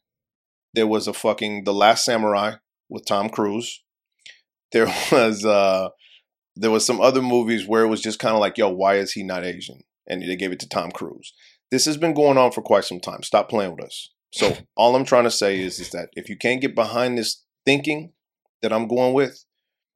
[0.74, 2.56] there was a fucking The Last Samurai
[2.90, 3.84] with Tom Cruise.
[4.72, 5.90] There was uh
[6.56, 9.14] there was some other movies where it was just kind of like, yo, why is
[9.14, 9.82] he not Asian?
[10.08, 11.34] And they gave it to Tom Cruise.
[11.70, 13.24] This has been going on for quite some time.
[13.24, 14.10] Stop playing with us.
[14.32, 17.44] So all I'm trying to say is, is that if you can't get behind this
[17.66, 18.14] thinking
[18.62, 19.46] that I'm going with,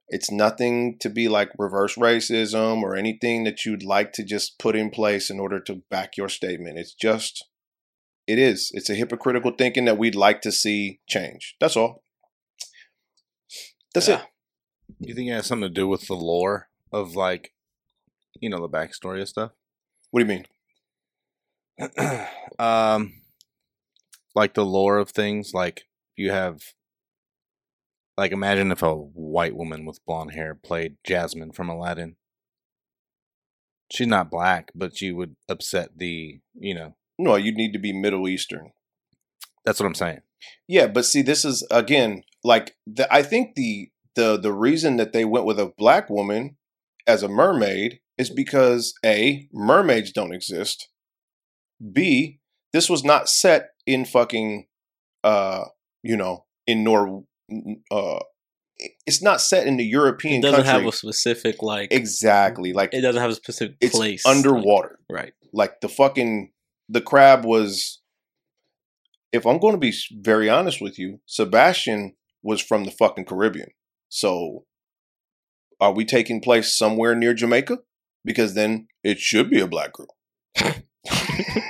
[0.08, 4.76] it's nothing to be like reverse racism or anything that you'd like to just put
[4.76, 6.78] in place in order to back your statement.
[6.78, 7.44] It's just,
[8.26, 8.70] it is.
[8.72, 11.56] It's a hypocritical thinking that we'd like to see change.
[11.60, 12.04] That's all.
[13.94, 14.22] That's Yeah.
[14.22, 14.28] it.
[15.00, 17.52] You think it has something to do with the lore of like,
[18.40, 19.52] you know, the backstory of stuff?
[20.12, 20.44] What do you
[21.78, 22.28] mean?
[22.58, 23.22] um,
[24.36, 25.52] like the lore of things.
[25.52, 26.60] Like you have,
[28.16, 32.14] like imagine if a white woman with blonde hair played Jasmine from Aladdin.
[33.90, 37.92] She's not black, but she would upset the, you know, No, you'd need to be
[37.92, 38.72] Middle Eastern.
[39.64, 40.20] that's what I'm saying.
[40.68, 45.12] Yeah, but see, this is again like the, I think the the the reason that
[45.12, 46.56] they went with a black woman
[47.06, 50.88] as a mermaid is because a mermaids don't exist.
[51.92, 52.40] B
[52.76, 54.66] this was not set in fucking
[55.24, 55.64] uh
[56.02, 57.24] you know in Nor
[57.90, 58.18] uh
[59.06, 61.88] it's not set in the European It doesn't country have a specific like.
[61.90, 64.26] exactly like It doesn't have a specific it's place.
[64.26, 64.98] like- underwater.
[65.08, 65.32] right.
[65.54, 66.52] like the fucking
[66.90, 68.02] the crab was
[69.32, 73.70] if i'm going to be very honest with you sebastian was from the fucking caribbean
[74.10, 74.64] so
[75.80, 77.78] are we taking place somewhere near jamaica
[78.24, 80.14] because then it should be a black girl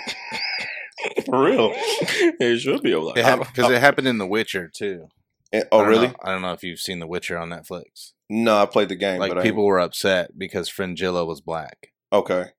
[1.31, 3.01] for real it should be a.
[3.01, 5.09] It because it happened in The Witcher too.
[5.73, 8.13] Oh don't really know- I don't know if you've seen The Witcher on Netflix.
[8.29, 12.51] no i played the game Like people were upset because Fringilla was black okay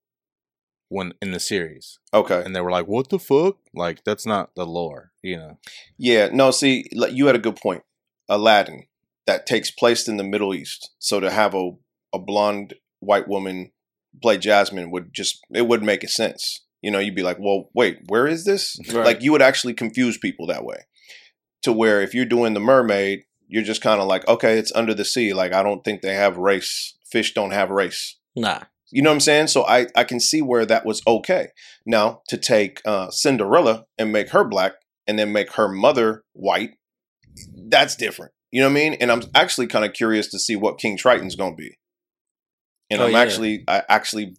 [0.90, 4.56] when in the series, okay and they were like, "What the fuck?" Like that's not
[4.56, 5.58] the lore, you know.
[5.98, 7.84] Yeah, no, see, you had a good point.
[8.30, 8.84] Aladdin,
[9.26, 10.92] that takes place in the Middle East.
[11.00, 11.72] So to have a,
[12.14, 13.72] a blonde white woman
[14.22, 16.64] play Jasmine would just, it wouldn't make a sense.
[16.82, 18.78] You know, you'd be like, well, wait, where is this?
[18.94, 19.06] Right.
[19.06, 20.86] Like, you would actually confuse people that way.
[21.64, 24.94] To where if you're doing the mermaid, you're just kind of like, okay, it's under
[24.94, 25.34] the sea.
[25.34, 26.96] Like, I don't think they have race.
[27.10, 28.18] Fish don't have race.
[28.36, 28.62] Nah.
[28.92, 29.48] You know what I'm saying?
[29.48, 31.50] So I, I can see where that was okay.
[31.86, 34.74] Now to take uh, Cinderella and make her black
[35.08, 36.72] and then make her mother white,
[37.70, 38.32] that's different.
[38.52, 38.94] You know what I mean?
[38.94, 41.78] And I'm actually kind of curious to see what King Triton's going to be.
[42.90, 43.20] And Oh, I'm yeah.
[43.20, 44.36] actually, I actually,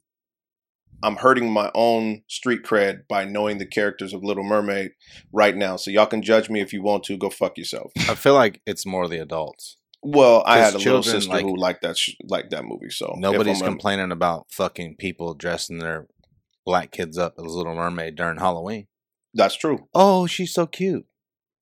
[1.03, 4.93] I'm hurting my own street cred by knowing the characters of Little Mermaid
[5.33, 5.77] right now.
[5.77, 7.17] So y'all can judge me if you want to.
[7.17, 7.93] Go fuck yourself.
[8.09, 9.77] I feel like it's more the adults.
[10.03, 12.91] Well, I had a 'Cause little sister like- who liked that sh- liked that movie.
[12.91, 16.07] So Nobody's I'm a- complaining about fucking people dressing their
[16.65, 18.87] black kids up as Little Mermaid during Halloween.
[19.35, 19.89] That's true.
[19.95, 21.07] Oh, she's so cute.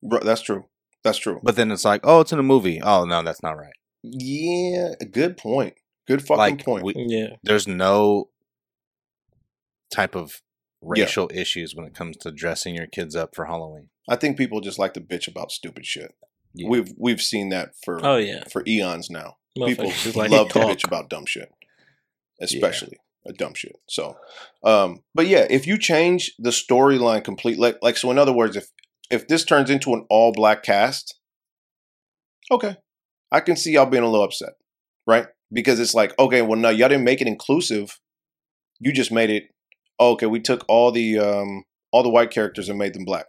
[0.03, 0.65] Bro, that's true.
[1.03, 1.41] That's true.
[1.43, 2.81] But then it's like, oh, it's in a movie.
[2.83, 3.73] Oh no, that's not right.
[4.03, 5.75] Yeah, good point.
[6.07, 6.85] Good fucking Like point.
[6.85, 7.37] we, Yeah.
[7.43, 8.29] there's no
[9.93, 10.43] type of
[10.83, 11.05] Yeah.
[11.05, 13.89] racial issues when it comes to dressing your kids up for Halloween.
[14.09, 16.15] I think people just like to bitch about stupid shit.
[16.55, 16.69] Yeah.
[16.69, 18.45] We've we've seen that for Oh yeah.
[18.51, 19.37] for eons now.
[19.57, 20.71] People just like love to to talk.
[20.71, 21.51] bitch about dumb shit,
[22.41, 23.77] especially a dumb shit.
[23.89, 24.17] So,
[24.63, 28.55] um, but yeah, if you change the storyline completely, like, like so, in other words,
[28.57, 28.69] if
[29.11, 31.19] if this turns into an all black cast,
[32.51, 32.77] okay,
[33.33, 34.55] I can see y'all being a little upset,
[35.07, 35.27] right?
[35.53, 37.99] Because it's like, okay, well, no, y'all didn't make it inclusive.
[38.79, 39.45] You just made it.
[39.99, 43.27] Oh, okay, we took all the um all the white characters and made them black.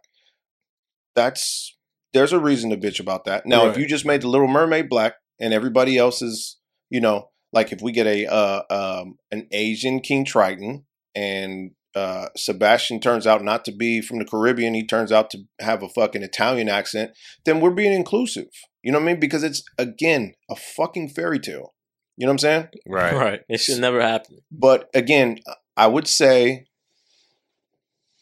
[1.16, 1.76] That's
[2.14, 3.46] there's a reason to bitch about that.
[3.46, 6.58] Now, if you just made the Little Mermaid black and everybody else is,
[6.90, 10.86] you know, like if we get a uh, um, an Asian King Triton
[11.16, 15.40] and uh, Sebastian turns out not to be from the Caribbean, he turns out to
[15.60, 17.12] have a fucking Italian accent,
[17.46, 18.50] then we're being inclusive.
[18.84, 19.20] You know what I mean?
[19.20, 21.74] Because it's again a fucking fairy tale.
[22.18, 22.68] You know what I'm saying?
[22.88, 23.14] Right.
[23.14, 23.40] Right.
[23.48, 24.40] It should never happen.
[24.52, 25.40] But again,
[25.78, 26.66] I would say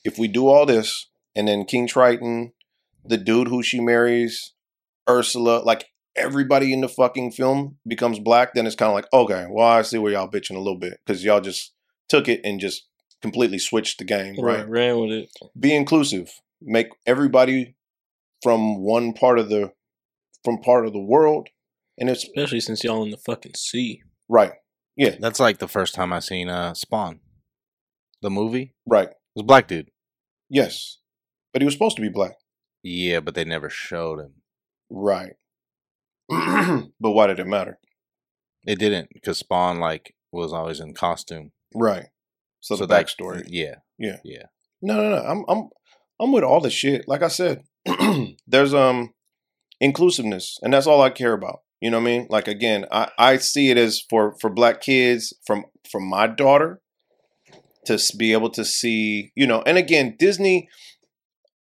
[0.03, 2.53] if we do all this and then King Triton,
[3.03, 4.53] the dude who she marries,
[5.09, 9.47] Ursula, like everybody in the fucking film becomes black, then it's kind of like, okay,
[9.49, 11.73] well, I see where y'all bitching a little bit because y'all just
[12.07, 12.85] took it and just
[13.21, 14.59] completely switched the game, right?
[14.59, 14.69] Right.
[14.69, 15.29] Ran with it.
[15.59, 16.29] Be inclusive.
[16.61, 17.75] Make everybody
[18.43, 19.71] from one part of the
[20.43, 21.49] from part of the world,
[21.97, 24.03] and it's Especially since y'all in the fucking sea.
[24.29, 24.53] right,
[24.95, 27.19] yeah, That's like the first time I seen uh Spawn.
[28.25, 28.73] The movie.
[28.87, 29.07] Right.
[29.09, 29.91] It was a black dude.
[30.49, 30.97] yes,
[31.53, 32.31] but he was supposed to be black.
[32.81, 34.33] Yeah, but they never showed him.
[34.89, 35.33] Right.
[36.99, 37.77] but why did it matter?
[38.65, 41.51] It didn't because Spawn like was always in costume.
[41.75, 42.07] Right.
[42.61, 43.43] So, the that- backstory.
[43.47, 43.75] Yeah.
[43.99, 44.17] Yeah.
[44.23, 44.45] Yeah.
[44.81, 45.23] No, no, no.
[45.23, 45.69] I'm I'm
[46.19, 47.07] I'm with all the shit.
[47.07, 47.61] Like I said,
[48.47, 49.13] there's um
[49.79, 51.59] inclusiveness, and that's all I care about.
[51.79, 52.27] You know what I mean?
[52.31, 56.81] Like again, I I see it as for for black kids from from my daughter
[57.87, 60.69] to be able to see, you know, and again, Disney.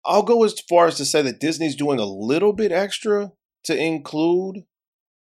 [0.08, 3.32] I'll go as far as to say that Disney's doing a little bit extra
[3.64, 4.62] to include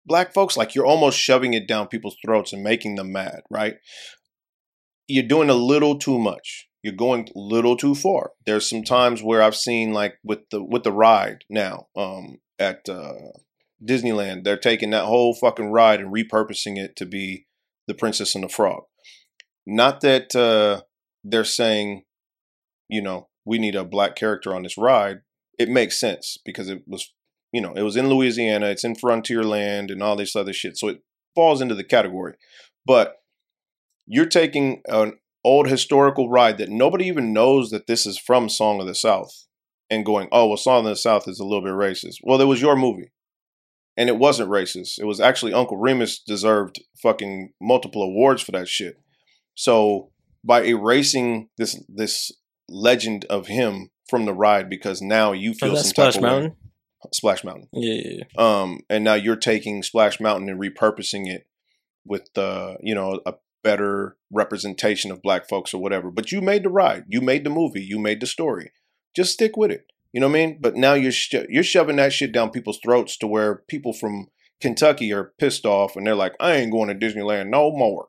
[0.07, 0.57] black folks.
[0.57, 3.77] Like you're almost shoving it down people's throats and making them mad, right?
[5.09, 6.69] You're doing a little too much.
[6.83, 8.33] You're going a little too far.
[8.45, 12.89] There's some times where I've seen like with the with the ride now um, at
[12.89, 13.33] uh,
[13.83, 17.47] Disneyland, they're taking that whole fucking ride and repurposing it to be
[17.87, 18.85] the Princess and the Frog.
[19.67, 20.83] Not that uh,
[21.23, 22.05] they're saying,
[22.89, 25.21] you know, we need a black character on this ride.
[25.59, 27.13] It makes sense because it was,
[27.53, 30.77] you know, it was in Louisiana, it's in frontier land and all this other shit.
[30.77, 31.03] So it
[31.35, 32.35] falls into the category.
[32.87, 33.17] But
[34.07, 38.81] you're taking an old historical ride that nobody even knows that this is from Song
[38.81, 39.47] of the South
[39.91, 42.17] and going, oh, well, Song of the South is a little bit racist.
[42.23, 43.13] Well, it was your movie.
[43.97, 44.99] And it wasn't racist.
[44.99, 48.97] It was actually Uncle Remus deserved fucking multiple awards for that shit.
[49.55, 50.11] So
[50.43, 52.33] by erasing this this
[52.69, 56.53] legend of him from the ride because now you feel some Splash type of way-
[57.13, 57.69] Splash Mountain.
[57.73, 58.25] Yeah, yeah, yeah.
[58.39, 61.47] Um, and now you're taking Splash Mountain and repurposing it
[62.07, 66.11] with uh, you know, a better representation of black folks or whatever.
[66.11, 68.73] But you made the ride, you made the movie, you made the story.
[69.15, 69.87] Just stick with it.
[70.13, 70.59] You know what I mean?
[70.61, 74.29] But now you're sho- you're shoving that shit down people's throats to where people from
[74.61, 78.09] Kentucky are pissed off and they're like, I ain't going to Disneyland no more.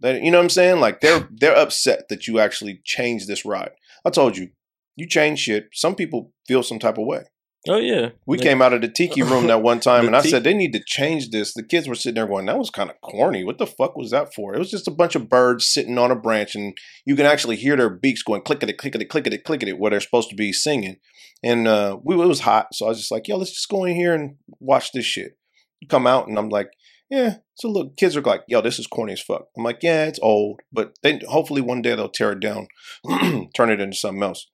[0.00, 0.80] They, you know what I'm saying?
[0.80, 3.72] Like they're they're upset that you actually changed this ride.
[4.04, 4.48] I told you,
[4.94, 5.68] you change shit.
[5.72, 7.24] Some people feel some type of way.
[7.68, 8.10] Oh yeah.
[8.26, 10.54] We Like, came out of the tiki room that one time, and I said they
[10.54, 11.52] need to change this.
[11.52, 13.42] The kids were sitting there going, "That was kind of corny.
[13.42, 16.10] What the fuck was that for?" It was just a bunch of birds sitting on
[16.10, 19.90] a branch, and you can actually hear their beaks going clickety clickety clickety clickety where
[19.90, 20.96] they're supposed to be singing.
[21.42, 23.84] And uh, we it was hot, so I was just like, "Yo, let's just go
[23.84, 25.36] in here and watch this shit."
[25.88, 26.70] Come out, and I'm like,
[27.10, 30.04] "Yeah." So look, kids are like, "Yo, this is corny as fuck." I'm like, "Yeah,
[30.04, 32.68] it's old, but they hopefully one day they'll tear it down,
[33.56, 34.46] turn it into something else."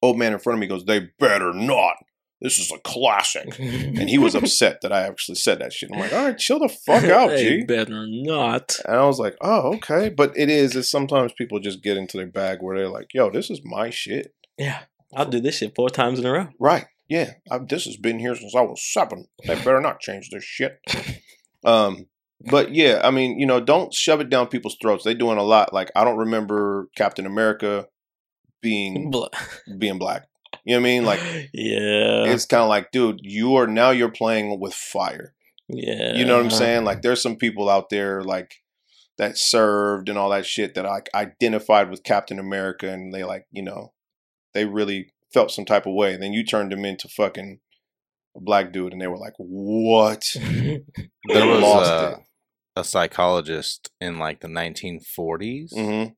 [0.00, 1.96] Old man in front of me goes, "They better not."
[2.42, 5.90] This is a classic and he was upset that I actually said that shit.
[5.92, 7.64] I'm like, all right, chill the fuck out, They G.
[7.64, 8.80] better not.
[8.84, 10.08] And I was like, oh, okay.
[10.08, 13.30] But it is, is sometimes people just get into their bag where they're like, yo,
[13.30, 14.34] this is my shit.
[14.58, 14.80] Yeah.
[15.14, 16.48] I'll do this shit four times in a row.
[16.58, 16.86] Right.
[17.08, 17.34] Yeah.
[17.48, 19.26] I, this has been here since I was seven.
[19.46, 20.80] They better not change this shit.
[21.64, 22.06] Um,
[22.50, 25.04] but yeah, I mean, you know, don't shove it down people's throats.
[25.04, 25.72] They're doing a lot.
[25.72, 27.86] Like, I don't remember Captain America
[28.60, 29.28] being Blah.
[29.78, 30.26] being black.
[30.64, 31.04] You know what I mean?
[31.04, 31.20] Like,
[31.52, 32.24] yeah.
[32.24, 35.34] it's kind of like, dude, you are now you're playing with fire.
[35.68, 36.14] yeah.
[36.14, 36.84] You know what I'm saying?
[36.84, 38.56] Like there's some people out there like
[39.18, 43.46] that served and all that shit that I identified with Captain America and they like,
[43.50, 43.92] you know,
[44.54, 46.14] they really felt some type of way.
[46.14, 47.60] And then you turned them into fucking
[48.36, 50.24] a black dude and they were like, What?
[50.34, 50.80] There
[51.28, 52.18] They was lost a, it.
[52.76, 56.12] a psychologist in like the 1940s Mm-hmm.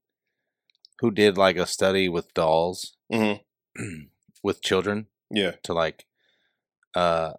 [1.00, 3.82] who did like a study with dolls Mm-hmm.
[4.42, 5.52] with children Yeah.
[5.64, 6.06] to like
[6.94, 7.32] uh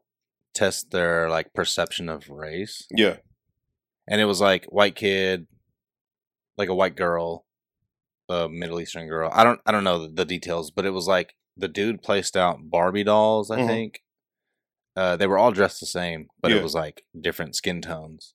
[0.54, 3.18] test their like perception of race Yeah.
[4.08, 5.48] and it was like white kid
[6.58, 7.46] like a white girl
[8.30, 11.08] a middle eastern girl i don't i don't know the, the details but it was
[11.08, 13.68] like the dude placed out barbie dolls i Mhm.
[13.68, 14.02] think
[14.96, 16.58] uh they were all dressed the same but Yeah.
[16.58, 18.34] it was like different skin tones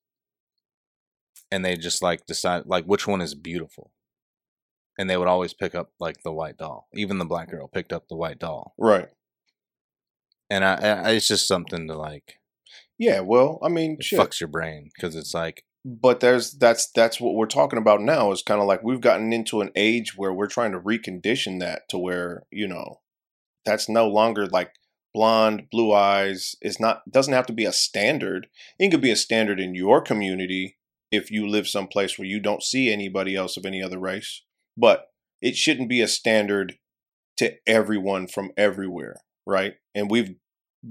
[1.50, 3.90] and they just like decide like which one is beautiful
[4.98, 7.92] and they would always pick up like the white doll even the black girl picked
[7.92, 9.08] up the white doll Right.
[10.48, 12.34] and I, I it's just something to like
[12.98, 14.18] Yeah, well, I mean it shit.
[14.18, 18.30] fucks your brain because it's like but there's that's that's what we're talking about now
[18.32, 21.88] is kind of like we've gotten into an age where we're trying to recondition that
[21.88, 23.00] to where you know
[23.64, 24.72] that's no longer like
[25.12, 29.16] blonde blue eyes is not doesn't have to be a standard it could be a
[29.16, 30.76] standard in your community
[31.10, 34.42] if you live someplace where you don't see anybody else of any other race
[34.76, 35.08] but
[35.42, 36.76] it shouldn't be a standard
[37.36, 39.16] to everyone from everywhere
[39.46, 40.36] right and we've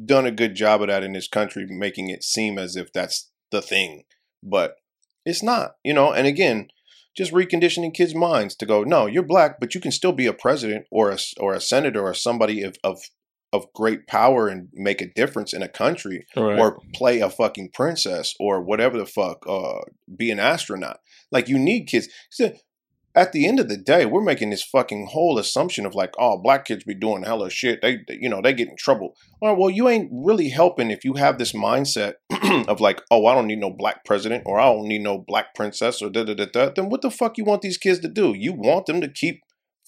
[0.06, 3.32] done a good job of that in this country making it seem as if that's
[3.52, 4.04] the thing
[4.44, 4.76] but
[5.26, 6.12] it's not, you know.
[6.12, 6.70] And again,
[7.16, 10.34] just reconditioning kids' minds to go, no, you're black, but you can still be a
[10.34, 13.02] president or a or a senator or somebody of of
[13.52, 16.60] of great power and make a difference in a country, Right.
[16.60, 19.82] or play a fucking princess or whatever the fuck, uh,
[20.16, 21.00] be an astronaut.
[21.32, 22.10] Like you need kids.
[22.30, 22.54] So,
[23.16, 26.38] At the end of the day, we're making this fucking whole assumption of like, oh,
[26.38, 27.82] black kids be doing hella shit.
[27.82, 29.16] They, they- you know, they get in trouble.
[29.42, 32.14] All right, well, you ain't really helping if you have this mindset
[32.70, 35.56] of like, oh, I don't need no black president or I don't need no black
[35.56, 36.70] princess or da da da da.
[36.74, 38.36] Then what the fuck you want these kids to do?
[38.38, 39.42] You want them to keep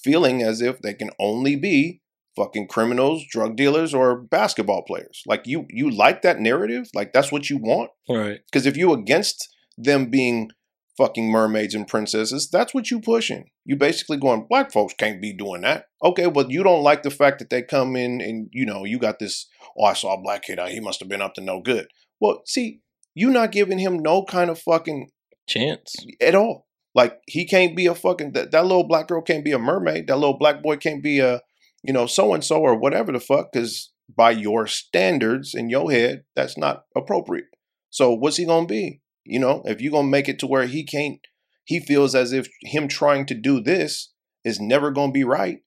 [0.03, 2.01] feeling as if they can only be
[2.35, 5.23] fucking criminals, drug dealers, or basketball players.
[5.25, 6.87] Like you, you like that narrative?
[6.93, 7.91] Like that's what you want?
[8.09, 8.39] right.
[8.51, 10.49] Because if you against them being
[10.97, 13.45] fucking mermaids and princesses, that's what you pushing.
[13.65, 15.85] You basically going, black folks can't be doing that.
[16.03, 18.99] Okay, but you don't like the fact that they come in and you know you
[18.99, 19.47] got this.
[19.77, 20.59] Oh, I saw a black kid.
[20.69, 21.87] He must have been up to no good.
[22.19, 22.81] Well, see,
[23.13, 25.09] you not giving him no kind of fucking
[25.47, 25.95] Chance.
[26.21, 26.67] at all.
[26.93, 30.07] Like he can't be a fucking that, that little black girl can't be a mermaid.
[30.07, 31.41] That little black boy can't be a
[31.83, 33.51] you know so and so or whatever the fuck.
[33.51, 37.45] Because by your standards in your head, that's not appropriate.
[37.89, 39.01] So what's he gonna be?
[39.25, 41.19] You know, if you're gonna make it to where he can't,
[41.65, 44.11] he feels as if him trying to do this
[44.43, 45.59] is never gonna be right.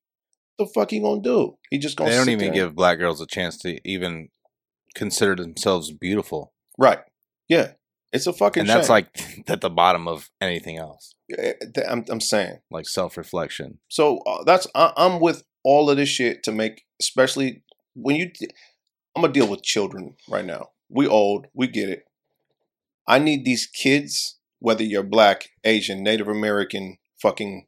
[0.59, 1.57] The fuck he gonna do?
[1.70, 4.28] He just gonna they don't even there- give black girls a chance to even
[4.95, 7.01] consider themselves beautiful right.
[7.49, 7.73] Yeah,
[8.12, 8.61] it's a fucking.
[8.62, 8.93] and that's shame.
[8.95, 11.55] like at the bottom of anything else Eh,
[11.89, 12.59] I'm, I'm saying.
[12.70, 17.62] like self-reflection So uh, that's I, I'm with all of this shit to make, especially
[17.95, 18.31] when you.
[19.16, 20.70] I'm gonna deal with children right now.
[20.89, 22.05] We old, we get it.
[23.07, 27.66] I need these kids, whether you're black, Asian, Native American, fucking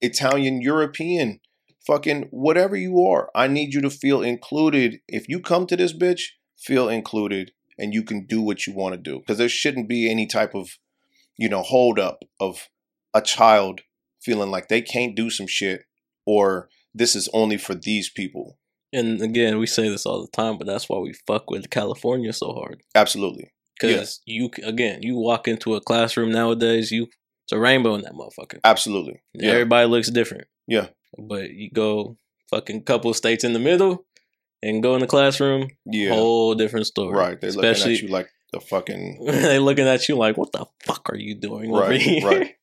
[0.00, 1.40] Italian, European,
[1.86, 3.30] fucking whatever you are.
[3.34, 5.00] I need you to feel included.
[5.08, 6.22] If you come to this bitch,
[6.56, 9.20] feel included, and you can do what you want to do.
[9.20, 10.78] Because there shouldn't be any type of,
[11.36, 12.68] you know, hold up of
[13.14, 13.82] a child
[14.20, 15.82] feeling like they can't do some shit
[16.26, 18.58] or this is only for these people.
[18.92, 22.32] And again, we say this all the time, but that's why we fuck with California
[22.32, 22.82] so hard.
[22.94, 23.52] Absolutely.
[23.80, 27.04] Because you again, you walk into a classroom nowadays, you
[27.44, 28.58] it's a rainbow in that motherfucker.
[28.64, 29.22] Absolutely.
[29.34, 29.52] Yeah.
[29.52, 30.48] Everybody looks different.
[30.66, 30.88] Yeah.
[31.18, 32.16] But you go
[32.50, 34.04] fucking couple states in the middle
[34.62, 36.10] and go in the classroom, Yeah.
[36.14, 37.16] whole different story.
[37.16, 37.40] right.
[37.40, 40.66] They're looking Especially at you like the fucking they looking at you like, what the
[40.84, 42.26] fuck are you doing over Right, here?
[42.26, 42.54] right.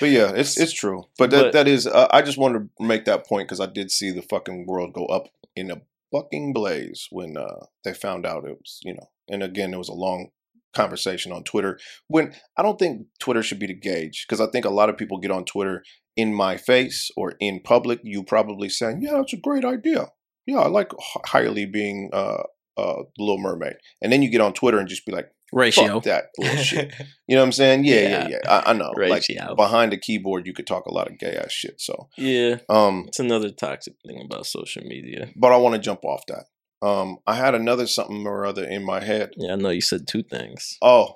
[0.00, 1.04] But yeah, it's it's true.
[1.18, 3.66] But that But- that is uh, I just wanted to make that point cuz I
[3.66, 5.80] did see the fucking world go up in a
[6.12, 9.08] fucking blaze when uh they found out it was, you know.
[9.28, 10.28] And again, it was a long
[10.74, 14.64] conversation on Twitter when I don't think Twitter should be the gauge because I think
[14.66, 15.82] a lot of people get on Twitter
[16.16, 20.08] in my face or in public you probably saying, "Yeah, that's a great idea."
[20.46, 22.42] Yeah, I like H- Halle being uh
[22.76, 23.76] uh the Little Mermaid.
[24.02, 25.94] And then you get on Twitter and just be like, Ratio.
[25.94, 26.92] "Fuck that bullshit."
[27.28, 27.84] You know what I'm saying?
[27.84, 28.28] Yeah, yeah, Yeah.
[28.44, 28.62] yeah.
[28.66, 28.90] I, I know.
[28.96, 29.54] Like Ratio.
[29.56, 31.80] behind the keyboard, you could talk a lot of gay ass shit.
[31.80, 32.58] So, yeah.
[32.68, 35.30] um, It's another toxic thing about social media.
[35.36, 36.44] but I want to jump off that.
[36.86, 39.30] Um, I had another something or other in my head.
[39.36, 40.76] Yeah, I know you said two things.
[40.82, 41.14] Oh,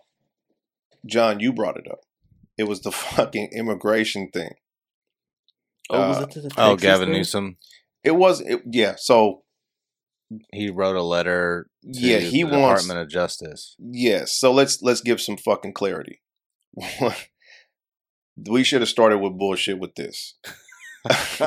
[1.07, 2.01] John, you brought it up.
[2.59, 4.51] It was the fucking immigration thing.
[5.91, 7.19] Oh, was Uh, it the oh gavin thing?
[7.19, 7.57] newsom
[8.05, 8.95] It was, it, yeah.
[8.97, 9.43] So,
[10.53, 14.33] he wrote a letter to yeah, he the wants, department of justice yes.
[14.33, 16.21] So let's let's give some fucking clarity.
[18.49, 20.35] we should have started with bullshit with this.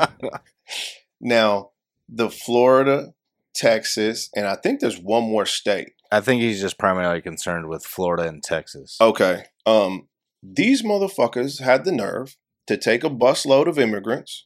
[1.20, 1.70] now,
[2.08, 3.14] the Florida,
[3.54, 5.92] Texas, and I think there's one more state.
[6.12, 8.98] I think he's just primarily concerned with Florida and Texas.
[9.00, 9.44] Okay.
[9.66, 10.08] Um,
[10.42, 12.36] these motherfuckers had the nerve
[12.66, 14.44] to take a busload of immigrants,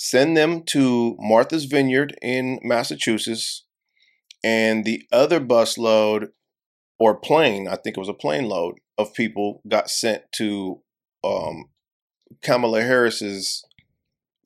[0.00, 3.64] send them to Martha's Vineyard in Massachusetts,
[4.44, 6.28] and the other busload
[7.00, 10.82] or plane, I think it was a plane load of people got sent to
[11.24, 11.70] um,
[12.42, 13.64] Kamala Harris's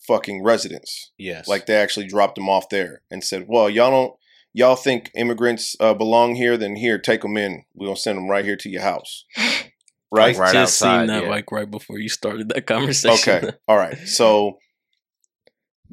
[0.07, 1.13] fucking residence.
[1.19, 1.47] Yes.
[1.47, 4.15] Like they actually dropped them off there and said, "Well, y'all don't
[4.55, 6.57] y'all think immigrants uh, belong here?
[6.57, 7.65] Then here, take them in.
[7.75, 9.27] We're gonna send them right here to your house."
[10.15, 10.37] Right.
[10.37, 11.31] Like right Just outside, seen that yeah.
[11.31, 13.33] like right before you started that conversation.
[13.33, 13.51] Okay.
[13.67, 13.97] All right.
[14.07, 14.59] So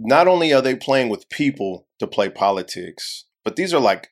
[0.02, 4.12] not only are they playing with people to play politics, but these are like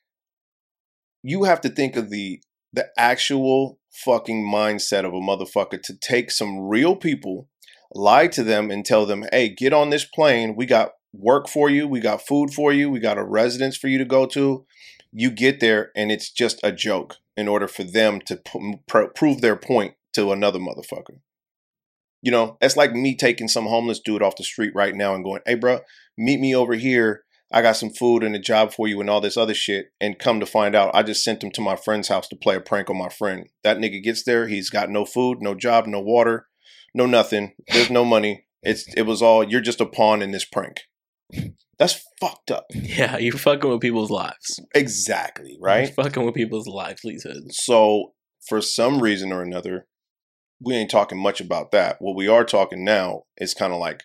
[1.22, 2.40] you have to think of the
[2.72, 7.48] the actual fucking mindset of a motherfucker to take some real people,
[7.94, 10.54] lie to them and tell them, "Hey, get on this plane.
[10.54, 11.88] We got work for you.
[11.88, 12.90] We got food for you.
[12.90, 14.66] We got a residence for you to go to."
[15.10, 19.04] You get there and it's just a joke in order for them to p- pr-
[19.14, 21.20] prove their point to another motherfucker.
[22.22, 25.24] You know, it's like me taking some homeless dude off the street right now and
[25.24, 25.80] going, "Hey, bro,
[26.16, 27.24] meet me over here.
[27.52, 30.18] I got some food and a job for you and all this other shit." And
[30.18, 32.60] come to find out, I just sent him to my friend's house to play a
[32.60, 33.48] prank on my friend.
[33.62, 36.48] That nigga gets there, he's got no food, no job, no water,
[36.94, 37.54] no nothing.
[37.68, 38.46] There's no money.
[38.62, 40.82] It's it was all you're just a pawn in this prank.
[41.78, 42.66] That's fucked up.
[42.74, 44.60] Yeah, you're fucking with people's lives.
[44.74, 45.84] Exactly, right?
[45.84, 47.56] You're fucking with people's livelihoods.
[47.62, 48.14] So,
[48.48, 49.86] for some reason or another,
[50.60, 51.96] we ain't talking much about that.
[52.00, 54.04] What we are talking now is kind of like,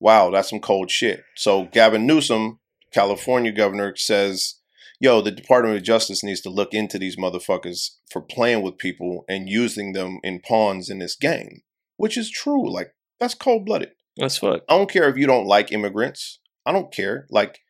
[0.00, 1.22] wow, that's some cold shit.
[1.34, 2.60] So, Gavin Newsom,
[2.92, 4.56] California governor, says,
[5.00, 9.24] yo, the Department of Justice needs to look into these motherfuckers for playing with people
[9.28, 11.62] and using them in pawns in this game,
[11.96, 12.70] which is true.
[12.70, 13.92] Like, that's cold blooded.
[14.16, 14.62] That's fuck.
[14.68, 16.40] I don't care if you don't like immigrants.
[16.64, 17.26] I don't care.
[17.30, 17.60] Like,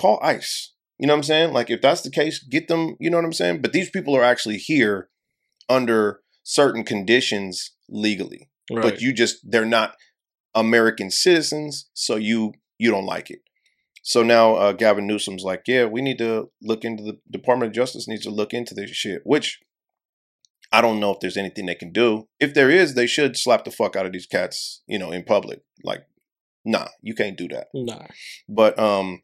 [0.00, 0.72] call ICE.
[0.98, 1.52] You know what I'm saying?
[1.52, 2.96] Like, if that's the case, get them.
[3.00, 3.62] You know what I'm saying?
[3.62, 5.08] But these people are actually here
[5.68, 8.48] under certain conditions legally.
[8.72, 8.82] Right.
[8.82, 9.96] But you just they're not
[10.54, 13.40] American citizens, so you you don't like it.
[14.02, 17.74] So now uh, Gavin Newsom's like, yeah, we need to look into the Department of
[17.74, 19.22] Justice needs to look into this shit.
[19.24, 19.60] Which
[20.72, 22.28] I don't know if there's anything they can do.
[22.38, 25.24] If there is, they should slap the fuck out of these cats, you know, in
[25.24, 25.62] public.
[25.84, 26.06] Like,
[26.64, 27.68] nah, you can't do that.
[27.74, 28.06] nah.
[28.48, 29.22] But um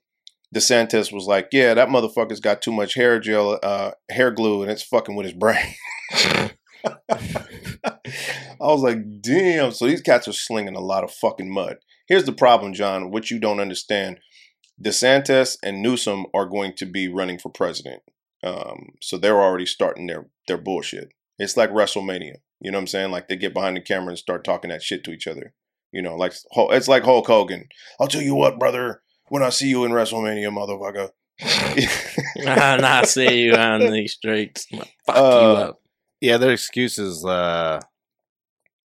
[0.54, 4.70] DeSantis was like, yeah, that motherfucker's got too much hair gel, uh, hair glue, and
[4.70, 5.74] it's fucking with his brain.
[7.10, 7.96] I
[8.60, 9.72] was like, damn.
[9.72, 11.76] So these cats are slinging a lot of fucking mud.
[12.08, 14.20] Here's the problem, John, what you don't understand.
[14.82, 18.02] DeSantis and Newsom are going to be running for president.
[18.44, 21.12] Um, so they're already starting their their bullshit.
[21.38, 22.36] It's like WrestleMania.
[22.60, 23.10] You know what I'm saying?
[23.10, 25.52] Like they get behind the camera and start talking that shit to each other.
[25.92, 27.68] You know, like it's like Hulk Hogan.
[27.98, 29.02] I'll tell you what, brother.
[29.28, 31.10] When I see you in WrestleMania, motherfucker.
[32.46, 34.66] and I see you on these streets.
[35.06, 35.80] Fuck you Uh, up.
[36.20, 37.80] Yeah, their excuse is uh,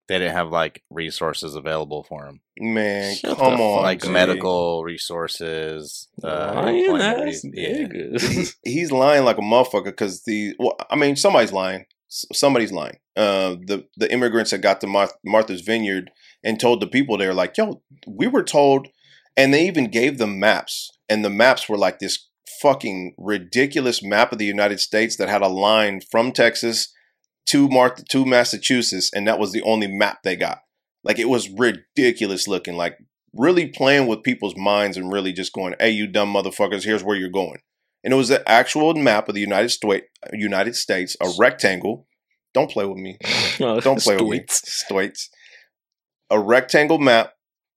[0.09, 4.09] they didn't have like resources available for them, Man, Shut come on, like G.
[4.09, 6.09] medical resources.
[6.23, 7.86] Uh, Lying employment ass re- yeah.
[7.89, 8.55] niggas.
[8.65, 11.86] He- he's lying like a motherfucker because the well, I mean somebody's lying.
[12.09, 12.98] Somebody's lying.
[13.16, 16.11] Uh, the the immigrants that got to Mar- Martha's Vineyard
[16.44, 18.86] and told the people there like, yo, we were told,
[19.36, 22.28] and they even gave them maps, and the maps were like this
[22.62, 26.93] fucking ridiculous map of the United States that had a line from Texas
[27.47, 30.60] to Mar- to Massachusetts, and that was the only map they got.
[31.05, 32.98] Like it was ridiculous looking, like
[33.32, 37.16] really playing with people's minds and really just going, "Hey, you dumb motherfuckers, here's where
[37.16, 37.59] you're going."
[38.05, 42.06] And it was an actual map of the United States, United States, a rectangle.
[42.55, 43.18] Don't play with me.
[43.59, 44.44] Oh, Don't play with me.
[44.48, 45.31] States.
[46.31, 47.32] A rectangle map,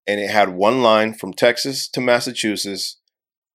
[0.08, 2.98] and it had one line from Texas to Massachusetts.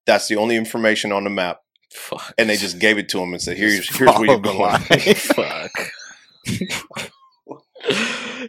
[0.07, 1.59] That's the only information on the map,
[1.93, 2.33] Fuck.
[2.39, 4.81] and they just gave it to him and said, "Here's here's where you're going."
[5.17, 5.71] Fuck.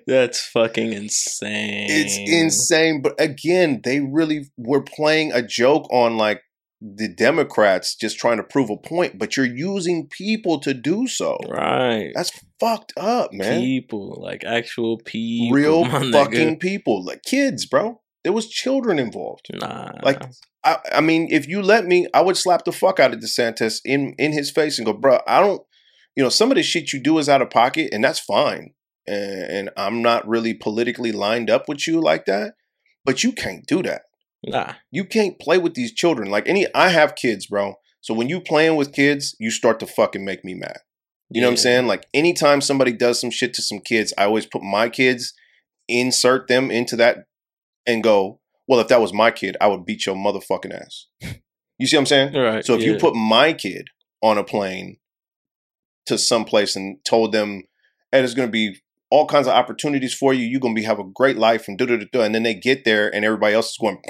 [0.08, 1.88] That's fucking insane.
[1.90, 3.02] It's insane.
[3.02, 6.42] But again, they really were playing a joke on like
[6.82, 11.38] the Democrats just trying to prove a point, but you're using people to do so.
[11.50, 12.12] Right.
[12.14, 13.62] That's fucked up, man.
[13.62, 15.56] People, like actual people.
[15.56, 16.12] Real my nigga.
[16.12, 17.04] fucking people.
[17.04, 18.02] Like kids, bro.
[18.24, 19.48] There was children involved.
[19.54, 19.92] Nah.
[20.04, 20.22] Like
[20.64, 23.80] I, I mean, if you let me, I would slap the fuck out of DeSantis
[23.86, 25.62] in in his face and go, bro, I don't
[26.16, 28.74] you know, some of the shit you do is out of pocket, and that's fine.
[29.08, 32.54] And, and I'm not really politically lined up with you like that,
[33.04, 34.04] but you can't do that.
[34.44, 34.74] nah.
[34.92, 36.30] You can't play with these children.
[36.32, 37.76] Like any, I have kids, bro.
[38.02, 40.78] So when you playing with kids, you start to fucking make me mad.
[41.32, 41.88] You know what I'm saying?
[41.88, 45.34] Like anytime somebody does some shit to some kids, I always put my kids
[45.88, 47.26] insert them into that
[47.86, 51.08] and go, well, if that was my kid, I would beat your motherfucking ass.
[51.78, 52.34] You see what I'm saying?
[52.34, 52.66] Right.
[52.66, 53.90] So if you put my kid
[54.22, 54.96] on a plane
[56.06, 57.64] to some place and told them,
[58.12, 58.78] "Hey, there's going to be
[59.10, 60.46] all kinds of opportunities for you.
[60.46, 62.54] You're going to be have a great life," and do do do, and then they
[62.54, 64.00] get there and everybody else is going,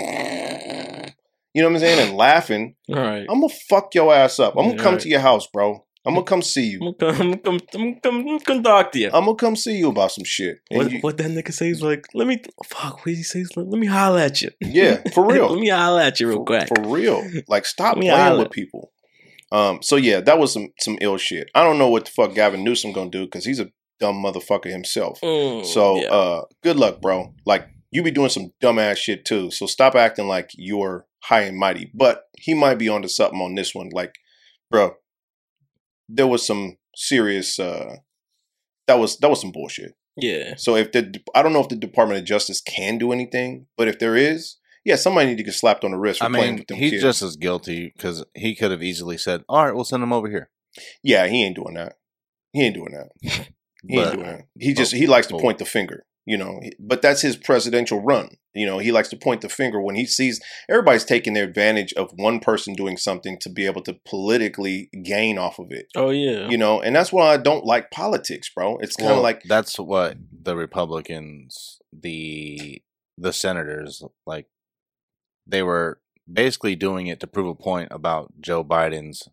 [1.54, 2.76] you know what I'm saying, and laughing.
[2.90, 3.26] All right.
[3.30, 4.56] I'm gonna fuck your ass up.
[4.58, 5.02] I'm gonna come right.
[5.02, 5.86] to your house, bro.
[6.06, 6.80] I'm gonna come see you.
[6.82, 9.08] I'm gonna come, I'm gonna come, I'm gonna come, I'm talk to you.
[9.08, 10.60] I'm gonna come see you about some shit.
[10.70, 11.68] What, you- what that nigga say?
[11.68, 13.40] He's like, let me, fuck, what he say?
[13.40, 14.52] He's let me holler at you.
[14.62, 15.50] yeah, for real.
[15.50, 16.68] let me holler at you real for, quick.
[16.68, 17.24] for real.
[17.48, 18.44] Like stop me playing holler.
[18.44, 18.92] with people.
[19.56, 21.49] Um, so yeah, that was some some ill shit.
[21.56, 24.69] I don't know what the fuck Gavin Newsom gonna do because he's a dumb motherfucker
[24.69, 25.19] himself.
[25.22, 26.07] Mm, So yeah.
[26.10, 27.34] uh, good luck, bro.
[27.45, 29.52] Like you be doing some dumbass shit too.
[29.52, 31.91] So stop acting like you're high and mighty.
[31.94, 33.90] But he might be onto something on this one.
[33.94, 34.15] Like,
[34.69, 34.95] bro,
[36.10, 37.57] there was some serious.
[37.60, 37.95] uh
[38.88, 39.94] That was that was some bullshit.
[40.18, 40.56] yeah.
[40.57, 43.88] So if the I don't know if the Department of Justice can do anything, but
[43.88, 46.45] if there is, yeah, somebody need to get slapped on the wrist for I playing
[46.52, 47.03] mean, with them he's kids.
[47.03, 50.30] just as guilty because he could have easily said, "All right, we'll send him over
[50.30, 50.49] here."
[51.03, 51.95] yeah, he ain't doing that.
[52.53, 53.48] He ain't doing that.
[53.88, 54.45] He ain't doing that.
[54.60, 56.60] He just he likes to but- point the finger, you know.
[56.80, 58.30] But that's his presidential run.
[58.56, 61.94] You know, he likes to point the finger when he sees everybody's taking their advantage
[61.94, 65.86] of one person doing something to be able to politically gain off of it.
[65.95, 66.49] Oh yeah.
[66.49, 68.78] You know, and that's why I don't like politics, bro.
[68.78, 72.82] It's kind of Well, like that's what the Republicans, the
[73.20, 74.48] the senators, like
[75.48, 76.00] they were
[76.32, 79.28] basically doing it to prove a point about Joe Biden's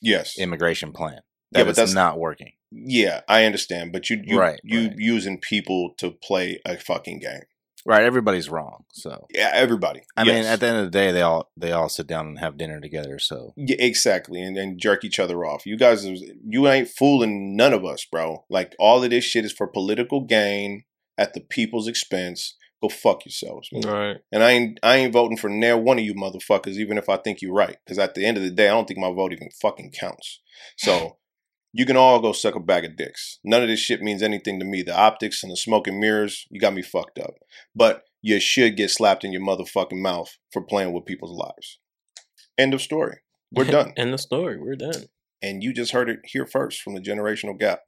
[0.00, 1.20] yes, immigration plan
[1.54, 2.52] Yeah, but that's- not working.
[2.70, 4.94] yeah, I understand, but you you Right, you right.
[4.98, 7.42] using people to play a fucking game.
[7.86, 8.84] Right, everybody's wrong.
[8.92, 10.02] So Yeah, everybody.
[10.16, 12.38] I mean, at the end of the day, they all they all sit down and
[12.38, 13.18] have dinner together.
[13.18, 15.64] So Yeah, exactly, and then jerk each other off.
[15.64, 18.44] You guys, you ain't fooling none of us, bro.
[18.50, 20.84] Like all of this shit is for political gain
[21.16, 22.56] at the people's expense.
[22.82, 23.82] Go fuck yourselves, man.
[23.82, 24.16] Right.
[24.30, 27.16] And I ain't, I ain't voting for near one of you motherfuckers, even if I
[27.16, 27.76] think you're right.
[27.84, 30.40] Because at the end of the day, I don't think my vote even fucking counts.
[30.76, 31.16] So
[31.72, 33.40] you can all go suck a bag of dicks.
[33.42, 34.82] None of this shit means anything to me.
[34.82, 37.34] The optics and the smoke and mirrors, you got me fucked up.
[37.74, 41.78] But you should get slapped in your motherfucking mouth for playing with people's lives.
[42.56, 43.18] End of story.
[43.52, 43.92] We're done.
[43.96, 44.58] End the story.
[44.60, 45.06] We're done.
[45.42, 47.80] and you just heard it here first from the generational gap.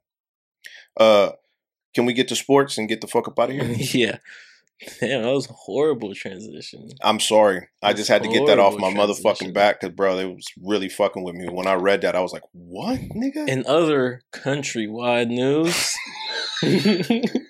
[0.97, 1.31] Uh,
[1.93, 3.65] can we get to sports and get the fuck up out of here?
[3.93, 4.17] yeah.
[4.99, 6.89] Damn, that was a horrible transition.
[7.03, 10.25] I'm sorry, I just had to get that off my motherfucking back because, bro, they
[10.25, 12.15] was really fucking with me when I read that.
[12.15, 15.95] I was like, "What, nigga?" In other countrywide news,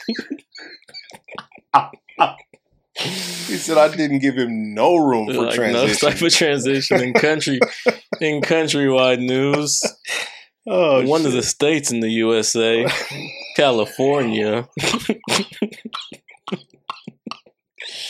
[2.95, 6.09] he said I didn't give him no room for like no transition.
[6.09, 7.59] type of transition in country
[8.19, 9.81] in countrywide news.
[10.67, 12.85] oh, One of the states in the USA,
[13.55, 14.67] California.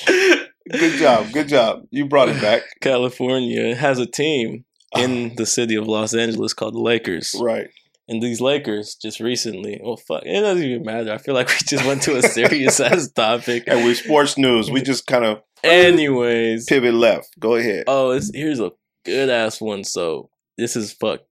[0.08, 1.84] Good job, good job.
[1.92, 4.66] You brought it back, California has a team
[4.98, 5.34] in ah.
[5.38, 7.36] the city of Los Angeles called the Lakers.
[7.40, 7.70] right?
[8.08, 11.14] And these Lakers just recently, oh fuck, it doesn't even matter.
[11.14, 13.64] I feel like we just went to a serious ass topic.
[13.68, 17.40] And with sports news, we just kind of Anyways, pivot left.
[17.40, 17.86] Go ahead.
[17.88, 18.72] oh, it's, here's a
[19.06, 19.84] good ass one.
[19.84, 21.22] So this is fuck.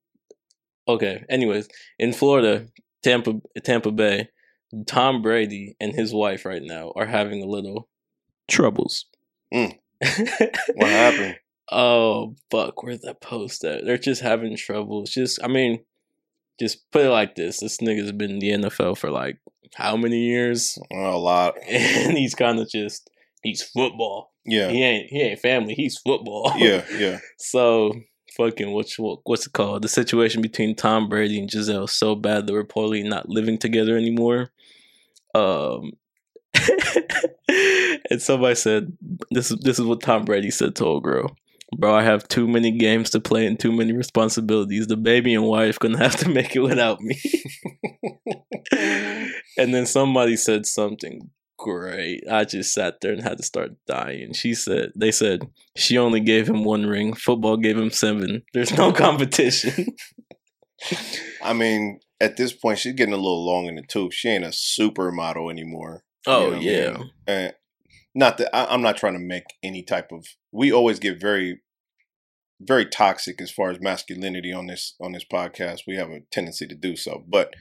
[0.89, 1.25] Okay.
[1.29, 1.69] Anyways,
[1.99, 2.67] in Florida,
[3.03, 4.29] Tampa, Tampa Bay,
[4.87, 7.89] Tom Brady and his wife right now are having a little
[8.51, 9.07] troubles.
[9.55, 9.79] Mm.
[10.75, 11.37] What happened?
[11.73, 13.85] Oh fuck, where's that post at?
[13.85, 15.03] They're just having trouble.
[15.03, 15.81] It's just I mean,
[16.59, 17.61] just put it like this.
[17.61, 19.39] This nigga's been in the NFL for like
[19.75, 20.79] how many years?
[20.93, 21.55] Oh, a lot.
[21.69, 23.09] And he's kinda just
[23.43, 24.33] he's football.
[24.45, 26.53] Yeah, He ain't he ain't family, he's football.
[26.57, 27.19] yeah, yeah.
[27.39, 27.93] So
[28.37, 29.83] fucking what's what, what's it called?
[29.83, 33.97] The situation between Tom Brady and Gisele is so bad they're reportedly not living together
[33.97, 34.51] anymore.
[35.35, 35.93] Um
[38.11, 38.97] and somebody said
[39.31, 41.37] this is this is what Tom Brady said to old girl.
[41.77, 44.89] Bro, I have too many games to play and too many responsibilities.
[44.89, 47.21] The baby and wife gonna have to make it without me.
[49.57, 52.25] and then somebody said something great.
[52.29, 54.33] I just sat there and had to start dying.
[54.33, 55.43] She said, they said
[55.77, 57.13] she only gave him one ring.
[57.15, 58.43] Football gave him seven.
[58.55, 59.95] There's no competition.
[61.43, 64.15] I mean, at this point, she's getting a little long in the tooth.
[64.15, 66.05] She ain't a supermodel anymore.
[66.27, 66.93] oh You know what I yeah.
[66.93, 67.11] mean?
[67.27, 67.55] And
[68.15, 70.27] not that I, I'm not trying to make any type of.
[70.53, 71.61] We always get very,
[72.61, 75.81] very toxic as far as masculinity on this on this podcast.
[75.87, 77.55] We have a tendency to do so, but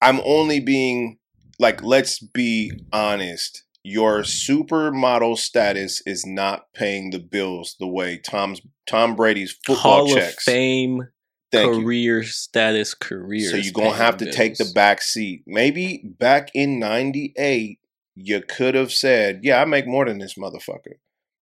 [0.00, 1.18] I'm only being
[1.58, 3.64] like, let's be honest.
[3.84, 10.14] Your supermodel status is not paying the bills the way Tom's Tom Brady's football Hall
[10.14, 10.44] checks.
[10.44, 11.08] Fame
[11.50, 11.82] Thank you.
[11.82, 13.50] career status career.
[13.50, 15.42] So you're gonna have to take the back seat.
[15.46, 17.78] Maybe back in '98,
[18.14, 20.96] you could have said, "Yeah, I make more than this motherfucker."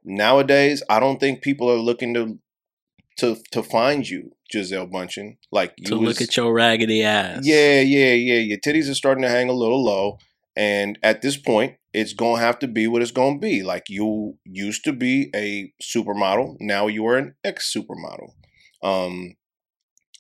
[0.04, 2.40] Nowadays, I don't think people are looking to
[3.18, 5.38] to to find you, Gisele Bündchen.
[5.52, 7.46] Like you To was, look at your raggedy ass.
[7.46, 8.40] yeah, yeah, yeah.
[8.40, 10.18] Your titties are starting to hang a little low.
[10.58, 13.62] And at this point, it's going to have to be what it's going to be.
[13.64, 16.58] Like you used to be a supermodel.
[16.60, 18.30] Now you are an ex supermodel.
[18.82, 19.36] Um,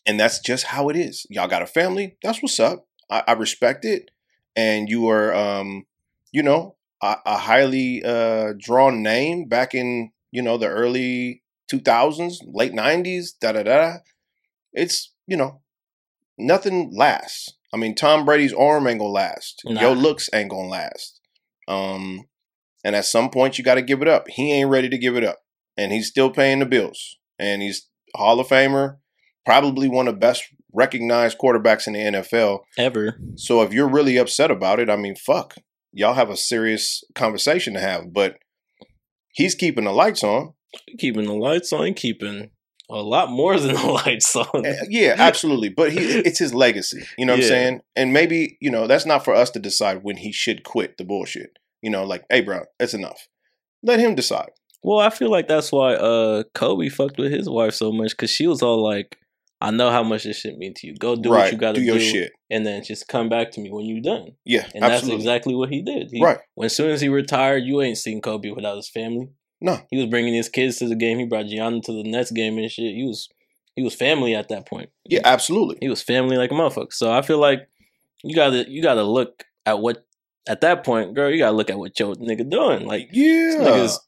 [0.05, 1.25] and that's just how it is.
[1.29, 2.17] Y'all got a family.
[2.21, 2.85] That's what's up.
[3.09, 4.11] I, I respect it.
[4.55, 5.85] And you are, um,
[6.35, 11.41] you know, a, a highly uh, drawn name back in, you know, the early
[11.71, 13.93] 2000s, late 90s, da da da.
[14.73, 15.61] It's, you know,
[16.37, 17.53] nothing lasts.
[17.73, 19.61] I mean, Tom Brady's arm ain't gonna last.
[19.63, 19.79] Nah.
[19.79, 21.21] Your looks ain't gonna last.
[21.69, 22.25] Um,
[22.83, 24.27] and at some point, you got to give it up.
[24.27, 25.39] He ain't ready to give it up,
[25.77, 27.17] and he's still paying the bills.
[27.39, 28.97] And he's Hall of Famer,
[29.45, 30.43] probably one of the best
[30.73, 32.59] recognized quarterbacks in the NFL.
[32.77, 33.19] Ever.
[33.35, 35.55] So if you're really upset about it, I mean, fuck,
[35.95, 38.13] y'all have a serious conversation to have.
[38.13, 38.35] But
[39.31, 40.53] he's keeping the lights on.
[40.99, 42.51] Keeping the lights on, keeping
[42.89, 44.65] a lot more than the lights on.
[44.65, 45.69] Uh, Yeah, absolutely.
[45.69, 47.03] But he, it's his legacy.
[47.17, 47.45] You know what Yeah.
[47.45, 47.81] I'm saying?
[47.95, 51.05] And maybe you know that's not for us to decide when he should quit the
[51.05, 51.51] bullshit.
[51.81, 53.27] You know, like, hey, bro, that's enough.
[53.83, 54.49] Let him decide.
[54.83, 58.29] Well, I feel like that's why uh Kobe fucked with his wife so much because
[58.29, 59.17] she was all like,
[59.61, 60.95] "I know how much this shit mean to you.
[60.95, 61.43] Go do right?
[61.43, 62.31] what you got to do do, shit.
[62.49, 65.69] and then just come back to me when you're done." Yeah, And that's exactly what
[65.69, 66.09] he did.
[66.11, 66.39] He, right.
[66.55, 69.29] When as soon as he retired, you ain't seen Kobe without his family.
[69.61, 69.79] No.
[69.89, 71.17] he was bringing his kids to the game.
[71.17, 72.93] He brought Gianna to the Nets game and shit.
[72.93, 73.29] He was
[73.75, 74.89] he was family at that point.
[75.05, 75.77] Yeah, absolutely.
[75.81, 76.91] he was family like a motherfucker.
[76.93, 77.61] So I feel like
[78.23, 80.05] you gotta you gotta look at what
[80.47, 81.31] at that point, girl.
[81.31, 82.85] You gotta look at what your nigga doing.
[82.85, 83.55] Like Yeah.
[83.59, 83.99] nigga's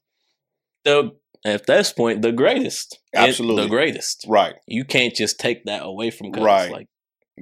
[0.83, 1.11] the
[1.45, 3.63] at this point the greatest, It- Absolutely.
[3.63, 4.25] the greatest.
[4.27, 4.55] right.
[4.67, 6.43] You can't just take that away from Cuz.
[6.43, 6.71] Right.
[6.71, 6.87] Like,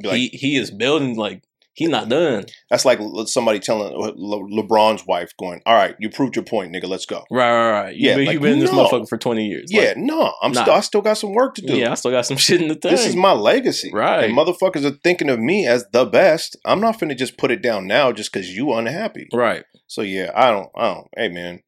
[0.04, 1.42] like, he he is building like
[1.78, 2.46] He's not done.
[2.70, 6.72] that's like somebody telling uh, Le- LeBron's wife, going, "All right, you proved your point,
[6.74, 6.88] nigga.
[6.88, 7.96] Let's go." Right, right, right.
[7.98, 9.66] You Yeah, been, like, you been in this motherfucker for twenty years.
[9.70, 10.62] Yeah, Like, no, I'm nah.
[10.62, 10.74] still.
[10.74, 11.76] I still got some work to do.
[11.76, 11.92] yeah.
[11.92, 12.92] I still got some shit in the thing.
[12.92, 13.92] This is my legacy.
[13.94, 14.24] Right.
[14.24, 16.56] And motherfuckers are thinking of me as the best.
[16.64, 19.28] I'm not finna just put it down now just because you unhappy.
[19.34, 19.66] right.
[19.88, 21.60] So yeah, I don't I don't hey man.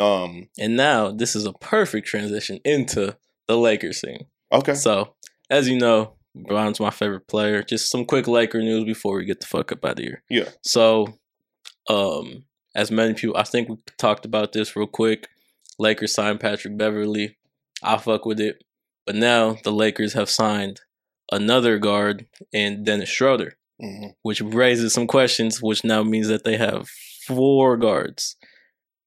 [0.00, 3.16] Um And now this is a perfect transition into
[3.48, 4.26] the Lakers scene.
[4.52, 4.74] okay.
[4.74, 5.14] So,
[5.50, 7.62] as you know, Bron's my favorite player.
[7.62, 10.22] Just some quick Laker news before we get the fuck up out of here.
[10.30, 10.48] Yeah.
[10.62, 11.18] So,
[11.90, 12.44] um,
[12.74, 15.28] as many people, I think we talked about this real quick.
[15.78, 17.36] Lakers signed Patrick Beverley.
[17.82, 18.62] I fuck with it.
[19.04, 20.80] But now the Lakers have signed
[21.30, 24.14] another guard in Dennis Schroeder, Mhm.
[24.22, 26.88] which raises some questions, which now means that they have
[27.26, 28.36] four guards.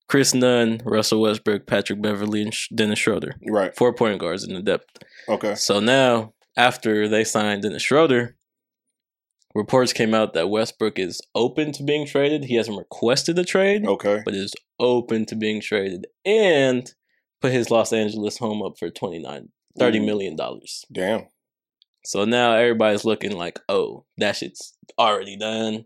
[0.07, 3.35] Chris Nunn, Russell Westbrook, Patrick Beverley, and Dennis Schroeder.
[3.47, 3.75] Right.
[3.75, 4.85] Four point guards in the depth.
[5.27, 5.55] Okay.
[5.55, 8.35] So now, after they signed Dennis Schroeder,
[9.55, 12.45] reports came out that Westbrook is open to being traded.
[12.45, 14.21] He hasn't requested a trade, Okay.
[14.23, 16.93] but is open to being traded and
[17.41, 20.05] put his Los Angeles home up for 29 30 Ooh.
[20.05, 20.85] million dollars.
[20.91, 21.27] Damn.
[22.05, 25.85] So now everybody's looking like, oh, that shit's already done.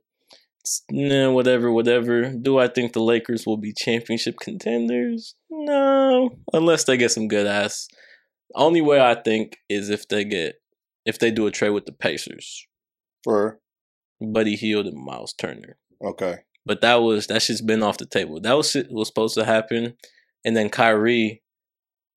[0.92, 2.32] Nah, whatever, whatever.
[2.32, 5.36] Do I think the Lakers will be championship contenders?
[5.50, 7.88] No, unless they get some good ass.
[8.56, 10.56] Only way I think is if they get
[11.06, 12.66] if they do a trade with the Pacers,
[13.24, 13.60] For
[14.22, 15.78] Buddy Hield and Myles Turner.
[16.04, 16.40] okay.
[16.66, 18.40] But that was that's just been off the table.
[18.42, 19.96] That was was supposed to happen,
[20.46, 21.42] and then Kyrie,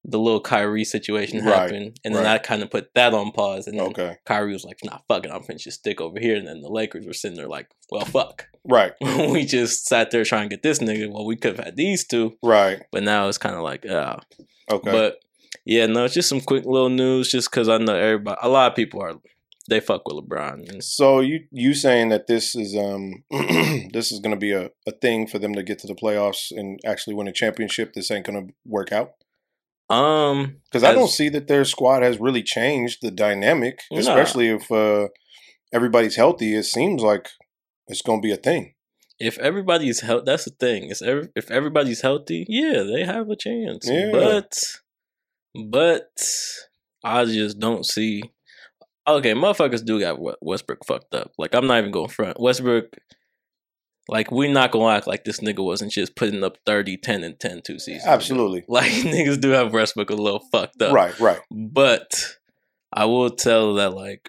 [0.05, 2.35] the little Kyrie situation Right, happened, and then right.
[2.35, 4.17] I kind of put that on pause, and then Okay.
[4.27, 6.69] Kyrie was like, "Nah, fuck it, I'm finna just stick over here." And then the
[6.71, 8.93] Lakers were sitting there like, "Well, fuck, Right.
[9.01, 11.11] we just sat there trying to get this nigga.
[11.11, 12.83] Well, we could have had these two, Right.
[12.91, 14.21] but now it's kind of like, ah."
[14.71, 14.91] Okay.
[14.91, 15.19] But
[15.65, 18.71] yeah, no, it's just some quick little news, just because I know everybody, a lot
[18.73, 19.15] of people are
[19.69, 20.69] they fuck with LeBron.
[20.69, 23.23] And so you you saying that this is um
[23.93, 26.81] this is gonna be a, a thing for them to get to the playoffs and
[26.85, 27.93] actually win a championship.
[27.93, 29.13] This ain't gonna work out
[29.93, 33.99] um, because I don't see that their squad has really changed the dynamic, Nah.
[34.01, 35.09] especially if uh,
[35.73, 36.55] everybody's healthy.
[36.55, 37.29] It seems like
[37.89, 38.75] it's gonna be a thing.
[39.21, 40.91] if everybody's healthy, that's the thing.
[40.91, 43.89] Is every, if everybody's healthy, yeah, they have a chance.
[43.89, 44.11] Yeah.
[44.13, 44.59] But,
[45.71, 46.11] but
[47.05, 48.23] I just don't see.
[49.07, 51.33] Okay, motherfuckers do got Westbrook fucked up.
[51.39, 52.41] Like I'm not even going front.
[52.41, 52.87] Westbrook,
[54.09, 57.39] like we not gonna act like this nigga wasn't just putting up 30, 10, and
[57.39, 58.05] 10 two seasons.
[58.05, 58.13] ago.
[58.13, 58.65] Absolutely.
[58.69, 60.93] Like niggas do have Westbrook a little fucked up.
[60.93, 61.19] Right.
[61.21, 61.41] Right.
[61.51, 62.37] But
[62.93, 64.29] I will tell that like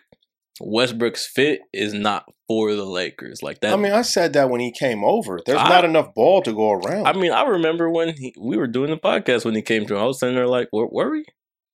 [0.61, 3.41] Westbrook's fit is not for the Lakers.
[3.41, 3.73] Like that.
[3.73, 5.39] I mean, I said that when he came over.
[5.45, 7.07] There's I- not enough ball to go around.
[7.07, 9.97] I mean, I remember when he, we were doing the podcast when he came to.
[9.97, 11.25] I was sitting there like, were, were we?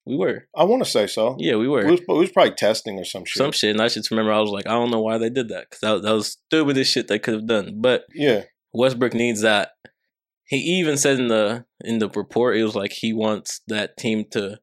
[0.09, 0.47] We were.
[0.57, 1.35] I want to say so.
[1.37, 1.85] Yeah, we were.
[1.85, 3.37] We was, we was probably testing or some shit.
[3.37, 5.49] Some shit, and I just remember I was like, I don't know why they did
[5.49, 7.79] that because that, that was stupidest shit they could have done.
[7.79, 8.45] But yeah.
[8.73, 9.73] Westbrook needs that.
[10.47, 14.25] He even said in the in the report it was like he wants that team
[14.31, 14.57] to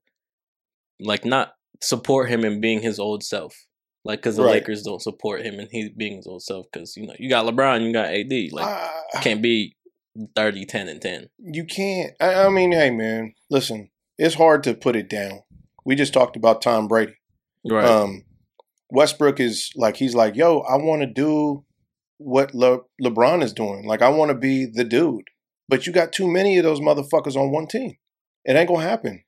[0.98, 3.55] like not support him in being his old self.
[4.05, 4.55] Like cuz the Right.
[4.55, 7.47] Lakers don't support him and he being his old self cuz you know, you got
[7.47, 9.77] LeBron, you got AD, like Ah, can't be
[10.35, 11.28] 30 10 and 10.
[11.39, 12.14] you can't.
[12.20, 15.43] I, I mean, hey, man, listen, it's hard to put it down.
[15.84, 17.14] We just talked about Tom Brady.
[17.68, 17.84] Right.
[17.84, 18.24] Um,
[18.90, 21.64] Westbrook is like he's like, yo, I want to do
[22.18, 23.86] what Le- LeBron is doing.
[23.86, 25.24] Like, I want to be the dude.
[25.68, 27.97] But you got too many of those motherfuckers on one team.
[28.44, 29.24] It ain't gonna happen.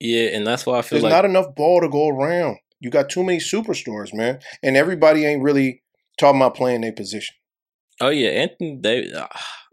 [0.00, 2.56] yeah, and that's why I feel There's like not enough ball to go around.
[2.80, 5.82] You got too many superstars, man, and everybody ain't really
[6.18, 7.36] talking about playing their position.
[8.00, 9.12] Oh yeah, Anthony Davis.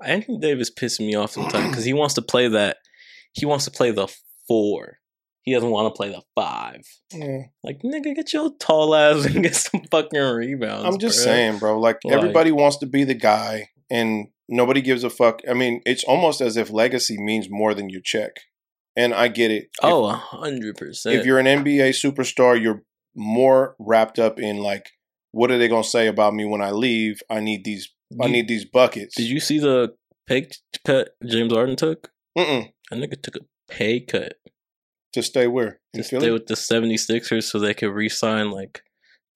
[0.03, 2.77] Anthony Davis pissing me off sometimes because he wants to play that.
[3.31, 4.13] He wants to play the
[4.47, 4.99] four.
[5.43, 6.81] He doesn't want to play the five.
[7.13, 7.43] Yeah.
[7.63, 10.85] Like nigga, get your tall ass and get some fucking rebounds.
[10.85, 11.23] I'm just bruh.
[11.23, 11.79] saying, bro.
[11.79, 15.39] Like, Like- everybody wants to be the guy, and nobody gives a fuck.
[15.49, 18.31] I mean, it's almost as if legacy means more than your check.
[18.97, 19.69] And I get it.
[19.81, 21.15] Oh, hundred percent.
[21.15, 22.81] if you're an NBA superstar, you're
[23.15, 24.89] more wrapped up in like,
[25.31, 27.21] what are they gonna say about me when I leave?
[27.29, 27.89] I need these.
[28.21, 29.15] I need these buckets.
[29.15, 29.93] Did you see the
[30.85, 32.09] cut James Harden took?
[32.37, 32.71] Mm-mm.
[32.89, 34.33] That nigga took a pay cut
[35.13, 38.81] to stay where in to stay with the 76ers so they could re-sign like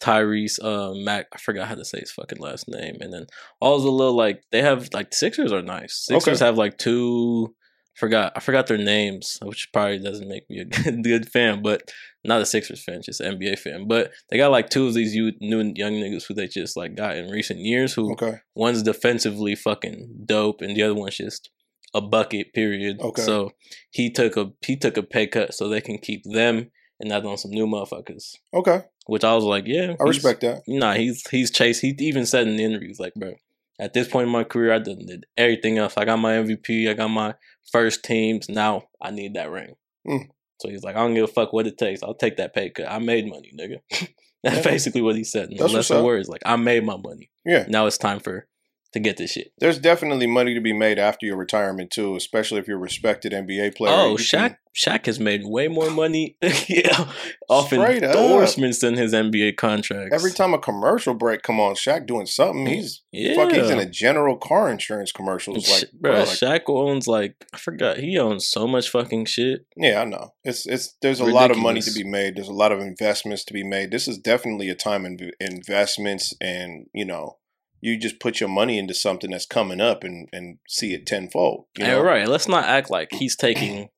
[0.02, 3.28] Tyrese uh Mac I forgot how to say his fucking last name and then
[3.60, 5.96] all the little like they have like Sixers are nice.
[6.06, 6.46] Sixers Okay.
[6.46, 7.54] have like two
[7.96, 11.92] forgot I forgot their names, which probably doesn't make me a good, good fan, but
[12.24, 13.88] not a Sixers fan, just an NBA fan.
[13.88, 16.96] But they got like two of these you, new young niggas who they just like
[16.96, 18.38] got in recent years who Okay.
[18.56, 21.52] one's defensively fucking dope and the other one's just
[21.94, 23.00] a bucket period.
[23.02, 23.22] Okay.
[23.22, 23.52] So
[23.90, 27.26] he took a he took a pay cut so they can keep them and not
[27.26, 28.36] on some new motherfuckers.
[28.54, 28.82] Okay.
[29.08, 30.62] Which I was like, yeah, I respect that.
[30.68, 31.82] Nah, he's he's chased.
[31.82, 33.34] He even said in the interviews, like, bro,
[33.80, 35.96] at this point in my career, I done did everything else.
[35.98, 36.90] I got my MVP.
[36.90, 37.34] I got my
[37.72, 38.48] first teams.
[38.48, 39.74] Now I need that ring.
[40.08, 40.30] Mm.
[40.62, 42.04] So he's like, I don't give a fuck what it takes.
[42.04, 42.86] I'll take that pay cut.
[42.90, 43.80] I made money, nigga.
[44.44, 44.72] That's Yeah.
[44.72, 45.50] basically what he said.
[45.50, 46.30] No That's less what's words.
[46.30, 47.32] Like, I made my money.
[47.46, 47.66] Yeah.
[47.68, 48.48] Now it's time for
[48.94, 49.52] to get this shit.
[49.60, 53.32] There's definitely money to be made after your retirement too, especially if you're a respected
[53.32, 53.94] NBA player.
[53.94, 54.32] Oh, Shaq!
[54.50, 56.38] can- Shaq has made way more money,
[56.70, 57.12] yeah,
[57.50, 58.16] off Straight up.
[58.16, 60.14] endorsements than his NBA contracts.
[60.16, 62.66] Every time a commercial break come on, Shaq doing something.
[62.68, 63.52] He's yeah, fuck.
[63.52, 65.58] He's in a general car insurance commercial.
[65.58, 67.98] It's like, bro, bro, like, Shaq owns like I forgot.
[67.98, 69.66] He owns so much fucking shit.
[69.76, 70.30] yeah, I know.
[70.46, 70.96] It's it's.
[71.02, 72.38] There's a lot of money to be made.
[72.38, 73.92] There's a lot of investments to be made.
[73.92, 77.38] This is definitely a time in investments, and you know,
[77.82, 81.66] you just put your money into something that's coming up and and see it tenfold.
[81.78, 82.02] You know?
[82.02, 82.28] right.
[82.28, 83.90] Let's not act like he's taking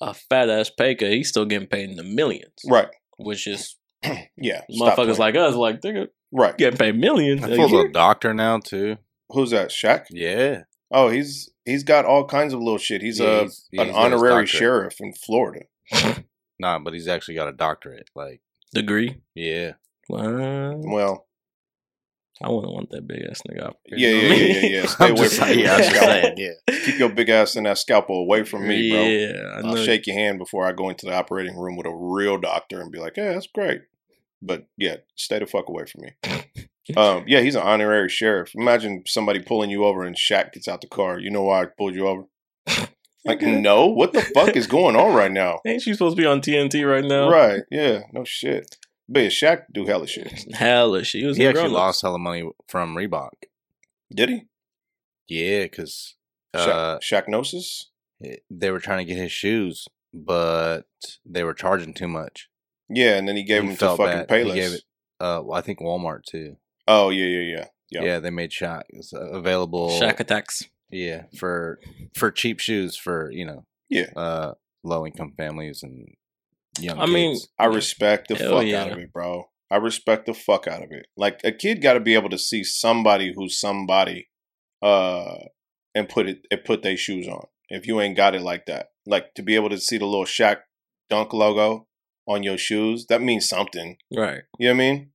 [0.00, 1.10] a fat ass pay cut.
[1.10, 2.88] He's still getting paid in the millions, Right.
[3.18, 3.76] which is
[4.36, 4.62] Yeah.
[4.70, 5.54] motherfuckers like us.
[5.54, 6.56] Like they're right.
[6.58, 7.42] getting paid millions.
[7.44, 7.86] I a feel year.
[7.86, 8.96] a doctor now too.
[9.30, 9.70] Who's that?
[9.70, 10.06] Shaq.
[10.10, 13.00] Yeah, Oh, he's he's got all kinds of little shit.
[13.00, 15.66] He's Yeah, a he's- yeah, an he's got his honorary sheriff in Florida.
[16.58, 18.08] nah, but he's actually got a doctorate.
[18.16, 18.40] Like,
[18.74, 19.20] degree.
[19.36, 19.72] yeah,
[20.08, 20.74] Wow.
[20.78, 21.26] Well,
[22.42, 23.66] I wouldn't want that big ass nigga.
[23.66, 24.86] operating yeah, on yeah, yeah, yeah, yeah.
[24.86, 25.64] Stay I'm away just from saying, me.
[25.64, 26.22] yeah, I'm just Scalpel.
[26.22, 26.78] saying, yeah.
[26.84, 29.02] Keep your big ass and that scalpel away from me, bro.
[29.02, 31.94] Yeah, I I'll shake your hand before I go into the operating room with a
[31.94, 33.82] real doctor and be like, "Yeah, that's great,"
[34.40, 36.96] but yeah, stay the fuck away from me.
[36.96, 38.52] um, yeah, he's an honorary sheriff.
[38.54, 41.18] Imagine somebody pulling you over and Shaq gets out the car.
[41.18, 42.24] You know why I pulled you over?
[43.24, 45.58] Like, no, what the fuck is going on right now?
[45.66, 47.28] Ain't you supposed to be on TNT right now?
[47.28, 47.60] Right?
[47.70, 48.78] Yeah, no shit.
[49.12, 50.32] But yeah, Shaq do hella shit.
[50.54, 51.36] Hella, she was.
[51.36, 51.78] He in actually Grown-Ups.
[51.80, 53.30] lost hella money from Reebok.
[54.14, 54.42] Did he?
[55.28, 56.14] Yeah, because
[56.54, 57.86] Shaq, uh, Shaqnosis?
[58.50, 60.84] they were trying to get his shoes, but
[61.26, 62.48] they were charging too much.
[62.88, 64.46] Yeah, and then he gave He him to fucking bad.
[64.46, 64.84] He gave it-
[65.18, 66.56] Uh, well, I think Walmart too.
[66.86, 67.64] Oh yeah, yeah, yeah.
[67.92, 68.02] Yep.
[68.04, 69.90] Yeah, they made Shaq it's available.
[70.00, 70.62] Shaq attacks.
[70.90, 71.80] Yeah, for
[72.14, 74.10] for cheap shoes for you know Yeah.
[74.16, 74.54] uh
[74.84, 76.08] low income families and
[76.78, 77.00] young.
[77.00, 77.36] I mean.
[77.58, 78.82] I respect the fuck yeah.
[78.82, 79.44] out of it, bro.
[79.70, 81.06] I respect the fuck out of it.
[81.16, 84.28] Like a kid got to be able to see somebody who's somebody,
[84.82, 85.36] uh,
[85.94, 87.46] and put it and put their shoes on.
[87.68, 90.24] If you ain't got it like that, like to be able to see the little
[90.24, 90.58] Shaq
[91.08, 91.86] Dunk logo
[92.26, 93.96] on your shoes, that means something.
[94.14, 94.42] Right.
[94.58, 95.10] You know what I mean?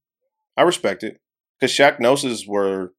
[0.57, 1.19] I respect it
[1.59, 2.93] because Shaqnosis were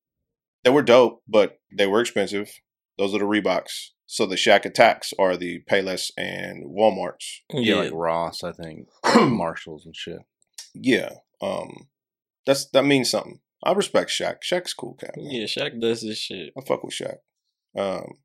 [0.65, 2.51] they were dope, but they were expensive.
[2.99, 3.91] Those are the Reeboks.
[4.07, 7.41] So the Shaq Attacks are the Payless and WalMarts.
[7.53, 7.81] yeah, Yeah.
[7.83, 10.19] like Ross, I think Marshalls and shit.
[10.74, 11.11] Yeah.
[11.43, 11.89] Um
[12.47, 13.41] that's that means something.
[13.65, 14.37] I respect Shaq.
[14.49, 15.15] Shaq's cool cat.
[15.16, 15.27] man.
[15.31, 15.45] yeah.
[15.47, 16.53] Shaq does this shit.
[16.57, 17.16] I fuck with Shaq.
[17.77, 18.19] Um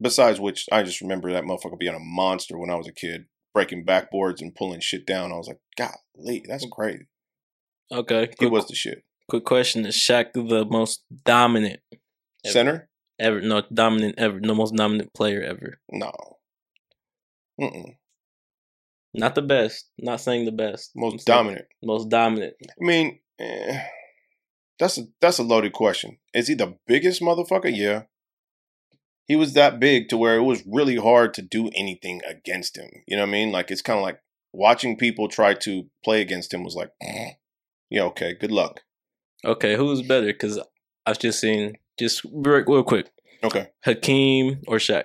[0.00, 3.24] besides which I just remember that motherfucker being a monster when I was a kid,
[3.52, 5.32] breaking backboards and pulling shit down.
[5.32, 7.06] I was like, golly, that's crazy.
[7.92, 8.28] Okay.
[8.30, 9.02] He Quick, was the shit.
[9.28, 11.80] quick question: Is Shaq the most dominant?
[12.44, 12.52] Ever.
[12.52, 12.88] Center?
[13.18, 15.80] Ever, no dominant ever, no most dominant player ever.
[15.90, 16.12] No.
[17.60, 17.96] Mm-mm.
[19.14, 19.88] Not the best.
[19.98, 20.90] Not saying the best.
[20.96, 21.66] Most dominant.
[21.82, 22.54] Most dominant.
[22.62, 23.80] I mean, eh,
[24.78, 26.18] that's a that's a loaded question.
[26.34, 27.74] Is he the biggest motherfucker?
[27.74, 28.02] Yeah.
[29.26, 32.90] He was that big to where it was really hard to do anything against him.
[33.06, 33.52] You know what I mean?
[33.52, 34.20] Like it's kind of like
[34.52, 36.90] watching people try to play against him was like,
[37.90, 38.80] yeah, okay, good luck.
[39.44, 40.26] Okay, who's better?
[40.26, 40.58] Because
[41.06, 43.10] I've just seen just real, real quick,
[43.42, 43.68] Okay.
[43.84, 45.04] Hakeem or Shaq.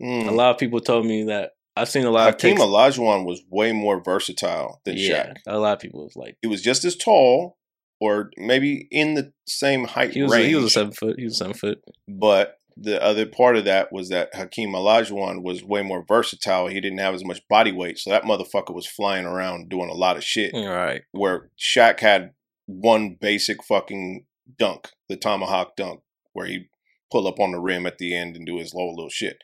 [0.00, 0.28] Mm.
[0.28, 2.98] A lot of people told me that I've seen a lot Hakeem of takes.
[2.98, 5.36] Olajuwon was way more versatile than yeah, Shaq.
[5.46, 7.56] a lot of people was like He was just as tall,
[8.00, 10.32] or maybe in the same height he was.
[10.32, 10.46] range.
[10.48, 11.16] He was a seven foot.
[11.18, 11.78] He was seven foot.
[12.08, 16.66] But the other part of that was that Hakeem Olajuwon was way more versatile.
[16.68, 19.94] He didn't have as much body weight, so that motherfucker was flying around doing a
[19.94, 20.52] lot of shit.
[20.54, 21.02] All right.
[21.12, 22.32] Where Shaq had
[22.66, 24.26] one basic fucking
[24.58, 26.00] dunk, the tomahawk dunk,
[26.32, 26.68] where he
[27.10, 29.38] pull up on the rim at the end and do his low little shit.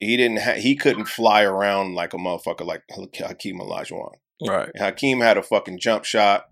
[0.00, 0.40] He didn't.
[0.40, 4.14] Ha- he couldn't fly around like a motherfucker like Hakeem Olajuwon.
[4.46, 4.70] Right.
[4.76, 6.46] Hakeem had a fucking jump shot.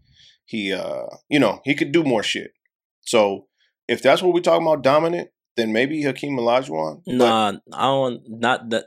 [0.44, 2.52] He, uh, you know, he could do more shit.
[3.01, 3.47] So
[3.89, 7.02] if that's what we're talking about, dominant, then maybe Hakeem Olajuwon.
[7.06, 8.23] Nah, I don't.
[8.28, 8.85] Not that.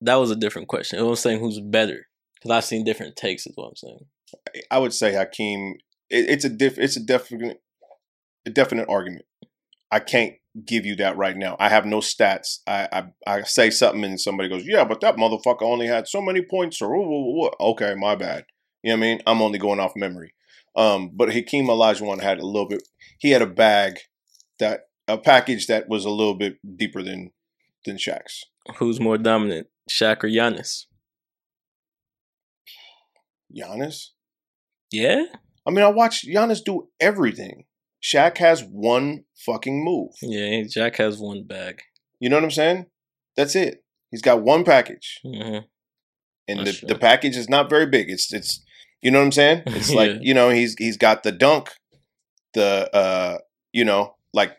[0.00, 0.98] That was a different question.
[0.98, 3.46] I was saying who's better because I've seen different takes.
[3.46, 4.06] Is what I'm saying.
[4.70, 5.74] I would say Hakeem.
[6.08, 6.78] It, it's a diff.
[6.78, 7.62] It's a definite,
[8.46, 9.24] a definite argument.
[9.90, 10.34] I can't
[10.64, 11.56] give you that right now.
[11.58, 12.58] I have no stats.
[12.66, 16.20] I I, I say something and somebody goes, "Yeah, but that motherfucker only had so
[16.20, 18.44] many points." Or "Ooh, ooh, ooh." okay, my bad.
[18.82, 19.22] You know what I mean?
[19.26, 20.32] I'm only going off memory.
[20.76, 22.82] Um, but Hakeem Olajuwon had a little bit.
[23.18, 23.98] He had a bag
[24.58, 27.32] that a package that was a little bit deeper than
[27.84, 28.44] than Shaq's.
[28.76, 30.86] Who's more dominant, Shaq or Giannis?
[33.54, 34.10] Giannis.
[34.92, 35.24] Yeah.
[35.66, 37.64] I mean, I watched Giannis do everything.
[38.02, 40.12] Shaq has one fucking move.
[40.22, 40.62] Yeah.
[40.62, 41.82] Shaq has one bag.
[42.18, 42.86] You know what I'm saying?
[43.36, 43.82] That's it.
[44.10, 45.58] He's got one package, hmm
[46.48, 46.98] and the, That's the true.
[46.98, 48.10] package is not very big.
[48.10, 48.62] It's it's
[49.02, 49.62] you know what I'm saying?
[49.66, 50.18] It's like Yeah.
[50.20, 51.70] you know he's he's got the dunk,
[52.54, 53.38] the uh
[53.72, 54.56] you know like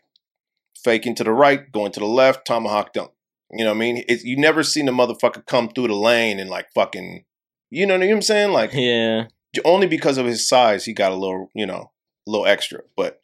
[0.83, 3.11] faking to the right, going to the left, tomahawk dunk.
[3.51, 4.03] You know what I mean?
[4.07, 7.25] It's you never seen a motherfucker come through the lane and like fucking.
[7.69, 8.51] You know what I'm saying?
[8.51, 9.25] Like Yeah.
[9.65, 11.91] only because of his size, he got a little, you know,
[12.27, 12.81] a little extra.
[12.97, 13.20] But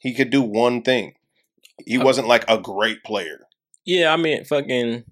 [0.00, 1.14] he could do one thing.
[1.86, 3.40] He Uh, wasn't like a great player.
[3.84, 4.12] Yeah.
[4.12, 5.04] I mean, fucking.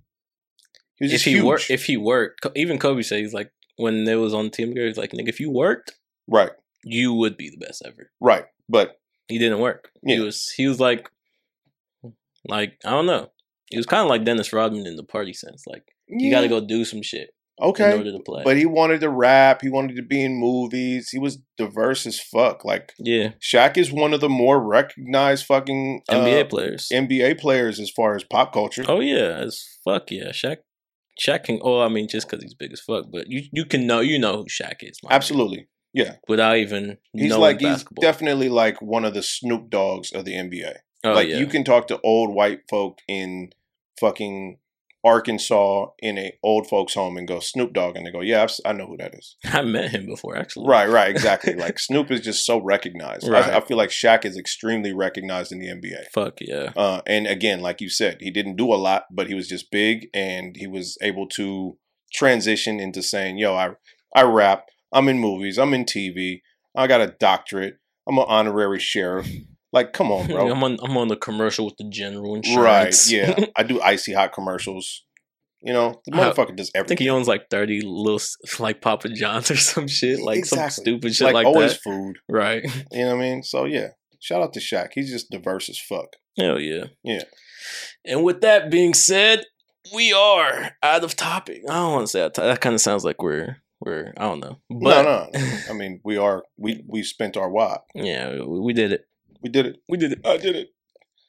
[0.97, 4.16] He was If he worked, if he worked, even Kobe said he's like when they
[4.16, 5.93] was on the team together, he's like, nigga, if you worked,
[6.27, 6.51] right,
[6.82, 8.10] you would be the best ever.
[8.20, 8.44] right.
[8.69, 8.98] But
[9.28, 9.90] He didn't work.
[10.05, 10.48] He was.
[10.56, 11.09] He was like,
[12.47, 13.31] like I don't know.
[13.70, 15.65] He was kind of like Dennis Rodman in the party sense.
[15.66, 17.97] Like you got to go do some shit in okay.
[17.97, 18.43] order to play.
[18.44, 19.62] But he wanted to rap.
[19.62, 21.10] He wanted to be in movies.
[21.10, 22.64] He was diverse as fuck.
[22.64, 26.89] Like yeah, Shaq is one of the more recognized fucking uh, NBA players.
[26.93, 28.85] NBA players as far as pop culture.
[28.86, 30.30] Oh yeah, as fuck yeah.
[30.30, 30.59] Shaq,
[31.20, 31.59] Shaq can.
[31.62, 34.18] Oh, I mean, just because he's big as fuck, but you you can know you
[34.18, 34.98] know who Shaq is.
[35.10, 35.68] Absolutely.
[35.94, 36.16] Yeah.
[36.28, 38.02] without even He's like basketball.
[38.02, 40.74] he's definitely like one of the Snoop Doggs of the NBA.
[41.05, 41.39] oh, like yeah.
[41.39, 43.51] you can talk to old white folk in
[43.98, 44.59] fucking
[45.04, 48.50] Arkansas in a old folks home and go Snoop Dogg and they go, yeah, I've,
[48.50, 49.36] si know who that is.
[49.44, 50.68] I met him before actually.
[50.68, 51.54] Right, right, exactly.
[51.56, 53.28] like Snoop is just so recognized.
[53.28, 53.44] Right.
[53.44, 56.10] I, I feel like Shaq is extremely recognized in the NBA.
[56.12, 56.72] Fuck yeah.
[56.76, 59.70] Uh, and again, like you said, he didn't do a lot, but he was just
[59.70, 61.78] big and he was able to
[62.12, 63.70] transition into saying, yo, I
[64.14, 66.40] I rap, I'm in movies, I'm in TV,
[66.74, 67.76] I got a doctorate,
[68.08, 69.28] I'm an honorary sheriff.
[69.73, 70.51] Like, come on, bro.
[70.51, 73.12] I'm on I'm on the commercial with the general insurance.
[73.12, 73.39] Right.
[73.39, 73.47] Yeah.
[73.57, 75.05] I do icy hot commercials.
[75.61, 76.85] You know, the motherfucker does everything.
[76.85, 78.20] I think he owns like thirty little
[78.61, 81.82] like Papa John's or some shit, like some stupid shit like, like, always that.
[81.82, 82.19] food.
[82.28, 82.62] Right.
[82.93, 83.43] You know what I mean?
[83.43, 83.89] So yeah.
[84.20, 84.89] Shout out to Shaq.
[84.95, 86.16] He's just diverse as fuck.
[86.36, 86.86] Hell yeah.
[87.05, 87.23] Yeah.
[88.05, 89.45] And with that being said,
[89.95, 91.62] we are out of topic.
[91.69, 92.35] I don't want to say that.
[92.35, 94.59] That kind of sounds like we're we're I don't know.
[94.69, 95.49] But no, no.
[95.70, 97.81] I mean, we are we we spent our wad.
[97.95, 99.07] yeah, we, we did it.
[99.43, 99.77] We did it.
[99.89, 100.27] We did it.
[100.27, 100.69] I did it.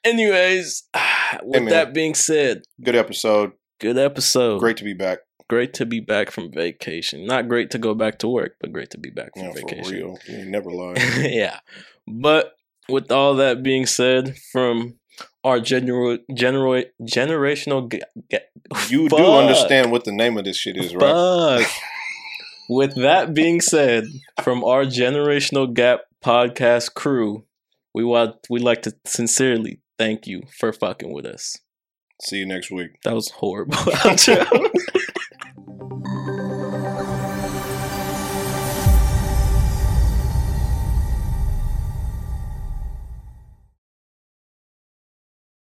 [0.03, 0.83] Anyways,
[1.43, 1.69] with man.
[1.71, 3.51] that being said, Good episode.
[3.79, 4.59] good episode.
[4.59, 5.19] Great to be back.
[5.49, 7.25] great to be back from vacation.
[7.25, 9.59] Not great to go back to work, but great to be back from Yeah, for
[9.59, 9.93] vacation.
[9.93, 10.17] real.
[10.27, 10.95] You never lie.
[11.19, 11.59] yeah.
[12.07, 12.53] But
[12.87, 14.95] with all that being said, from
[15.43, 17.99] our general general generational ga-
[18.31, 18.47] ga-
[18.89, 21.65] You do understand what the name of this shit is, right?
[22.71, 24.03] With that being said,
[24.43, 27.45] from our generational gap podcast crew,
[27.93, 31.57] we want we like to sincerely thank you for fucking with us.
[32.21, 32.91] See you next week.
[33.03, 33.77] That was horrible.